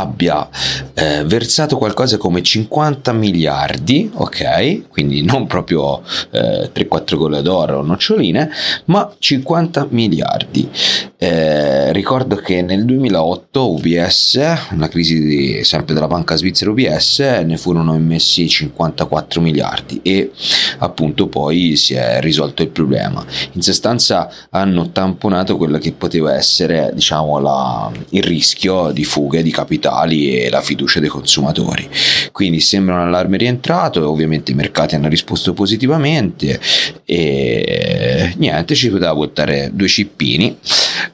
[0.00, 0.48] abbia
[0.94, 4.88] eh, versato qualcosa come 50 miliardi, ok?
[4.88, 8.50] Quindi non proprio eh, 3-4 gole d'oro o noccioline,
[8.86, 10.68] ma 50 miliardi.
[11.16, 17.56] Eh, ricordo che nel 2008 UBS, una crisi di, sempre della banca svizzera UBS, ne
[17.56, 20.30] furono immessi 54 miliardi e
[20.78, 23.24] appunto poi si è risolto il problema.
[23.52, 29.50] In sostanza hanno tamponato quello che poteva essere diciamo la, il rischio di fughe di
[29.88, 31.88] capitali e la fiducia dei consumatori.
[32.32, 36.60] Quindi sembra un allarme rientrato ovviamente i mercati hanno risposto positivamente
[37.04, 40.56] e niente, ci poteva buttare due cippini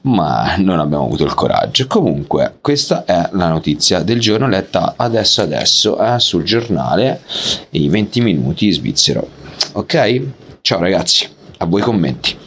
[0.03, 1.87] ma non abbiamo avuto il coraggio.
[1.87, 7.21] Comunque, questa è la notizia del giorno letta adesso adesso eh, sul giornale
[7.71, 9.29] i 20 minuti svizzero.
[9.73, 10.23] Ok?
[10.61, 11.29] Ciao ragazzi,
[11.59, 12.44] a voi commenti.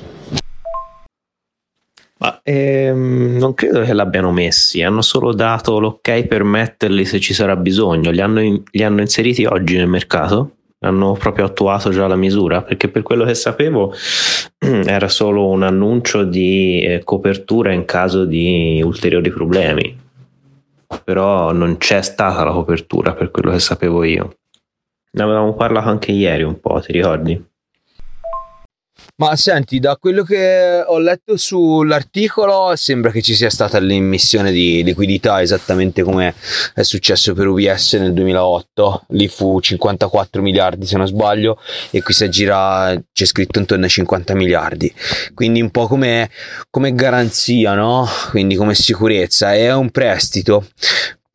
[2.19, 7.33] Ma ehm, non credo che l'abbiano messi, hanno solo dato l'ok per metterli se ci
[7.33, 8.09] sarà bisogno.
[8.11, 10.51] Li hanno, in, li hanno inseriti oggi nel mercato?
[10.79, 13.93] hanno proprio attuato già la misura perché per quello che sapevo
[14.59, 20.05] era solo un annuncio di eh, copertura in caso di ulteriori problemi
[21.03, 24.37] però non c'è stata la copertura per quello che sapevo io
[25.11, 27.43] ne avevamo parlato anche ieri un po' ti ricordi?
[29.19, 34.83] Ma senti, da quello che ho letto sull'articolo sembra che ci sia stata l'immissione di
[34.83, 36.35] liquidità esattamente come
[36.75, 39.05] è successo per UBS nel 2008.
[39.09, 43.89] Lì fu 54 miliardi se non sbaglio e qui si aggira, c'è scritto intorno ai
[43.89, 44.93] 50 miliardi.
[45.33, 46.29] Quindi un po' come,
[46.69, 48.07] come garanzia, no?
[48.29, 49.51] Quindi come sicurezza.
[49.51, 50.63] È un prestito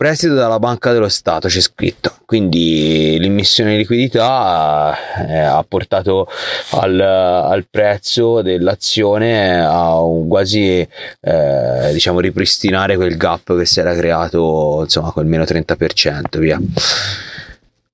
[0.02, 2.12] prestito dalla Banca dello Stato c'è scritto.
[2.26, 4.92] Quindi l'immissione di liquidità
[5.28, 6.26] eh, ha portato
[6.70, 10.80] al, al, prezzo dell'azione a un quasi
[11.20, 16.60] eh, diciamo ripristinare quel gap che si era creato insomma col meno 30% via.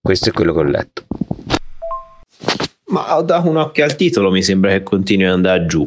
[0.01, 1.03] Questo è quello che ho letto.
[2.87, 5.87] Ma ho dato un occhio al titolo mi sembra che continui ad andare giù.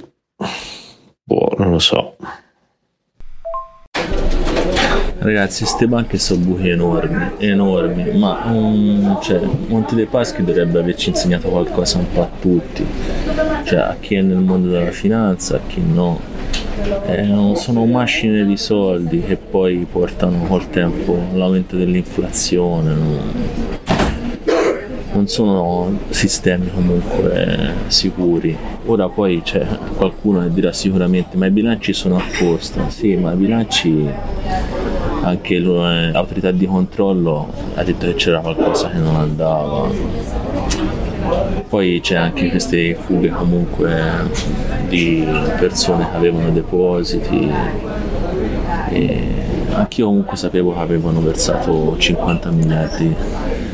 [1.23, 2.01] Boh non lo so
[5.23, 11.10] Ragazzi, queste banche sono buchi enormi, enormi, ma um, cioè, Monte dei Paschi dovrebbe averci
[11.10, 12.84] insegnato qualcosa un po' a tutti,
[13.65, 16.19] cioè a chi è nel mondo della finanza, a chi no.
[17.06, 22.93] Eh, sono macine di soldi che poi portano col tempo all'aumento dell'inflazione.
[22.95, 23.69] No?
[25.14, 28.57] non sono sistemi comunque sicuri.
[28.85, 29.65] Ora poi c'è
[29.95, 34.10] qualcuno che dirà sicuramente ma i bilanci sono apposta, sì ma i bilanci
[35.22, 39.89] anche l'autorità di controllo ha detto che c'era qualcosa che non andava.
[41.68, 44.30] Poi c'è anche queste fughe comunque
[44.89, 45.26] di
[45.57, 47.49] persone che avevano depositi.
[49.73, 53.15] Anch'io comunque sapevo che avevano versato 50 miliardi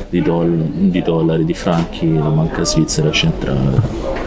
[0.09, 4.26] di, doll- di dollari, di franchi la banca svizzera centrale.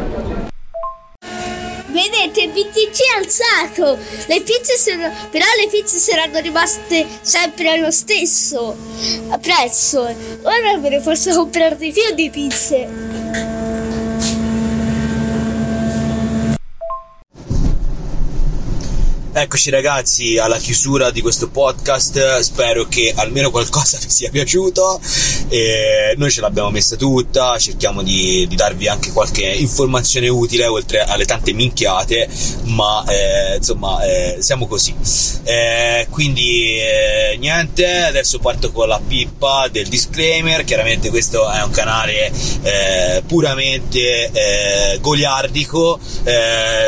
[3.61, 8.77] È alzato, le pizze sono, però le pizze saranno rimaste sempre allo stesso
[9.41, 10.01] prezzo.
[10.03, 13.50] Ora dovrei forse comprare di più di pizze.
[19.33, 25.01] Eccoci ragazzi alla chiusura di questo podcast, spero che almeno qualcosa vi sia piaciuto,
[25.49, 31.03] e noi ce l'abbiamo messa tutta, cerchiamo di, di, darvi anche qualche informazione utile oltre
[31.03, 32.29] alle tante minchiate,
[32.65, 34.97] ma eh, insomma eh, siamo così.
[35.45, 41.71] Eh, quindi eh, niente, adesso parto con la pippa del disclaimer, chiaramente questo è un
[41.71, 42.33] canale
[42.63, 46.01] eh, puramente eh, goliardico,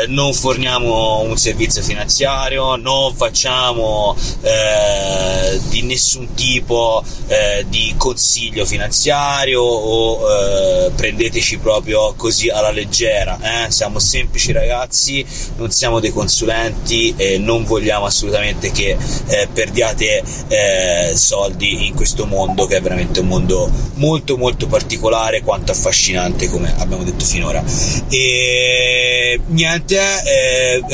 [0.07, 8.65] non forniamo un servizio finanziario, finanziario, non facciamo eh, di nessun tipo eh, di consiglio
[8.65, 13.65] finanziario o eh, prendeteci proprio così alla leggera.
[13.65, 13.71] Eh.
[13.71, 15.25] Siamo semplici ragazzi,
[15.57, 18.97] non siamo dei consulenti e non vogliamo assolutamente che
[19.27, 25.41] eh, perdiate eh, soldi in questo mondo che è veramente un mondo molto molto particolare
[25.41, 27.63] quanto affascinante come abbiamo detto finora.
[28.09, 30.01] E niente,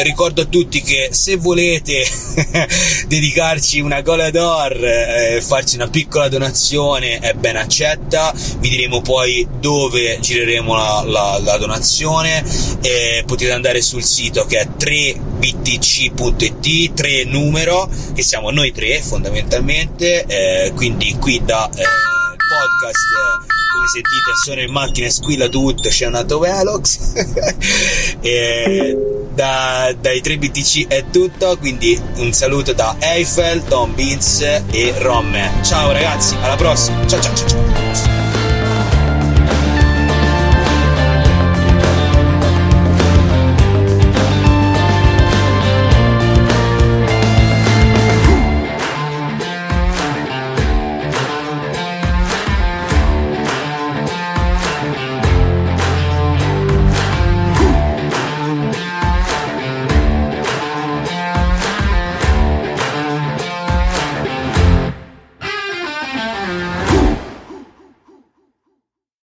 [0.03, 2.03] ricordo a tutti che se se volete
[3.05, 9.47] dedicarci una gola d'or, eh, farci una piccola donazione è ben accetta, vi diremo poi
[9.59, 12.43] dove gireremo la, la, la donazione,
[12.81, 20.25] eh, potete andare sul sito che è 3btc.it, 3 numero, che siamo noi tre fondamentalmente,
[20.25, 21.83] eh, quindi qui da eh,
[22.49, 22.97] podcast
[23.75, 26.97] come sentite sono in macchina e squilla tutto c'è un autovelox.
[28.21, 34.93] E da, dai 3 BTC è tutto quindi un saluto da Eiffel, Don Beats e
[34.97, 37.68] Romme ciao ragazzi alla prossima ciao ciao ciao, ciao.